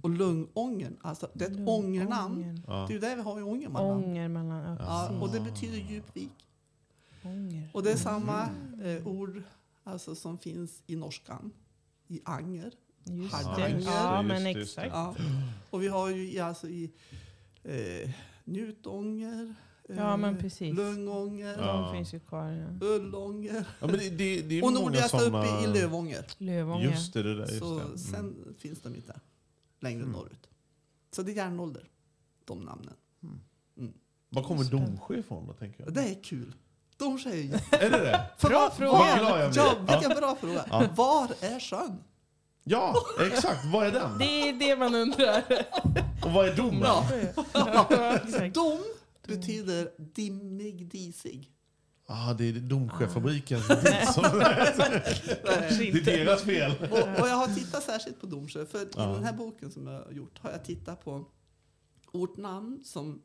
Och 0.02 0.10
Lungångern, 0.10 0.96
alltså 1.02 1.28
det 1.34 1.44
är 1.44 1.50
ett 1.50 1.68
ångernamn. 1.68 2.62
Ja. 2.66 2.72
Det 2.88 2.92
är 2.92 2.94
ju 2.94 2.98
det 3.00 3.14
vi 3.16 3.22
har 3.22 3.38
i 3.40 3.42
Ångermanland. 3.42 4.04
Ånger 4.04 4.28
mellan... 4.28 4.76
Ja, 4.80 5.18
och 5.20 5.30
det 5.30 5.40
betyder 5.40 5.78
djupvik. 5.78 6.46
Ånger. 7.24 7.70
Och 7.74 7.82
det 7.82 7.92
är 7.92 7.96
samma 7.96 8.48
eh, 8.84 9.06
ord 9.06 9.42
alltså, 9.84 10.14
som 10.14 10.38
finns 10.38 10.82
i 10.86 10.96
norskan. 10.96 11.50
I 12.08 12.20
anger. 12.24 12.72
Just 13.04 13.34
Hardanger. 13.34 13.76
det. 13.76 13.82
Ja, 13.84 14.22
men 14.22 14.46
exakt. 14.46 14.88
Ja. 14.92 15.14
Och 15.70 15.82
vi 15.82 15.88
har 15.88 16.08
ju 16.10 16.32
i- 16.32 16.40
alltså 16.40 16.68
i 16.68 16.90
eh, 17.62 18.10
Njutånger, 18.44 19.54
eh, 19.88 19.96
Ja, 19.96 20.16
men 20.16 20.38
precis. 20.38 20.74
Lungånger, 20.76 21.58
Ja. 21.58 21.72
De 21.72 21.92
finns 21.96 22.14
ju 22.14 22.20
kvar. 22.20 22.50
Ja. 22.50 22.86
Ullånger 22.86 23.64
Ja, 23.80 23.86
men 23.86 23.98
det, 23.98 24.10
det, 24.10 24.42
det 24.42 24.58
är 24.58 24.64
och 24.64 24.72
nordligast 24.72 25.14
uppe 25.14 25.46
i 25.64 25.66
Lövånger. 25.66 26.24
Lövånger. 26.38 26.90
Just 26.90 27.12
det, 27.12 27.22
det 27.22 27.34
där. 27.34 27.46
Just 27.46 27.58
Så 27.58 27.74
det. 27.78 27.82
Mm. 27.84 27.98
sen 27.98 28.54
finns 28.58 28.80
de 28.82 28.94
inte 28.94 29.20
längre 29.80 30.00
Mm. 30.02 30.12
norrut. 30.12 30.48
Så 31.10 31.22
det 31.22 31.32
är 31.32 31.36
järnålder, 31.36 31.88
de 32.44 32.60
namnen. 32.64 32.94
Var 34.28 34.42
kommer 34.42 34.64
Domsjö 34.64 35.18
ifrån 35.18 35.46
då, 35.46 35.52
tänker 35.52 35.84
jag? 35.84 35.94
Det 35.94 36.00
är 36.02 36.22
kul. 36.22 36.54
Domsjö 36.96 37.30
är 37.30 37.34
ju 37.36 37.52
Är 37.72 37.90
det 37.90 37.98
det? 37.98 38.30
För 38.38 38.48
Bra 38.48 38.70
fråga. 38.70 38.92
var-. 39.22 39.52
Ja, 39.56 39.74
vilken 39.88 40.10
bra 40.20 40.36
fråga. 40.40 40.64
Ja. 40.70 40.88
Var 40.96 41.28
är 41.40 41.60
sjön? 41.60 41.98
Ja, 42.64 42.94
exakt. 43.20 43.64
Vad 43.72 43.86
är 43.86 43.92
den? 43.92 44.18
Det 44.18 44.48
är 44.48 44.52
det 44.52 44.76
man 44.76 44.94
undrar. 44.94 45.42
Och 46.24 46.32
vad 46.32 46.48
är 46.48 46.56
domen? 46.56 46.82
Ja. 46.82 48.48
Dom 48.54 48.78
betyder 49.26 49.90
dimmig, 49.98 50.88
disig. 50.90 51.50
Ah, 52.12 52.32
det 52.34 52.44
är 52.48 52.52
Domsjöfabrikens 52.52 53.68
dis 53.68 54.14
som 54.14 54.22
Det 54.22 55.96
är 55.96 56.04
deras 56.24 56.42
fel. 56.42 56.72
Och, 56.90 56.98
och 57.20 57.28
jag 57.28 57.36
har 57.36 57.54
tittat 57.54 57.82
särskilt 57.82 58.20
på 58.20 58.26
Domsjö, 58.26 58.66
för 58.66 58.78
Ja. 58.96 59.10
i 59.10 59.14
den 59.14 59.24
här 59.24 59.32
boken 59.32 59.70
som 59.70 59.86
jag 59.86 60.04
har 60.04 60.12
gjort 60.12 60.38
har 60.38 60.50
jag 60.50 60.64
tittat 60.64 61.04
på 61.04 61.24
ortnamn 62.12 62.80
som 62.84 63.22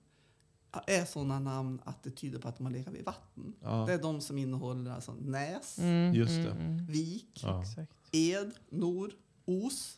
är 0.87 1.05
sådana 1.05 1.39
namn 1.39 1.81
att 1.83 2.03
det 2.03 2.11
tyder 2.11 2.39
på 2.39 2.47
att 2.47 2.57
de 2.57 2.65
har 2.65 2.73
legat 2.73 2.93
vid 2.93 3.05
vatten. 3.05 3.53
Ja. 3.61 3.83
Det 3.87 3.93
är 3.93 3.97
de 4.01 4.21
som 4.21 4.37
innehåller 4.37 4.91
alltså 4.91 5.13
Näs, 5.13 5.77
Mm, 5.79 6.13
Just 6.13 6.31
mm, 6.31 6.43
det. 6.45 6.51
mm. 6.51 6.85
Vik, 6.85 7.39
Ja. 7.43 7.63
Ed, 8.11 8.51
Nor, 8.69 9.11
Os. 9.45 9.97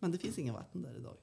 Men 0.00 0.12
det 0.12 0.18
finns 0.18 0.38
inga 0.38 0.52
vatten 0.52 0.82
där 0.82 0.94
idag. 0.98 1.16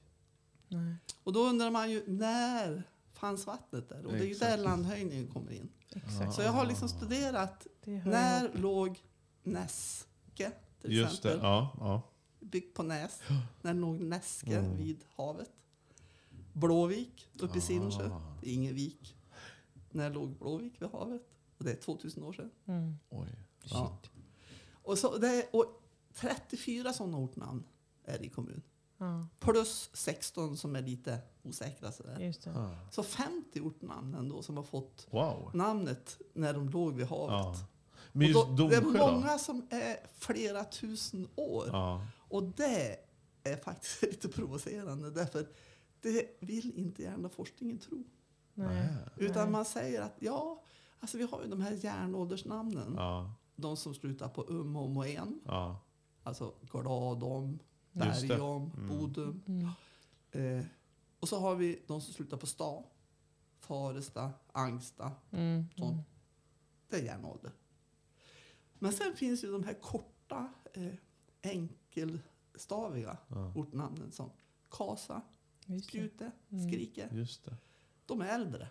Nej, 0.68 0.94
Och 1.24 1.32
då 1.32 1.40
undrar 1.40 1.70
man 1.70 1.90
ju, 1.90 2.02
när 2.06 2.82
fanns 3.14 3.46
vattnet 3.46 3.88
där? 3.88 4.06
Och 4.06 4.12
det 4.12 4.18
är 4.18 4.24
ju 4.28 4.34
där 4.34 4.56
landhöjningen 4.58 5.28
kommer 5.28 5.52
in. 5.52 5.68
exakt. 5.90 6.34
Så 6.34 6.42
jag 6.42 6.52
har 6.52 6.66
liksom 6.66 6.88
studerat, 6.88 7.66
Det 7.84 7.90
när 8.04 8.44
ihop. 8.44 8.58
låg 8.58 9.02
Näske 9.42 10.52
till 10.80 10.92
Just 10.92 11.22
det. 11.22 11.28
exempel? 11.28 11.48
Ja, 11.50 11.76
ja. 11.80 12.02
Byggt 12.40 12.74
på 12.76 12.82
Näs. 12.82 13.20
När 13.62 13.74
låg 13.74 14.00
Näske 14.00 14.58
Mm. 14.58 14.76
vid 14.76 15.04
havet? 15.16 15.50
Blåvik 16.52 17.28
uppe 17.38 17.60
i. 17.60 17.60
Ah. 18.12 18.36
Det 18.40 18.50
är 18.50 18.54
ingen 18.54 18.74
vik. 18.74 19.16
När 19.90 20.10
låg 20.10 20.38
Blåvik 20.38 20.82
vid 20.82 20.88
havet? 20.90 21.22
Och 21.58 21.64
det 21.64 21.70
är 21.72 21.76
2000 21.76 22.22
år 22.22 22.32
sedan. 22.32 22.50
Mm. 22.66 22.94
Oj. 23.10 23.28
Ja. 23.64 23.98
Och, 24.72 24.98
så 24.98 25.18
det 25.18 25.28
är, 25.28 25.56
och 25.56 25.82
34 26.14 26.92
sådana 26.92 27.18
ortnamn 27.18 27.64
är 28.04 28.18
det 28.18 28.24
i 28.24 28.28
kommun. 28.28 28.62
Ja, 28.98 29.26
Plus 29.38 29.90
16 29.92 30.56
som 30.56 30.76
är 30.76 30.82
lite 30.82 31.18
osäkra. 31.44 31.92
Sådär. 31.92 32.18
just 32.20 32.42
det. 32.44 32.50
Ah. 32.50 32.70
Så 32.90 33.02
50 33.02 33.60
ortnamn 33.60 34.14
ändå 34.14 34.42
som 34.42 34.56
har 34.56 34.64
fått 34.64 35.06
Wow. 35.10 35.50
namnet 35.54 36.18
när 36.32 36.52
de 36.54 36.68
låg 36.68 36.94
vid 36.94 37.06
havet. 37.06 37.58
Ja. 37.58 37.66
Men 38.12 38.32
då, 38.32 38.44
det 38.44 38.76
är 38.76 38.80
Domsjö 38.80 38.98
då? 38.98 39.12
många 39.12 39.38
som 39.38 39.66
är 39.70 39.96
flera 40.18 40.64
tusen 40.64 41.28
år. 41.36 41.68
Ja. 41.72 42.06
Och 42.28 42.42
det 42.42 42.96
är 43.44 43.56
faktiskt 43.56 44.02
lite 44.02 44.28
provocerande 44.28 45.10
därför 45.10 45.46
det 46.00 46.36
vill 46.40 46.72
inte 46.78 47.02
gärna 47.02 47.28
forskningen 47.28 47.78
tro. 47.78 48.04
Nej. 48.54 48.88
Utan 49.16 49.42
Nej. 49.42 49.52
man 49.52 49.64
säger 49.64 50.02
att 50.02 50.14
ja, 50.18 50.62
alltså 51.00 51.18
vi 51.18 51.24
har 51.24 51.42
ju 51.42 51.48
de 51.50 51.60
här 51.60 51.72
järnåldersnamnen. 51.72 52.94
Ja. 52.96 53.32
De 53.56 53.76
som 53.76 53.94
slutar 53.94 54.28
på 54.28 54.42
um, 54.42 54.76
om 54.76 54.96
och 54.96 55.06
en. 55.08 55.40
Ja. 55.46 55.80
Alltså 56.22 56.52
Gladom. 56.70 57.58
Bergom, 57.92 58.70
Mm. 58.76 58.88
Bodum. 58.88 59.42
Mm. 59.46 59.68
Eh, 60.58 60.64
och 61.24 61.28
så 61.28 61.38
har 61.38 61.54
vi 61.56 61.82
de 61.86 62.00
som 62.00 62.14
slutar 62.14 62.36
på 62.36 62.46
sta. 62.46 62.82
Faresta, 63.60 64.30
Angsta. 64.52 65.12
Mm. 65.30 65.64
Sånt. 65.76 65.92
Mm. 65.92 66.04
Det 66.88 66.96
är 66.96 67.02
järnålder. 67.02 67.52
Men 68.78 68.92
sen 68.92 69.16
finns 69.16 69.44
ju 69.44 69.52
de 69.52 69.64
här 69.64 69.74
korta, 69.74 70.48
eh, 70.72 70.92
enkelstaviga 71.42 73.16
Ja. 73.28 73.52
ortnamnen 73.54 74.12
som 74.12 74.30
Kasa, 74.70 75.22
Just. 75.66 75.88
Spjute, 75.88 76.30
Mm. 76.50 76.68
Skrike. 76.68 77.08
Just 77.12 77.44
det. 77.44 77.56
De 78.06 78.20
är 78.20 78.26
äldre. 78.28 78.68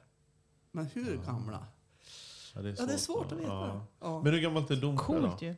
Men 0.71 0.85
hur 0.85 1.17
gamla? 1.25 1.67
Ja, 2.55 2.61
det 2.61 2.69
är 2.69 2.75
Ja, 2.79 2.85
det 2.85 2.93
är 2.93 2.97
svårt 2.97 3.31
att 3.31 3.37
veta. 3.39 3.47
Ja. 3.51 3.85
Ja. 3.99 4.21
Men 4.23 4.33
hur 4.33 4.41
gammalt 4.41 4.71
är 4.71 4.75
Domsjö 4.75 5.05
Coolt 5.05 5.39
då? 5.39 5.45
ju. 5.45 5.55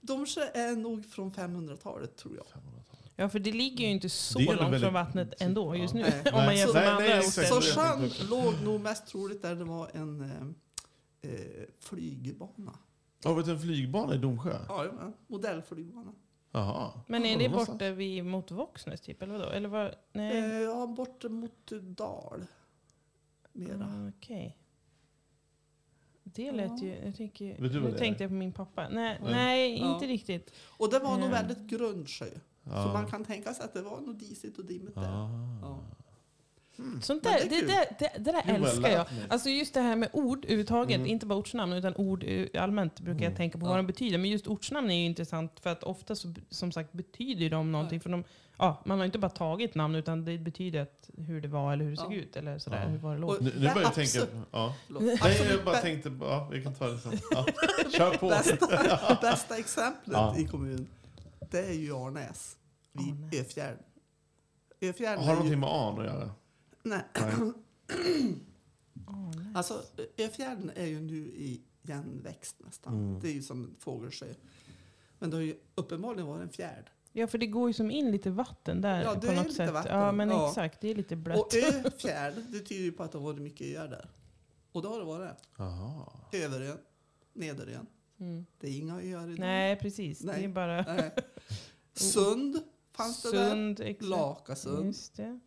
Domsjö 0.00 0.40
är 0.54 0.76
nog 0.76 1.06
från 1.06 1.32
500-talet 1.32 2.16
tror 2.16 2.36
jag. 2.36 2.46
500-talet. 2.46 3.01
Ja, 3.16 3.28
för 3.28 3.38
det 3.38 3.52
ligger 3.52 3.84
ju 3.84 3.90
inte 3.90 4.08
så 4.08 4.38
långt 4.38 4.60
väldigt- 4.60 4.80
från 4.80 4.92
vattnet 4.94 5.42
ändå 5.42 5.76
just 5.76 5.94
nu. 5.94 6.00
Nej. 6.00 6.22
Om 6.32 6.44
man 6.44 6.56
jämför 6.56 6.74
med 6.74 6.88
andra. 6.92 7.22
Så 7.22 7.60
sjön 7.60 8.10
låg 8.30 8.54
nog 8.64 8.80
mest 8.80 9.06
troligt 9.06 9.42
där 9.42 9.54
det 9.54 9.64
var 9.64 9.90
en 9.94 10.20
eh, 10.20 11.30
eh, 11.32 11.40
flygbana. 11.80 12.78
Har 13.24 13.34
vi 13.42 13.50
en 13.52 13.60
flygbana 13.60 14.14
i 14.14 14.18
Domsjö? 14.18 14.56
Ja, 14.68 14.84
ja, 14.84 15.12
modellflygbana. 15.26 16.12
Jaha. 16.52 17.00
Men 17.06 17.24
är 17.24 17.36
Var 17.36 17.42
det 17.42 17.48
borta 17.48 17.90
vid, 17.90 18.24
mot 18.24 18.50
Våxnäs 18.50 19.00
typ, 19.00 19.22
eller 19.22 19.32
vadå? 19.32 19.50
Eller 19.50 19.68
vad? 19.68 19.94
Nej. 20.12 20.38
Eh, 20.38 20.60
ja, 20.60 20.86
bort 20.86 21.24
mot 21.30 21.72
Dal. 21.82 22.44
Mera. 23.52 23.84
Ah, 23.84 24.08
Okej. 24.18 24.58
Det 26.24 26.52
lät 26.52 26.82
ju... 26.82 26.94
Jag 27.04 27.16
tänker, 27.16 27.56
nu 27.58 27.98
tänkte 27.98 28.06
är? 28.06 28.24
jag 28.24 28.30
på 28.30 28.34
min 28.34 28.52
pappa. 28.52 28.88
Nej, 28.88 29.18
Nej. 29.22 29.32
nej 29.32 29.78
Ja. 29.80 29.94
inte 29.94 30.06
riktigt. 30.06 30.52
Och 30.78 30.90
det 30.90 30.98
var 30.98 31.16
nog 31.16 31.28
Ja. 31.28 31.32
väldigt 31.32 31.58
grund 31.66 32.08
sjö. 32.08 32.26
Ja. 32.64 32.82
Så 32.84 32.88
man 32.92 33.06
kan 33.06 33.24
tänka 33.24 33.54
sig 33.54 33.64
att 33.64 33.74
det 33.74 33.82
var 33.82 34.00
nog 34.00 34.18
disigt 34.18 34.58
och 34.58 34.64
dimmigt 34.64 34.94
där. 34.94 35.02
Ah. 35.02 35.30
Ja. 35.62 35.78
Sånt 37.02 37.24
Men 37.24 37.32
där, 37.32 37.48
det 37.48 37.56
är 37.58 37.66
det, 37.66 37.96
det, 37.98 38.12
det 38.24 38.32
där 38.32 38.42
älskar 38.54 38.88
jag. 38.90 39.06
Alltså 39.28 39.48
just 39.48 39.74
det 39.74 39.80
här 39.80 39.96
med 39.96 40.08
ord 40.12 40.44
överhuvudtaget, 40.44 40.96
Mm. 40.96 41.06
inte 41.06 41.26
bara 41.26 41.38
ortsnamn 41.38 41.72
utan 41.72 41.94
ord 41.96 42.24
allmänt 42.58 43.00
brukar 43.00 43.20
jag 43.20 43.26
Mm. 43.26 43.36
tänka 43.36 43.58
på 43.58 43.66
Ja. 43.66 43.68
vad 43.70 43.78
de 43.78 43.86
betyder. 43.86 44.18
Men 44.18 44.30
just 44.30 44.46
ortsnamn 44.46 44.90
är 44.90 44.94
ju 44.94 45.04
intressant 45.04 45.60
för 45.60 45.70
att 45.70 45.82
ofta 45.82 46.14
så, 46.14 46.34
som 46.50 46.72
sagt 46.72 46.92
betyder 46.92 47.50
de 47.50 47.72
någonting. 47.72 48.00
För 48.00 48.10
de, 48.10 48.24
ja, 48.58 48.82
man 48.84 48.98
har 48.98 49.04
inte 49.06 49.18
bara 49.18 49.30
tagit 49.30 49.74
namn 49.74 49.94
utan 49.94 50.24
det 50.24 50.38
betyder 50.38 50.80
att 50.82 51.10
hur 51.18 51.40
det 51.40 51.48
var 51.48 51.72
eller 51.72 51.84
hur 51.84 51.90
det 51.90 51.96
såg 51.96 52.12
Ja. 52.12 52.16
ut. 52.16 52.36
Eller 52.36 52.58
sådär, 52.58 52.82
Ja. 52.82 52.88
hur 52.88 52.98
var 52.98 53.14
det 53.14 53.20
låg. 53.20 53.42
Nu, 53.42 53.52
nu 53.56 53.68
börjar 53.68 53.80
jag 53.82 53.94
tänka... 53.94 54.18
Ja. 54.52 54.74
Nej, 54.88 55.18
jag 55.50 55.64
bara 55.64 55.76
tänkte... 55.78 56.12
Ja, 56.20 56.48
vi 56.52 56.62
kan 56.62 56.74
ta 56.74 56.86
det 56.88 56.98
sen. 56.98 57.12
Ja. 57.30 57.46
Kör 57.96 58.16
på. 58.16 58.28
bästa, 58.28 59.18
bästa 59.22 59.56
exemplet 59.58 60.12
Ja. 60.16 60.36
i 60.38 60.44
kommunen, 60.46 60.86
det 61.52 61.66
är 61.66 61.72
ju 61.72 61.96
Arnäs. 61.96 62.56
vid 62.92 63.14
Arnäs. 63.14 63.34
Öfjärden. 63.40 63.82
Öfjärden 64.80 65.24
Har 65.24 65.30
är 65.30 65.34
någonting 65.34 65.52
ju, 65.52 65.58
med 65.60 65.68
an 65.70 65.98
att 65.98 66.04
göra? 66.04 66.30
nej, 66.82 67.02
Nej. 67.20 67.52
Arnäs. 69.06 69.56
alltså 69.56 69.82
Öfjärden 70.18 70.70
är 70.74 70.86
ju 70.86 71.00
nu 71.00 71.16
i 71.16 71.62
igenväxt 71.82 72.56
nästan. 72.58 72.94
Mm. 72.94 73.20
Det 73.20 73.28
är 73.28 73.32
ju 73.32 73.42
som 73.42 73.64
en 73.64 73.74
fågelsjö. 73.78 74.26
Men 75.18 75.30
det 75.30 75.36
har 75.36 75.42
ju 75.42 75.56
uppenbarligen 75.74 76.26
varit 76.26 76.42
en 76.42 76.48
fjärd. 76.48 76.90
Ja, 77.12 77.26
för 77.26 77.38
det 77.38 77.46
går 77.46 77.68
ju 77.68 77.72
som 77.74 77.90
in 77.90 78.10
lite 78.10 78.30
vatten 78.30 78.80
där 78.80 79.02
Ja, 79.02 79.14
det 79.14 79.20
på 79.20 79.26
är 79.32 79.36
något 79.36 79.44
lite 79.44 79.56
sätt. 79.56 79.72
vatten. 79.72 79.98
Ja, 79.98 80.12
men 80.12 80.28
Ja. 80.28 80.48
exakt. 80.48 80.80
Det 80.80 80.88
är 80.88 80.94
lite 80.94 81.16
blött. 81.16 81.38
Och 81.38 81.54
Öfjärd, 81.84 82.34
det 82.48 82.58
tyder 82.60 82.82
ju 82.84 82.92
på 82.92 83.02
att 83.02 83.12
det 83.12 83.18
har 83.18 83.24
varit 83.24 83.40
mycket 83.42 83.66
öar 83.78 83.88
där. 83.88 84.10
Och 84.72 84.82
det 84.82 84.88
har 84.88 84.98
det 84.98 85.04
varit. 85.04 85.36
Jaha. 85.56 86.06
Överön, 86.32 86.78
Nederön. 87.32 87.86
Mm. 88.22 88.46
Det 88.60 88.66
är 88.68 88.76
inga 88.78 88.94
öar 88.94 89.24
idag. 89.30 89.38
Nej, 89.38 89.76
precis. 89.76 90.18
Det 90.18 90.26
Nej. 90.26 90.44
är 90.44 90.48
bara 90.48 90.82
Nej. 90.82 91.10
Sund 91.94 92.62
fanns 92.92 93.22
det 93.22 93.30
där. 93.32 93.50
Sund. 93.50 93.80
Exakt. 93.80 94.02
Lakasund. 94.08 94.86
Just 94.86 95.16
det. 95.16 95.40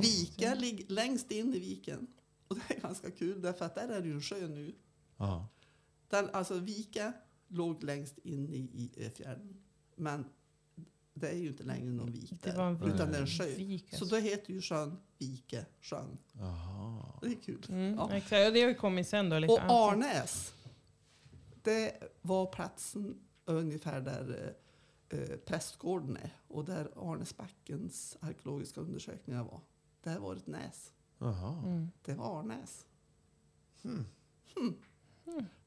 Vika 0.00 0.50
det. 0.54 0.60
ligger 0.60 0.88
längst 0.88 1.30
in 1.30 1.54
i 1.54 1.58
viken. 1.58 2.06
Och 2.48 2.56
det 2.56 2.74
är 2.74 2.80
ganska 2.80 3.10
kul 3.10 3.42
därför 3.42 3.64
att 3.64 3.74
där 3.74 3.88
är 3.88 4.00
det 4.00 4.08
ju 4.08 4.14
en 4.14 4.22
sjö 4.22 4.48
nu. 4.48 4.74
Ja. 5.16 5.48
Den, 6.08 6.28
alltså 6.32 6.54
Vika 6.58 7.12
låg 7.48 7.82
längst 7.84 8.18
in 8.18 8.48
i, 8.50 8.58
i 8.58 9.06
Öfjärden. 9.06 9.56
Men 9.96 10.24
det 11.14 11.28
är 11.28 11.36
ju 11.36 11.48
inte 11.48 11.62
längre 11.62 11.92
någon 11.92 12.12
vik 12.12 12.30
Det 12.42 12.50
där. 12.50 12.56
var 12.56 12.66
en 12.66 12.82
utan 12.94 13.12
det 13.12 13.16
är 13.16 13.20
en 13.20 13.26
sjö. 13.26 13.44
vik, 13.46 13.88
Så 13.90 13.96
alltså. 13.96 14.16
då 14.16 14.20
heter 14.22 14.52
ju 14.52 14.62
sjön 14.62 14.96
Vikesjön. 15.18 16.18
Jaha. 16.32 17.18
Det 17.22 17.28
är 17.28 17.34
kul. 17.42 17.66
Mm, 17.68 17.94
Ja. 17.94 18.12
Exakt. 18.12 18.46
Och 18.48 18.52
det 18.54 18.60
har 18.60 18.68
ju 18.68 18.74
kommit 18.74 19.08
sen 19.08 19.28
då. 19.28 19.38
Liksom. 19.38 19.54
Och 19.70 19.70
Arnäs, 19.92 20.52
det 21.62 21.92
var 22.22 22.46
platsen 22.46 23.16
ungefär 23.44 24.00
där 24.00 24.54
eh, 25.10 25.18
eh, 25.18 25.36
prästgården 25.36 26.16
är 26.16 26.30
och 26.48 26.64
där 26.64 26.88
Arnäsbackens 26.96 28.16
arkeologiska 28.20 28.80
undersökningar 28.80 29.44
var. 29.44 29.60
Där 30.02 30.18
var 30.18 30.34
ett 30.36 30.46
näs. 30.46 30.92
Mm. 31.20 31.88
Det 32.04 32.14
var 32.14 32.40
Arnäs. 32.40 32.86
Hmm. 33.82 34.06
Hmm. 34.56 34.74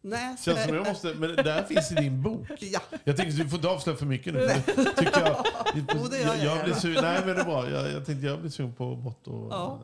Känns 0.03 0.43
som 0.43 0.53
är- 0.53 0.73
jag 0.75 0.87
måste, 0.87 1.13
men 1.13 1.35
det 1.35 1.51
här 1.51 1.63
finns 1.63 1.91
i 1.91 1.95
din 1.95 2.21
bok. 2.23 2.47
Ja, 2.59 2.79
Jag 3.03 3.17
tänker 3.17 3.37
du 3.43 3.49
får 3.49 3.57
inte 3.57 3.69
avslöja 3.69 3.97
för 3.97 4.05
mycket 4.05 4.33
nu. 4.33 4.39
för 4.39 4.47
det 4.83 4.91
Tycker 4.95 5.19
jag, 5.21 5.45
det 6.11 6.19
jag, 6.21 6.37
jag 6.37 6.45
jag 6.57 6.63
blir 6.65 6.73
sugen, 6.73 7.03
nej 7.03 7.25
men 7.25 7.35
det 7.35 7.41
är 7.41 7.45
bra. 7.45 7.69
Jag, 7.69 7.91
jag 7.91 8.05
tänkte 8.05 8.27
jag 8.27 8.39
blir 8.41 8.51
sugen 8.51 8.73
på 8.73 8.95
bort 8.95 9.27
och, 9.27 9.51
Ja. 9.53 9.79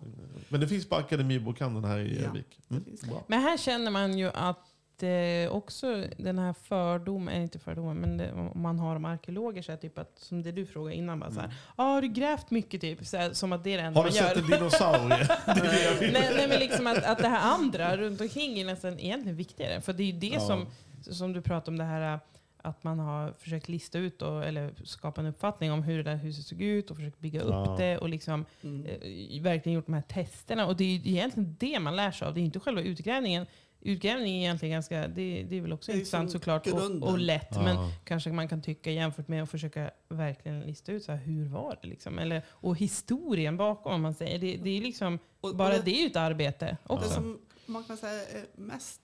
Men 0.49 0.59
det 0.61 0.67
finns 0.67 0.89
på 0.89 0.95
Akademibokhandeln 0.95 1.85
här 1.85 1.99
i 1.99 2.21
Ja, 2.21 2.27
Örnsköldsvik. 2.29 2.59
det 3.01 3.07
Mm. 3.09 3.23
Men 3.27 3.41
här 3.41 3.57
känner 3.57 3.91
man 3.91 4.17
ju 4.17 4.27
att 4.33 4.68
eh, 5.03 5.51
också 5.51 6.03
den 6.17 6.39
här 6.39 6.53
fördomen, 6.53 7.41
inte 7.41 7.59
fördomen, 7.59 7.97
men 7.97 8.17
det, 8.17 8.31
om 8.31 8.61
man 8.61 8.79
har 8.79 8.95
om 8.95 9.05
arkeologer, 9.05 9.61
så 9.61 9.71
här, 9.71 9.79
typ 9.79 9.97
att, 9.97 10.19
som 10.19 10.43
det 10.43 10.51
du 10.51 10.65
frågade 10.65 10.95
innan, 10.95 11.19
bara 11.19 11.31
så 11.31 11.39
här, 11.39 11.53
ah, 11.75 11.83
har 11.83 12.01
du 12.01 12.07
grävt 12.07 12.51
mycket? 12.51 12.81
Typ, 12.81 13.05
så 13.05 13.17
här, 13.17 13.33
som 13.33 13.53
att 13.53 13.63
det 13.63 13.73
är 13.73 13.77
det 13.77 13.83
enda. 13.83 13.99
Har 13.99 14.05
du 14.09 14.09
man 14.21 14.27
sett 14.29 14.37
gör. 14.37 14.43
en 14.43 14.49
dinosaurie? 14.51 15.27
Det 15.45 15.51
är 15.51 15.71
det 15.71 15.83
jag 15.83 15.95
vill. 15.99 16.13
nej, 16.13 16.31
nej, 16.35 16.47
men 16.47 16.59
liksom 16.59 16.87
att, 16.87 17.03
att 17.03 17.17
det 17.17 17.27
här 17.27 17.53
andra 17.53 17.97
runt 17.97 18.21
omkring 18.21 18.59
är 18.59 18.65
nästan 18.65 18.99
egentligen 18.99 19.37
viktigare. 19.37 19.81
För 19.81 19.93
det 19.93 20.03
är 20.03 20.07
ju 20.11 20.19
det 20.19 20.27
Ja. 20.27 20.39
som, 20.39 20.65
som 21.01 21.33
du 21.33 21.41
pratar 21.41 21.71
om, 21.71 21.77
det 21.77 21.83
här 21.83 22.19
att 22.61 22.83
man 22.83 22.99
har 22.99 23.31
försökt 23.37 23.69
lista 23.69 23.97
ut 23.97 24.21
och, 24.21 24.43
eller 24.45 24.71
skapa 24.83 25.21
en 25.21 25.27
uppfattning 25.27 25.71
om 25.71 25.83
hur 25.83 25.97
det 25.97 26.03
där 26.03 26.15
huset 26.15 26.45
såg 26.45 26.61
ut 26.61 26.91
och 26.91 26.97
försökt 26.97 27.19
bygga 27.19 27.41
upp 27.41 27.49
Ja. 27.67 27.75
det 27.79 27.97
och 27.97 28.09
liksom 28.09 28.45
Mm. 28.63 28.85
eh, 28.85 29.41
verkligen 29.41 29.75
gjort 29.75 29.85
de 29.85 29.93
här 29.93 30.01
testerna. 30.01 30.65
Och 30.65 30.75
det 30.77 30.83
är 30.83 30.87
ju 30.87 31.11
egentligen 31.11 31.55
det 31.59 31.79
man 31.79 31.95
lär 31.95 32.11
sig 32.11 32.27
av. 32.27 32.33
Det 32.33 32.39
är 32.39 32.43
inte 32.43 32.59
själva 32.59 32.81
utgrävningen. 32.81 33.45
Utgrävning 33.81 34.35
är 34.35 34.39
egentligen 34.39 34.73
ganska, 34.73 35.07
det, 35.07 35.43
det 35.43 35.55
är 35.57 35.61
väl 35.61 35.73
också 35.73 35.91
Det 35.91 35.95
är 35.95 35.99
intressant 35.99 36.31
såklart 36.31 36.67
och, 36.67 36.73
grunden. 36.79 37.03
och 37.09 37.19
lätt. 37.19 37.47
Ja. 37.51 37.61
Men 37.63 37.77
kanske 38.03 38.31
man 38.31 38.47
kan 38.47 38.61
tycka 38.61 38.91
jämfört 38.91 39.27
med 39.27 39.43
att 39.43 39.49
försöka 39.49 39.91
verkligen 40.09 40.61
lista 40.61 40.91
ut 40.91 41.03
så 41.03 41.11
här, 41.11 41.19
hur 41.19 41.45
var 41.47 41.79
det 41.81 41.87
liksom? 41.87 42.19
Eller, 42.19 42.43
och 42.49 42.77
historien 42.77 43.57
bakom 43.57 43.93
om 43.93 44.01
man 44.01 44.13
säger. 44.13 44.39
Det, 44.39 44.57
det 44.57 44.69
är 44.69 44.81
liksom, 44.81 45.19
Och- 45.41 45.49
och 45.49 45.55
bara 45.55 45.73
det- 45.73 45.81
det 45.85 45.91
är 45.97 46.01
ju 46.01 46.07
ett 46.07 46.15
arbete 46.15 46.65
Det 46.87 46.93
också. 46.93 47.09
som 47.09 47.39
man 47.65 47.83
kan 47.83 47.97
säga 47.97 48.21
är 48.27 48.45
mest 48.55 49.01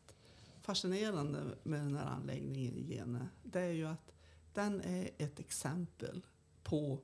fascinerande 0.62 1.40
med 1.64 1.80
den 1.80 1.96
här 1.96 2.06
anläggningen 2.06 2.78
i 2.78 2.82
Gene, 2.94 3.28
det 3.44 3.60
är 3.60 3.72
ju 3.72 3.88
att 3.88 4.12
den 4.54 4.82
är 4.82 5.10
ett 5.18 5.40
exempel 5.40 6.22
på 6.64 7.00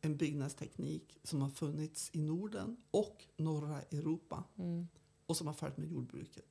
en 0.00 0.16
byggnadsteknik 0.16 1.18
som 1.22 1.42
har 1.42 1.50
funnits 1.50 2.10
i 2.12 2.20
Norden 2.20 2.76
och 2.90 3.24
norra 3.36 3.80
Europa 3.82 4.44
Mm. 4.58 4.88
och 5.26 5.36
som 5.36 5.46
har 5.46 5.54
följt 5.54 5.76
med 5.76 5.88
jordbruket. 5.90 6.44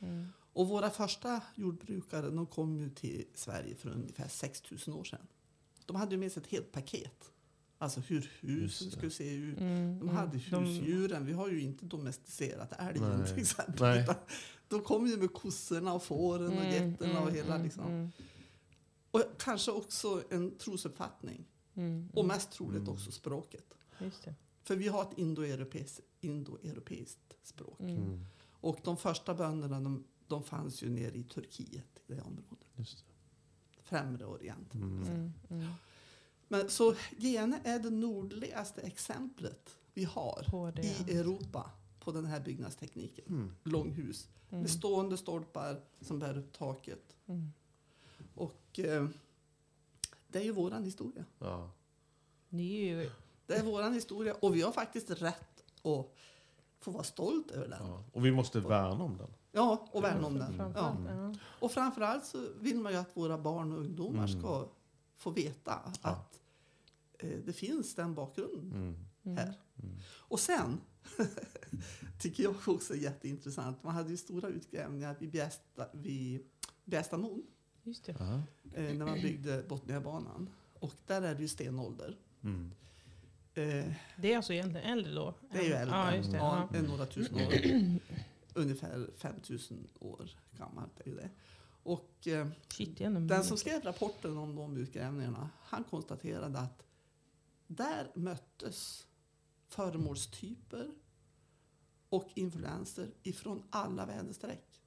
Mm. 0.00 0.26
Och 0.52 0.68
våra 0.68 0.90
första 0.90 1.42
jordbrukare 1.54 2.30
de 2.30 2.46
kom 2.46 2.76
ju 2.76 2.90
till 2.90 3.24
Sverige 3.34 3.74
för 3.76 3.90
ungefär 3.90 4.28
6000 4.28 4.94
år 4.94 5.04
sedan. 5.04 5.26
De 5.86 5.96
hade 5.96 6.14
ju 6.14 6.18
med 6.20 6.32
sig 6.32 6.42
ett 6.42 6.48
helt 6.48 6.72
paket. 6.72 7.32
Alltså 7.78 8.00
hur 8.00 8.30
husen 8.40 8.90
skulle 8.90 9.10
se 9.10 9.34
ut. 9.34 9.58
Mm. 9.60 9.98
De 9.98 10.08
hade 10.08 10.32
De- 10.32 10.38
husdjuren. 10.38 11.26
Vi 11.26 11.32
har 11.32 11.48
ju 11.48 11.60
inte 11.60 11.84
domesticerat 11.84 12.72
älgen 12.78 13.18
Nej. 13.18 13.28
till 13.28 13.42
exempel. 13.42 13.74
Nej. 13.80 14.06
De 14.68 14.82
kom 14.82 15.06
ju 15.06 15.16
med 15.16 15.32
kossorna 15.32 15.92
och 15.94 16.02
fåren 16.02 16.46
och 16.58 16.64
Mm, 16.64 16.90
getterna 16.90 17.18
och 17.20 17.22
mm, 17.28 17.34
hela 17.34 17.54
mm, 17.54 17.64
liksom. 17.64 17.84
mm, 17.86 18.10
Och 19.10 19.22
kanske 19.38 19.70
också 19.70 20.22
en 20.30 20.58
trosuppfattning. 20.58 21.44
mm, 21.74 22.08
Och 22.12 22.24
mm. 22.24 22.28
mest 22.36 22.50
troligt 22.52 22.88
också 22.88 23.12
språket. 23.12 23.74
Just 24.00 24.24
det. 24.24 24.34
För 24.62 24.76
vi 24.76 24.88
har 24.88 25.02
ett 25.02 25.18
indoeuropeiskt, 25.18 26.00
indoeuropeiskt 26.20 27.34
språk. 27.42 27.80
Mm. 28.62 28.70
Mm. 28.70 28.74
Och 28.74 28.78
de 28.84 28.96
första 28.96 29.34
bönderna 29.34 29.80
de, 29.80 30.04
de 30.26 30.42
fanns 30.42 30.82
ju 30.82 30.88
nere 30.90 31.16
i 31.18 31.24
Turkiet, 31.24 32.00
i 32.06 32.14
det 32.14 32.20
området. 32.22 32.68
Just 32.76 33.04
Främre 33.82 34.24
Orienten. 34.26 34.80
det. 34.80 34.86
Mm. 35.10 35.32
Mm. 35.48 35.60
Mm. 35.62 35.72
Men 36.48 36.70
så 36.70 36.94
Gene 37.16 37.60
är 37.64 37.78
det 37.78 37.90
nordligaste 37.90 38.80
exemplet 38.80 39.76
vi 39.94 40.04
har 40.04 40.72
det. 40.72 40.82
i 41.12 41.16
Europa 41.18 41.70
på 42.00 42.12
den 42.12 42.24
här 42.24 42.40
byggnadstekniken. 42.40 43.24
Mm. 43.28 43.54
Långhus 43.64 44.28
Mm. 44.50 44.60
med 44.62 44.70
stående 44.70 45.16
stolpar 45.16 45.80
som 46.00 46.18
bär 46.18 46.38
upp 46.38 46.52
taket. 46.52 47.16
Mm. 47.26 47.52
Och 48.34 48.78
eh, 48.78 49.08
det 50.28 50.38
är 50.38 50.42
ju 50.44 50.52
våran 50.52 50.84
historia. 50.84 51.24
Ja. 51.38 51.70
Det 52.48 52.62
är 52.62 52.96
ju 52.96 53.10
Det 53.46 53.54
är 53.54 53.62
våran 53.64 53.94
historia 53.94 54.34
och 54.34 54.56
vi 54.56 54.62
har 54.62 54.72
faktiskt 54.72 55.10
rätt 55.10 55.62
att 55.82 56.14
få 56.80 56.90
vara 56.90 57.02
stolt 57.04 57.50
över 57.50 57.68
den. 57.68 57.86
Ja. 57.86 58.04
Och 58.12 58.26
vi 58.26 58.30
måste 58.32 58.60
värna 58.60 59.04
om 59.04 59.16
den. 59.18 59.28
Ja, 59.52 59.88
och 59.92 60.04
värna 60.04 60.26
om 60.26 60.38
den. 60.38 60.52
Ja. 60.52 60.56
framförallt, 60.72 61.00
ja. 61.08 61.34
Och 61.60 61.70
framförallt 61.72 62.24
så 62.24 62.48
vill 62.60 62.80
man 62.80 62.92
ju 62.92 62.98
att 62.98 63.16
våra 63.16 63.38
barn 63.38 63.72
och 63.72 63.78
ungdomar 63.78 64.26
Mm. 64.28 64.40
ska 64.40 64.68
få 65.16 65.30
veta 65.30 65.72
att 66.02 66.40
eh, 67.18 67.38
det 67.44 67.52
finns 67.52 67.94
den 67.94 68.14
bakgrunden 68.14 68.96
Mm. 69.24 69.36
här. 69.38 69.54
Och 70.18 70.40
sen 70.40 70.80
tycker 72.20 72.42
jag 72.42 72.54
också 72.66 72.94
är 72.94 72.98
jätteintressant. 72.98 73.82
Man 73.84 73.94
hade 73.94 74.10
ju 74.10 74.16
stora 74.16 74.48
utgrävningar 74.48 75.16
vid 75.18 75.30
Bjästa, 75.30 75.86
vid 75.92 76.46
Bjästamon 76.84 77.42
Just 77.82 78.04
det. 78.04 78.16
Ja. 78.18 78.40
eh, 78.80 78.94
när 78.94 79.06
man 79.06 79.14
byggde 79.14 79.64
Botniabanan. 79.68 80.50
Och 80.80 80.92
där 81.06 81.22
är 81.22 81.34
det 81.34 81.42
ju 81.42 81.48
stenålder. 81.48 82.16
Mm. 83.62 83.88
Eh, 83.88 83.94
Det 84.16 84.32
är 84.32 84.36
alltså 84.36 84.52
egentligen 84.52 84.86
äldre 84.92 85.12
då? 85.14 85.34
det 85.52 85.58
är 85.58 85.62
ju 85.62 85.72
äldre. 85.72 85.96
Ja, 85.96 86.14
just 86.14 86.30
det. 86.30 86.36
Ja, 86.36 86.68
Ja. 86.72 86.82
några 86.82 87.06
tusen 87.06 87.34
år. 87.36 87.52
Ungefär 88.54 89.10
5000 89.16 89.88
år 90.00 90.30
gammalt 90.58 91.00
är 91.00 91.06
ju 91.08 91.14
det. 91.16 91.30
Och 91.82 92.26
eh, 92.26 92.48
Shit, 92.68 92.98
det 92.98 93.04
är 93.04 93.06
ändå 93.06 93.20
den 93.34 93.44
som 93.44 93.56
skrev 93.56 93.82
rapporten 93.82 94.38
om 94.38 94.54
de 94.56 94.76
utgrävningarna, 94.76 95.50
han 95.62 95.84
konstaterade 95.84 96.58
att 96.58 96.82
där 97.66 98.10
möttes 98.14 99.06
föremålstyper 99.68 100.90
och 102.08 102.28
influenser 102.34 103.10
ifrån 103.22 103.62
alla 103.70 104.06
väderstreck. 104.06 104.82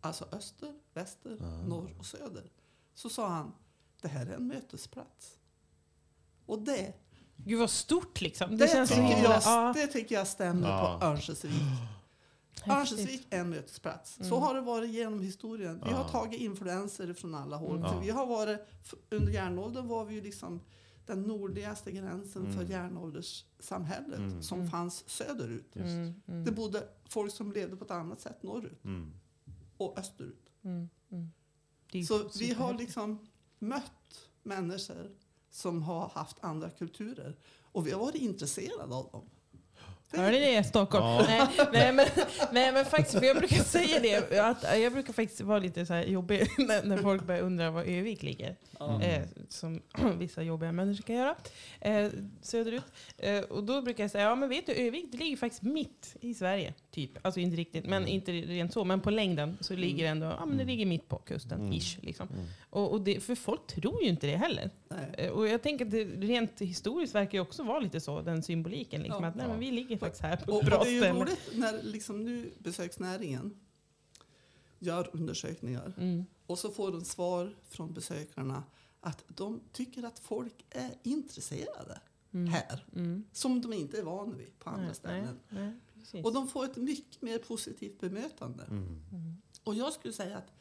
Alltså 0.00 0.28
öster, 0.32 0.74
väster, 0.94 1.38
Ah. 1.42 1.62
norr 1.66 1.94
och 1.98 2.06
söder. 2.06 2.50
Så 2.94 3.08
sa 3.10 3.28
han, 3.28 3.52
det 4.00 4.08
här 4.08 4.26
är 4.26 4.34
en 4.36 4.46
mötesplats. 4.46 5.38
Och 6.46 6.62
det, 6.62 6.94
Gud 7.36 7.58
vad 7.58 7.70
stort 7.70 8.20
liksom. 8.20 8.50
Det, 8.50 8.56
det, 8.56 8.68
känns 8.68 8.88
så 8.90 8.94
tycker, 8.94 9.22
jag, 9.22 9.42
Ja, 9.44 9.72
det 9.76 9.86
tycker 9.86 10.14
jag 10.14 10.26
stämmer 10.26 10.68
Ja. 10.68 10.98
på 11.00 11.06
Örnsköldsvik. 11.06 11.52
Örnsköldsvik 12.66 13.26
är 13.30 13.40
en 13.40 13.50
mötesplats. 13.50 14.14
Så 14.14 14.22
Mm. 14.24 14.38
har 14.42 14.54
det 14.54 14.60
varit 14.60 14.90
genom 14.90 15.20
historien. 15.20 15.80
Vi 15.84 15.90
har 15.92 16.02
Ja. 16.04 16.08
tagit 16.08 16.40
influenser 16.40 17.12
från 17.14 17.34
alla 17.34 17.56
håll. 17.56 17.76
Mm. 17.76 17.88
För 17.88 17.94
Ja. 17.96 18.00
vi 18.00 18.10
har 18.10 18.26
varit, 18.26 18.60
under 19.10 19.32
järnåldern 19.32 19.88
var 19.88 20.04
vi 20.04 20.14
ju 20.14 20.20
liksom 20.20 20.60
den 21.06 21.22
nordligaste 21.22 21.92
gränsen 21.92 22.52
för 22.52 22.60
Mm. 22.60 22.70
järnålderssamhället 22.72 24.18
Mm. 24.18 24.42
som 24.42 24.58
Mm. 24.58 24.70
fanns 24.70 25.08
söderut. 25.08 25.76
Mm, 25.76 26.14
mm, 26.26 26.44
Det 26.44 26.52
bodde 26.52 26.88
folk 27.08 27.32
som 27.32 27.52
levde 27.52 27.76
på 27.76 27.84
ett 27.84 27.90
annat 27.90 28.20
sätt 28.20 28.42
norrut 28.42 28.84
Mm. 28.84 29.12
och 29.76 29.98
österut. 29.98 30.50
mm, 30.64 30.88
mm. 31.12 31.30
Så 32.06 32.28
vi 32.38 32.52
har 32.52 32.74
liksom 32.74 33.26
mött 33.58 34.28
människor 34.42 35.10
som 35.56 35.82
har 35.82 36.08
haft 36.14 36.36
andra 36.40 36.70
kulturer. 36.70 37.36
Och 37.72 37.86
vi 37.86 37.90
har 37.90 38.00
varit 38.00 38.14
intresserade 38.14 38.94
av 38.94 39.10
dem. 39.12 39.30
Hörde 40.12 40.38
ni 40.38 40.54
det 40.54 40.64
Stockholm? 40.64 41.04
Nej, 41.26 41.48
nej, 41.72 41.92
men, 41.92 42.06
nej 42.52 42.72
men 42.72 42.84
faktiskt, 42.84 43.18
för 43.18 43.26
jag 43.26 43.36
brukar 43.36 43.56
säga 43.56 44.00
det. 44.00 44.38
Att 44.40 44.80
jag 44.80 44.92
brukar 44.92 45.12
faktiskt 45.12 45.40
vara 45.40 45.58
lite 45.58 45.86
så 45.86 45.94
här 45.94 46.04
jobbig 46.04 46.48
när, 46.58 46.82
när 46.82 46.98
folk 46.98 47.26
börjar 47.26 47.40
undra 47.40 47.70
var 47.70 47.82
Övik 47.82 48.22
ligger. 48.22 48.56
Eh, 49.00 49.22
som 49.48 49.82
vissa 50.18 50.42
jobbiga 50.42 50.72
människor 50.72 51.02
kan 51.02 51.16
göra. 51.16 51.34
Eh, 51.80 52.10
söderut. 52.42 52.84
Eh, 53.18 53.40
och 53.40 53.64
då 53.64 53.82
brukar 53.82 54.04
jag 54.04 54.10
säga, 54.10 54.24
ja 54.24 54.34
men 54.34 54.48
vet 54.48 54.66
du 54.66 54.72
Övik 54.72 55.06
det 55.12 55.18
ligger 55.18 55.36
faktiskt 55.36 55.62
mitt 55.62 56.16
i 56.20 56.34
Sverige. 56.34 56.74
Typ. 56.96 57.18
Alltså 57.22 57.40
inte 57.40 57.56
riktigt, 57.56 57.86
men 57.86 58.06
inte 58.06 58.32
rent 58.32 58.72
så. 58.72 58.84
Men 58.84 59.00
på 59.00 59.10
längden 59.10 59.56
så 59.60 59.76
ligger 59.76 60.02
det 60.04 60.08
ändå, 60.10 60.26
ja 60.26 60.46
men 60.46 60.56
det 60.56 60.64
ligger 60.64 60.86
mitt 60.86 61.08
på 61.08 61.16
kusten. 61.18 61.72
Ish, 61.72 61.98
liksom. 62.02 62.28
Och, 62.70 62.92
och 62.92 63.00
det, 63.00 63.20
för 63.20 63.34
folk 63.34 63.66
tror 63.66 64.02
ju 64.02 64.08
inte 64.08 64.26
det 64.26 64.36
heller. 64.36 64.70
Nej. 64.88 65.14
Eh, 65.18 65.30
Och 65.30 65.48
jag 65.48 65.62
tänker 65.62 65.84
att 65.84 65.90
det 65.90 66.04
rent 66.04 66.60
historiskt 66.60 67.14
verkar 67.14 67.32
ju 67.38 67.40
också 67.42 67.62
vara 67.62 67.78
lite 67.80 68.00
så, 68.00 68.20
den 68.22 68.42
symboliken. 68.42 69.02
Liksom, 69.02 69.22
Ja. 69.24 69.28
att 69.30 69.34
nej, 69.36 69.48
men 69.48 69.58
vi 69.60 69.70
ligger 69.70 69.96
faktiskt 69.98 70.22
här 70.22 70.36
på 70.36 70.52
Och, 70.52 70.62
ett 70.62 70.66
bra 70.68 70.82
det 70.84 70.88
är 70.88 70.92
ju 70.92 71.00
ställe. 71.00 71.20
roligt 71.20 71.40
när 71.54 71.82
liksom 71.82 72.24
nu 72.24 72.50
besöksnäringen 72.58 73.60
gör 74.78 75.10
undersökningar 75.12 75.92
Mm. 75.98 76.24
och 76.46 76.58
så 76.58 76.70
får 76.70 76.92
de 76.92 77.04
svar 77.04 77.54
från 77.68 77.92
besökarna 77.94 78.62
att 79.00 79.24
de 79.28 79.60
tycker 79.72 80.02
att 80.02 80.18
folk 80.18 80.64
är 80.70 80.90
intresserade 81.02 82.00
här. 82.50 82.84
Som 83.32 83.60
de 83.60 83.72
inte 83.72 83.98
är 83.98 84.02
vana 84.02 84.34
vid 84.36 84.58
på 84.58 84.70
andra 84.70 84.80
Mm. 84.82 84.86
Nej, 84.86 84.94
ställen. 84.94 85.38
nej, 85.48 85.72
precis. 86.12 86.24
Och 86.24 86.32
de 86.34 86.48
får 86.48 86.64
ett 86.64 86.76
mycket 86.76 87.22
mer 87.22 87.38
positivt 87.38 88.00
bemötande. 88.00 88.64
Mm. 88.64 89.36
Och 89.64 89.74
jag 89.74 89.92
skulle 89.92 90.14
säga 90.14 90.36
att 90.38 90.52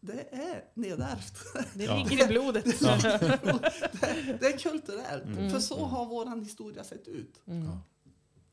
det 0.00 0.34
är 0.34 0.64
nedärvt. 0.74 1.34
Det 1.74 1.84
Ja. 1.84 1.96
ligger 2.08 2.24
i 2.24 2.28
blodet. 2.28 2.64
det 4.40 4.46
är 4.46 4.58
kulturellt. 4.58 5.24
Mm. 5.24 5.50
För 5.50 5.60
så 5.60 5.84
har 5.84 6.06
vår 6.06 6.40
historia 6.40 6.84
sett 6.84 7.08
ut. 7.08 7.40
Ja. 7.44 7.80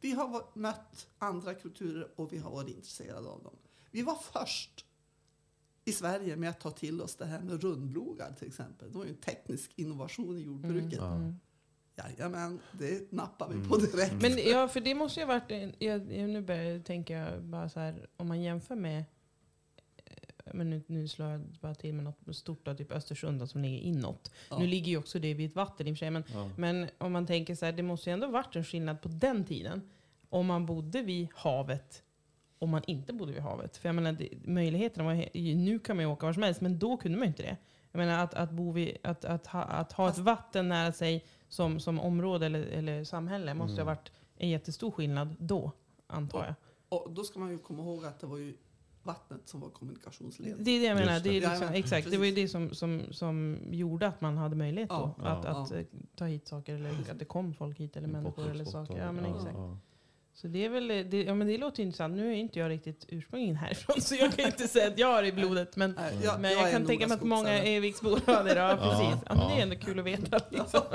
Vi 0.01 0.11
har 0.11 0.45
mött 0.53 1.07
andra 1.17 1.53
kulturer 1.53 2.07
och 2.15 2.33
vi 2.33 2.37
har 2.37 2.51
varit 2.51 2.75
intresserade 2.75 3.27
av 3.29 3.43
dem. 3.43 3.55
Vi 3.91 4.01
var 4.01 4.15
först 4.15 4.85
i 5.85 5.91
Sverige 5.91 6.35
med 6.35 6.49
att 6.49 6.59
ta 6.59 6.71
till 6.71 7.01
oss 7.01 7.15
det 7.15 7.25
här 7.25 7.41
med 7.41 7.61
rundlogar 7.63 8.33
till 8.33 8.47
exempel. 8.47 8.91
Det 8.91 8.97
var 8.97 9.05
ju 9.05 9.11
en 9.11 9.17
teknisk 9.17 9.71
innovation 9.75 10.37
i 10.37 10.41
jordbruket. 10.41 10.99
Mm. 11.97 12.11
Jajamän, 12.17 12.59
det 12.71 13.11
nappar 13.11 13.49
vi 13.49 13.69
på 13.69 13.77
direkt. 13.77 14.21
Men 14.21 14.37
ja, 14.51 14.67
för 14.67 14.79
det 14.81 14.95
måste 14.95 15.19
ju 15.19 15.25
ha 15.25 15.33
varit, 15.33 15.51
en- 15.51 15.73
jag, 15.79 16.13
jag, 16.13 16.29
nu 16.29 16.41
börjar 16.41 16.63
jag 16.63 16.85
tänka 16.85 17.27
bara 17.41 17.69
så 17.69 17.79
här, 17.79 18.07
om 18.17 18.27
man 18.27 18.41
jämför 18.41 18.75
med, 18.75 19.03
eh, 20.05 20.53
men 20.53 20.69
nu, 20.69 20.81
nu 20.87 21.07
slår 21.07 21.29
jag 21.29 21.41
bara 21.41 21.75
till 21.75 21.93
med 21.93 22.03
något 22.03 22.35
stort, 22.35 22.65
då, 22.65 22.73
typ 22.75 22.91
Östersund 22.91 23.39
då, 23.39 23.47
som 23.47 23.61
ligger 23.61 23.77
inåt. 23.79 24.31
Ja. 24.49 24.57
Nu 24.59 24.67
ligger 24.67 24.87
ju 24.91 24.97
också 24.97 25.19
det 25.19 25.33
vid 25.33 25.49
ett 25.49 25.55
vatten 25.55 25.87
i 25.87 25.91
och 25.91 25.95
för 25.95 25.99
sig, 25.99 26.11
men, 26.11 26.23
Ja. 26.33 26.49
men 26.57 26.87
om 26.97 27.11
man 27.11 27.25
tänker 27.25 27.55
så 27.55 27.65
här, 27.65 27.73
det 27.73 27.83
måste 27.83 28.09
ju 28.09 28.13
ändå 28.13 28.27
varit 28.27 28.55
en 28.55 28.63
skillnad 28.63 29.01
på 29.01 29.07
den 29.07 29.43
tiden. 29.45 29.81
Om 30.29 30.45
man 30.45 30.65
bodde 30.65 31.01
vid 31.01 31.27
havet, 31.35 32.03
om 32.59 32.69
man 32.69 32.81
inte 32.87 33.13
bodde 33.13 33.31
vid 33.33 33.41
havet. 33.41 33.77
För 33.77 33.89
jag 33.89 33.95
menar, 33.95 34.11
det, 34.11 34.29
möjligheterna 34.45 35.03
var, 35.03 35.29
nu 35.55 35.79
kan 35.79 35.95
man 35.95 36.05
ju 36.05 36.11
åka 36.11 36.25
var 36.25 36.33
som 36.33 36.43
helst, 36.43 36.61
men 36.61 36.79
då 36.79 36.97
kunde 36.97 37.17
man 37.17 37.25
ju 37.25 37.29
inte 37.29 37.43
det. 37.43 37.57
Jag 37.91 37.99
menar 37.99 38.23
att, 38.23 38.33
att, 38.33 38.51
bo 38.51 38.71
vid, 38.71 38.97
att, 39.03 39.25
att, 39.25 39.47
ha, 39.47 39.61
att 39.63 39.91
ha 39.91 40.09
ett 40.09 40.17
vatten 40.17 40.69
nära 40.69 40.91
sig 40.91 41.25
som, 41.49 41.79
som 41.79 41.99
område 41.99 42.45
eller, 42.45 42.61
eller 42.61 43.03
samhälle 43.03 43.53
måste 43.53 43.75
ju 43.75 43.81
ha 43.81 43.85
varit 43.85 44.11
en 44.37 44.49
jättestor 44.49 44.91
skillnad 44.91 45.35
då, 45.39 45.71
antar 46.07 46.45
jag. 46.45 46.55
Och 46.89 47.11
då 47.11 47.23
ska 47.23 47.39
man 47.39 47.51
ju 47.51 47.57
komma 47.57 47.83
ihåg 47.83 48.05
att 48.05 48.19
det 48.19 48.27
var 48.27 48.37
ju 48.37 48.53
vattnet 49.03 49.41
som 49.45 49.59
var 49.59 49.69
kommunikationsled. 49.69 50.55
Det 50.59 50.71
är 50.71 50.79
det 50.79 50.85
jag 50.85 50.97
menar. 50.97 51.13
Just 51.13 51.23
Det, 51.23 51.29
är 51.29 51.41
det. 51.41 51.49
liksom, 51.49 51.67
exakt. 51.67 52.11
det 52.11 52.17
var 52.17 52.25
ju 52.25 52.31
det 52.31 52.47
som, 52.47 52.73
som, 52.73 53.01
som 53.11 53.59
gjorde 53.71 54.07
att 54.07 54.21
man 54.21 54.37
hade 54.37 54.55
möjlighet 54.55 54.89
då. 54.89 55.15
Ja, 55.17 55.25
att 55.25 55.43
ja. 55.43 55.49
att 55.49 55.71
eh, 55.71 55.81
ta 56.15 56.25
hit 56.25 56.47
saker, 56.47 56.75
eller 56.75 56.89
att 56.89 57.19
det 57.19 57.25
kom 57.25 57.53
folk 57.53 57.79
hit, 57.79 57.97
eller 57.97 58.07
människor 58.07 58.49
eller 58.49 58.65
saker. 58.65 58.97
Ja, 58.97 59.11
men 59.11 59.25
exakt. 59.25 59.57
Så 60.35 60.47
det 60.47 60.65
är 60.65 60.69
väl, 60.69 60.87
det, 60.87 61.23
ja 61.23 61.35
men 61.35 61.47
det 61.47 61.57
låter 61.57 61.83
intressant. 61.83 62.15
Nu 62.15 62.31
är 62.31 62.35
inte 62.35 62.59
jag 62.59 62.69
riktigt 62.69 63.05
ursprungligen 63.09 63.55
härifrån, 63.55 63.95
så 64.01 64.15
jag 64.15 64.35
kan 64.35 64.45
inte 64.45 64.67
säga 64.67 64.87
att 64.87 64.99
jag 64.99 65.07
har 65.07 65.21
det 65.21 65.27
i 65.27 65.31
blodet. 65.31 65.75
Men, 65.75 65.91
Nej, 65.97 66.13
men 66.39 66.51
jag, 66.51 66.67
är 66.67 66.71
kan 66.71 66.85
tänka 66.85 67.07
mig 67.07 67.15
att 67.15 67.23
många. 67.23 67.49
Eviksbor 67.63 68.19
har 68.25 68.43
det. 68.43 68.55
Ja, 68.55 68.77
precis. 68.77 69.23
Ja, 69.29 69.35
men 69.35 69.47
det 69.47 69.53
är 69.53 69.61
ändå 69.61 69.75
kul 69.75 69.99
att 69.99 70.05
veta. 70.05 70.39
Liksom. 70.49 70.81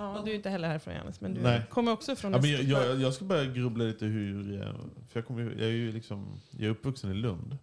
Ja, 0.00 0.22
du 0.24 0.30
är 0.30 0.34
inte 0.34 0.50
heller 0.50 0.68
härifrån 0.68 0.94
Johannes, 0.94 1.20
men 1.20 1.34
du 1.34 1.40
Nej. 1.40 1.62
kommer 1.70 1.92
också 1.92 2.16
från 2.16 2.32
Ja, 2.32 2.38
men 2.40 2.50
jag, 2.50 2.62
jag, 2.62 3.00
jag 3.00 3.14
ska 3.14 3.24
börja 3.24 3.44
grubbla 3.52 3.84
lite 3.84 4.06
hur... 4.06 4.62
eh, 4.62 4.72
För 5.08 5.20
jag, 5.20 5.26
kommer, 5.26 5.42
jag 5.42 5.60
är 5.60 5.66
ju 5.72 5.92
liksom, 5.92 6.40
jag 6.50 6.62
är 6.66 6.70
uppvuxen 6.70 7.10
i 7.10 7.14
Lund. 7.14 7.58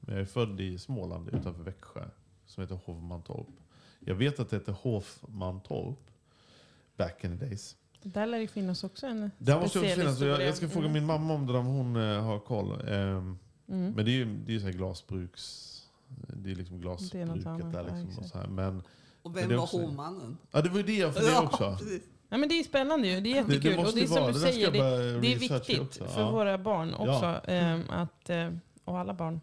Men 0.00 0.14
jag 0.14 0.22
är 0.22 0.26
född 0.26 0.60
i 0.60 0.78
Småland 0.78 1.28
utanför 1.28 1.62
Växjö. 1.62 2.04
Som 2.46 2.60
heter 2.60 2.78
Hovmantorp. 2.84 3.46
Jag 4.00 4.14
vet 4.14 4.40
att 4.40 4.50
det 4.50 4.56
heter 4.56 4.72
Hofmantorp. 4.72 5.98
Back 6.96 7.24
in 7.24 7.38
the 7.38 7.44
days. 7.46 7.76
Där 8.02 8.26
lär 8.26 8.38
det 8.38 8.46
finnas 8.48 8.84
också 8.84 9.06
en 9.06 9.30
Där 9.38 9.60
måste 9.60 9.78
jag 9.78 9.94
finnas. 9.96 10.18
så 10.18 10.24
Jag, 10.24 10.42
jag 10.42 10.56
ska 10.56 10.68
fråga 10.68 10.86
Mm. 10.86 10.92
min 10.92 11.06
mamma 11.06 11.34
om 11.34 11.46
det 11.46 11.58
om 11.58 11.66
hon 11.66 11.96
eh, 11.96 12.22
har 12.24 12.38
koll. 12.38 12.88
Ehm, 12.88 13.38
Mm. 13.68 13.92
Men 13.92 14.04
det 14.04 14.10
är 14.10 14.12
ju 14.12 14.24
det 14.46 14.54
är 14.54 14.58
så 14.58 14.64
här 14.66 14.72
glasbruks... 14.72 15.68
Det 16.28 16.50
är 16.50 16.54
liksom 16.54 16.76
Det 16.76 16.80
är 16.80 16.82
glasbruket 16.82 17.46
annat, 17.46 17.72
där. 17.72 17.84
ja, 17.88 17.96
Liksom, 18.04 18.24
och 18.24 18.30
så 18.30 18.38
här. 18.38 18.46
Men, 18.46 18.82
Och 19.22 19.30
Men 19.30 19.32
vem 19.40 19.48
det 19.48 19.54
är 19.54 19.56
var 19.56 19.64
också- 19.64 19.80
hovmannen? 19.80 20.38
ja, 20.50 20.62
det 20.62 20.68
var 20.68 20.76
ju 20.76 20.82
det 20.82 20.96
jag 20.96 21.14
funderade 21.14 21.46
också. 21.46 21.76
precis. 21.78 22.02
Ja, 22.28 22.36
men 22.36 22.48
det 22.48 22.54
är 22.54 22.62
spännande 22.64 23.08
ju. 23.08 23.14
Det 23.14 23.18
är 23.18 23.22
Det, 23.22 23.28
jättekul. 23.54 23.62
det 23.72 23.78
och 23.78 23.84
måste 23.84 23.98
det 23.98 24.04
är 24.04 24.06
som 24.06 24.14
vara. 24.16 24.26
du 24.26 24.32
Det 24.32 24.38
säger, 24.40 24.70
det, 24.70 24.78
det 25.20 25.32
är 25.32 25.38
viktigt 25.38 25.80
också. 25.80 26.04
för 26.04 26.20
Ja. 26.20 26.30
våra 26.30 26.58
barn 26.58 26.94
också. 26.94 27.06
Ja. 27.24 27.38
ehm, 27.40 27.82
att, 27.90 28.30
eh, 28.30 28.50
och 28.84 28.98
alla 28.98 29.14
barn. 29.14 29.40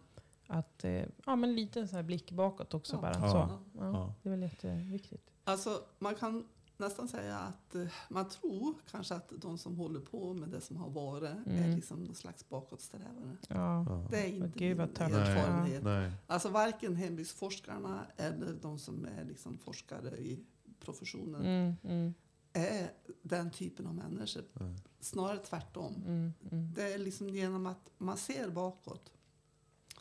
Att, 0.47 0.83
eh, 0.83 1.03
ja, 1.25 1.35
men 1.35 1.55
lite 1.55 1.87
så 1.87 1.95
här 1.95 2.03
blick 2.03 2.31
bakåt 2.31 2.73
också 2.73 2.95
Ja. 2.95 3.01
bara. 3.01 3.13
Ja. 3.13 3.31
Så. 3.31 3.37
Ja, 3.37 3.91
Ja. 3.93 4.13
Det 4.23 4.29
är 4.29 4.31
väl 4.31 4.41
jätteviktigt. 4.41 5.23
Alltså, 5.43 5.69
man 5.99 6.15
kan 6.15 6.43
nästan 6.79 7.07
säga 7.07 7.37
att 7.37 7.75
eh, 7.75 7.85
man 8.09 8.29
tror 8.29 8.75
kanske 8.91 9.15
att 9.15 9.31
de 9.37 9.57
som 9.57 9.77
håller 9.77 9.99
på 9.99 10.33
med 10.33 10.49
det 10.49 10.61
som 10.61 10.77
har 10.77 10.89
varit 10.89 11.23
är 11.29 11.43
Mm. 11.45 11.75
liksom 11.75 12.03
någon 12.03 12.15
slags 12.15 12.49
bakåtsträvare. 12.49 13.37
Ja. 13.47 14.07
Det 14.11 14.17
är 14.17 14.27
inte 14.27 14.59
Gud, 14.59 14.77
min 14.77 14.89
erfarenhet. 14.89 15.83
Nej. 15.83 16.11
Alltså 16.27 16.49
varken 16.49 16.95
hembygdsforskarna 16.95 18.05
eller 18.17 18.53
de 18.61 18.79
som 18.79 19.05
är 19.05 19.23
liksom 19.25 19.57
forskare 19.57 20.17
i 20.17 20.39
professionen 20.79 21.41
Mm, 21.45 21.75
mm, 21.83 22.13
är 22.53 22.91
den 23.21 23.51
typen 23.51 23.87
av 23.87 23.95
människor. 23.95 24.43
Nej. 24.53 24.75
Snarare 24.99 25.37
tvärtom. 25.37 25.93
mm, 26.07 26.33
mm. 26.51 26.73
Det 26.73 26.93
är 26.93 26.97
liksom 26.97 27.29
genom 27.29 27.65
att 27.65 27.91
man 27.97 28.17
ser 28.17 28.49
bakåt 28.49 29.11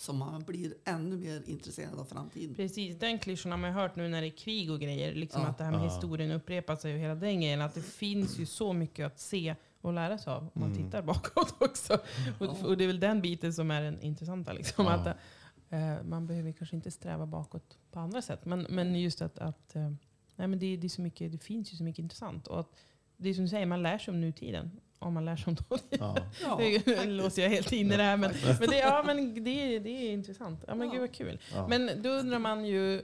som 0.01 0.19
man 0.19 0.43
blir 0.45 0.75
ännu 0.85 1.17
mer 1.17 1.43
intresserad 1.47 1.99
av 1.99 2.05
framtiden. 2.05 2.55
Precis, 2.55 2.99
den 2.99 3.19
klyschan 3.19 3.51
har 3.53 3.59
man 3.59 3.73
hört 3.73 3.97
nu 3.97 4.09
när 4.09 4.21
det 4.21 4.27
är 4.27 4.37
krig 4.37 4.71
och 4.71 4.81
grejer. 4.81 5.15
Liksom 5.15 5.43
Ja. 5.43 5.49
att 5.49 5.59
det 5.59 5.65
här 5.65 5.71
med 5.71 5.81
Ja. 5.81 5.85
historien 5.95 6.31
upprepar 6.31 6.77
sig 6.77 6.95
och 6.95 7.01
hela 7.01 7.15
den 7.15 7.41
grejen. 7.41 7.61
Att 7.61 7.75
det 7.75 7.83
finns 7.83 8.39
ju 8.39 8.47
så 8.47 8.73
mycket 8.73 9.07
att 9.07 9.21
se 9.21 9.55
och 9.81 9.93
lära 9.93 10.19
sig 10.19 10.33
av 10.33 10.43
om 10.43 10.51
man 10.61 10.73
Mm. 10.73 10.85
tittar 10.85 11.03
bakåt 11.03 11.55
också. 11.63 11.99
Och, 12.39 12.65
och 12.65 12.77
det 12.77 12.85
är 12.85 12.87
väl 12.89 13.01
den 13.01 13.21
biten 13.21 13.55
som 13.55 13.71
är 13.71 13.83
den 13.83 14.01
intressanta. 14.01 14.53
Liksom, 14.53 14.85
Ja. 14.85 14.93
att, 14.93 15.07
eh, 15.71 16.03
man 16.05 16.27
behöver 16.27 16.53
kanske 16.53 16.77
inte 16.77 16.91
sträva 16.91 17.27
bakåt 17.27 17.79
på 17.91 17.99
andra 17.99 18.23
sätt. 18.23 18.45
Men, 18.45 18.67
men 18.71 18.95
just 19.01 19.23
att, 19.23 19.39
att 19.39 19.77
eh, 19.77 19.91
nej, 20.37 20.49
men 20.49 20.59
det, 20.59 20.77
det, 20.77 20.87
är 20.87 20.89
så 20.89 21.03
mycket, 21.03 21.33
det 21.33 21.39
finns 21.39 21.73
ju 21.73 21.77
så 21.77 21.83
mycket 21.85 22.03
intressant. 22.03 22.47
Och 22.47 22.61
att, 22.61 22.75
det 23.17 23.29
är 23.29 23.35
som 23.35 23.45
du 23.45 23.49
säger, 23.51 23.67
man 23.67 23.83
lär 23.83 23.99
sig 23.99 24.13
om 24.15 24.21
nutiden. 24.21 24.81
Om 24.99 25.15
man 25.15 25.25
lär 25.25 25.37
sig 25.37 25.45
om 25.47 25.55
dåtiden. 25.69 26.15
Ja. 26.43 26.59
Nu 26.59 27.11
låser 27.11 27.43
jag 27.43 27.51
helt 27.51 27.73
in 27.73 27.93
i 27.93 27.97
det 27.97 28.03
här. 28.03 28.17
Men, 28.17 28.31
men, 28.61 28.69
det, 28.71 28.79
ja, 28.79 29.03
men 29.07 29.45
det, 29.45 29.51
är- 29.77 29.81
det 29.81 29.91
är 29.91 30.13
intressant. 30.13 30.65
Ja, 30.67 30.75
men 30.75 30.87
Ja. 30.87 30.93
gud 30.93 31.01
vad 31.01 31.13
kul. 31.15 31.39
Ja. 31.55 31.69
Men 31.69 32.03
då 32.03 32.09
undrar 32.11 32.39
man 32.39 32.65
ju, 32.65 33.03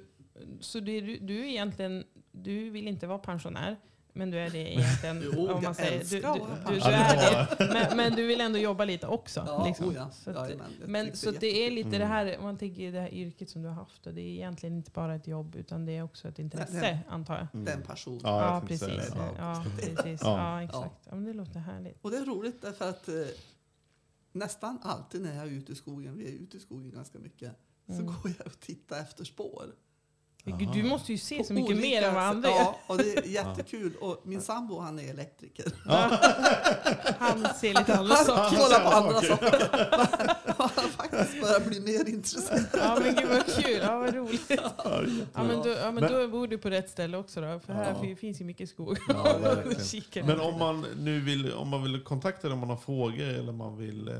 så 0.60 0.80
det, 0.80 1.00
du, 1.00 1.18
du 1.18 1.40
är 1.40 1.44
egentligen, 1.44 2.04
du 2.32 2.70
vill 2.70 2.88
inte 2.88 3.06
vara 3.06 3.18
pensionär, 3.18 3.76
men 4.16 4.30
du 4.30 4.38
är 4.38 4.50
det 4.50 4.58
egentligen. 4.74 5.22
Jo, 5.32 5.50
om 5.52 5.62
man 5.62 5.74
säger. 5.74 5.98
Du, 5.98 6.20
du, 6.20 6.20
du, 6.74 6.80
du 6.80 6.86
är 6.86 7.16
det. 7.58 7.72
Men, 7.72 7.96
men 7.96 8.12
du 8.16 8.26
vill 8.26 8.40
ändå 8.40 8.58
jobba 8.58 8.84
lite 8.84 9.06
också. 9.06 9.44
Ja, 9.46 9.66
liksom. 9.66 9.88
oh 9.88 9.94
ja. 9.94 10.10
Så 10.10 10.30
att, 10.30 10.50
jag 10.50 10.60
men 10.86 11.16
så 11.16 11.30
det 11.30 11.66
är 11.66 11.70
lite 11.70 11.98
det 11.98 12.04
här, 12.04 12.38
om 12.38 12.44
man 12.44 12.58
tänker 12.58 12.92
det 12.92 13.00
här 13.00 13.14
yrket 13.14 13.50
som 13.50 13.62
du 13.62 13.68
har 13.68 13.74
haft, 13.74 14.06
och 14.06 14.14
det 14.14 14.20
är 14.20 14.28
egentligen 14.28 14.76
inte 14.76 14.90
bara 14.90 15.14
ett 15.14 15.26
jobb, 15.26 15.54
utan 15.56 15.86
det 15.86 15.92
är 15.92 16.02
också 16.02 16.28
ett 16.28 16.38
intresse, 16.38 16.80
Nej. 16.80 16.98
antar 17.08 17.34
jag. 17.34 17.46
Mm. 17.54 17.64
Den 17.64 17.82
passion. 17.82 18.20
Ja, 18.22 18.40
Ja, 18.54 18.62
precis. 18.68 18.88
det. 18.88 19.34
Ja, 19.38 19.64
precis. 19.80 20.20
Ja. 20.22 20.38
Ja, 20.38 20.62
exakt. 20.62 21.06
Ja, 21.08 21.14
men 21.14 21.24
det 21.24 21.32
låter 21.32 21.60
härligt. 21.60 21.98
Och 22.02 22.10
det 22.10 22.16
är 22.16 22.24
roligt 22.24 22.62
därför 22.62 22.88
att 22.90 23.08
eh, 23.08 23.14
nästan 24.32 24.78
alltid 24.82 25.22
när 25.22 25.34
jag 25.36 25.46
är 25.46 25.50
ute 25.50 25.72
i 25.72 25.74
skogen, 25.74 26.16
vi 26.16 26.24
är 26.28 26.32
ute 26.42 26.56
i 26.56 26.60
skogen 26.60 26.90
ganska 26.90 27.18
mycket, 27.18 27.52
så 27.86 27.92
Mm. 27.92 28.06
går 28.06 28.32
jag 28.38 28.46
och 28.46 28.60
tittar 28.60 29.00
efter 29.00 29.24
spår. 29.24 29.66
Gud, 30.46 30.68
du 30.72 30.82
måste 30.82 31.12
ju 31.12 31.18
se 31.18 31.38
På 31.38 31.44
så 31.44 31.52
mycket 31.52 31.76
mer 31.76 32.02
än 32.02 32.14
vad 32.14 32.22
andra 32.24 32.48
gör. 32.48 32.56
Ja, 32.56 32.78
och 32.86 32.96
det 32.98 33.16
är 33.16 33.22
jättekul. 33.26 33.92
Och 34.00 34.20
min 34.24 34.40
sambo 34.40 34.78
han 34.80 34.98
är 34.98 35.10
elektriker. 35.10 35.64
Han 37.18 37.46
ser 37.60 37.68
lite 37.78 37.94
andra 37.98 38.14
Han 38.14 38.24
saker. 38.24 38.56
kollar 38.56 38.80
på 38.90 38.96
andra 38.96 39.20
saker. 39.20 39.68
Han 40.58 40.68
har 40.76 40.88
faktiskt 40.88 41.40
börjat 41.42 41.66
bli 41.66 41.80
mer 41.80 42.08
intresserad. 42.08 42.66
Ja 42.72 42.98
men 43.02 43.14
gud 43.14 43.28
vad 43.28 43.46
kul, 43.64 43.78
ja 43.82 43.98
vad 43.98 44.14
roligt. 44.14 44.50
Ja 45.34 45.42
men, 45.44 45.62
då, 45.62 45.68
ja, 45.68 45.90
men 45.90 45.94
Men- 45.94 46.12
då 46.12 46.28
bor 46.28 46.46
du 46.46 46.58
på 46.58 46.70
rätt 46.70 46.90
ställe 46.90 47.16
också 47.16 47.40
då, 47.40 47.60
för 47.66 47.72
här 47.72 47.94
Ja. 47.94 48.00
fin- 48.00 48.16
finns 48.16 48.40
ju 48.40 48.44
mycket 48.44 48.68
skog. 48.68 48.98
Ja. 49.08 49.36
Men 50.24 50.40
om 50.40 50.58
man 50.58 50.86
nu 50.98 51.20
vill, 51.20 51.52
om 51.52 51.68
man 51.68 51.82
vill 51.82 52.00
kontakta 52.02 52.48
dig, 52.48 52.52
om 52.54 52.58
man 52.60 52.68
har 52.70 52.76
frågor 52.76 53.24
eller 53.28 53.52
man 53.52 53.76
vill 53.76 54.08
eh, 54.08 54.14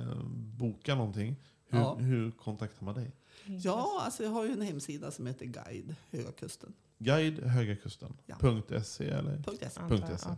boka 0.59 0.95
någonting. 0.95 1.37
Hur, 1.70 1.79
Ja. 1.79 1.95
hur 1.95 2.31
kontaktar 2.31 2.85
man 2.85 2.95
dig? 2.95 3.12
Ja, 3.47 4.01
alltså 4.05 4.22
jag 4.22 4.30
har 4.30 4.45
ju 4.45 4.53
en 4.53 4.62
hemsida 4.62 5.11
som 5.11 5.26
heter 5.26 5.47
Guide 5.47 5.95
Höga 6.11 6.32
Kusten. 6.32 6.72
Guide 6.99 7.38
Höga 7.42 7.76
Kusten. 7.76 8.16
Ja. 8.26 8.36
.se 8.84 9.05
eller? 9.11 9.36
Punkt 9.42 9.62
S. 9.62 9.78
Antar 9.78 9.88
Punkt 9.97 10.07
jag. 10.11 10.20
SE. 10.20 10.36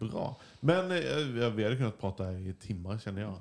Ja. 0.00 0.06
Bra. 0.06 0.36
Men 0.60 0.90
eh, 0.90 1.48
vi 1.54 1.64
hade 1.64 1.76
kunnat 1.76 2.00
prata 2.00 2.24
här 2.24 2.46
i 2.48 2.52
timmar 2.52 2.98
känner 2.98 3.20
jag. 3.22 3.34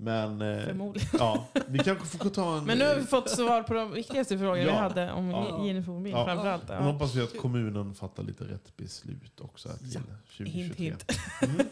Men 0.00 0.42
eh, 0.42 0.64
Förmodligen. 0.64 1.08
ja, 1.12 1.48
vi 1.68 1.78
kanske 1.78 2.18
får 2.18 2.30
ta 2.30 2.58
en... 2.58 2.64
Men 2.64 2.78
nu 2.78 2.84
har 2.86 2.94
vi 2.96 3.02
fått 3.06 3.30
svar 3.30 3.62
på 3.62 3.74
de 3.74 3.92
viktigaste 3.92 4.38
frågorna 4.38 4.54
vi 4.64 4.64
Ja. 4.66 4.74
hade 4.74 5.12
om 5.12 5.30
Ja. 5.30 5.58
Mobil 5.86 6.12
Ja. 6.12 6.24
framförallt. 6.24 6.68
Nu 6.68 6.74
Ja. 6.74 6.80
hoppas 6.80 7.14
vi 7.14 7.22
att 7.22 7.36
kommunen 7.38 7.94
fattar 7.94 8.22
lite 8.22 8.44
rätt 8.44 8.76
beslut 8.76 9.40
också 9.40 9.68
till 9.68 9.92
Ja. 9.94 10.00
2023. 10.36 10.84
Hint, 10.84 11.04
Mm. 11.42 11.66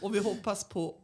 Och 0.00 0.14
vi 0.14 0.18
hoppas 0.18 0.64
på 0.68 0.94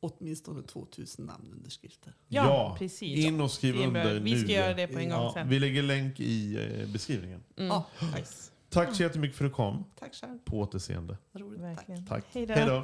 åtminstone 0.00 0.62
2000 0.62 1.26
namnunderskrifter. 1.26 2.14
Ja, 2.28 2.44
Ja, 2.46 2.76
precis. 2.78 3.24
In 3.24 3.40
och 3.40 3.50
skriv 3.50 3.76
under 3.76 4.20
Vi 4.20 4.38
ska 4.38 4.46
nu. 4.46 4.52
göra 4.52 4.74
det 4.74 4.86
på 4.86 4.98
en 4.98 5.08
gång 5.08 5.22
Ja, 5.22 5.30
sen. 5.34 5.48
vi 5.48 5.58
lägger 5.58 5.82
länk 5.82 6.20
i 6.20 6.56
eh, 6.82 6.88
beskrivningen. 6.92 7.40
Mm. 7.56 7.68
Ja, 7.68 7.86
Nice. 8.16 8.50
Tack 8.68 8.96
så 8.96 9.02
jättemycket 9.02 9.36
för 9.36 9.44
att 9.44 9.50
du 9.50 9.54
kom. 9.54 9.84
tack 9.98 10.14
själv. 10.14 10.38
på 10.44 10.58
återseende. 10.60 11.18
Roligt. 11.32 11.60
Verkligen. 11.60 12.06
Tack. 12.06 12.24
Tack. 12.24 12.34
Hej 12.34 12.46
då. 12.66 12.82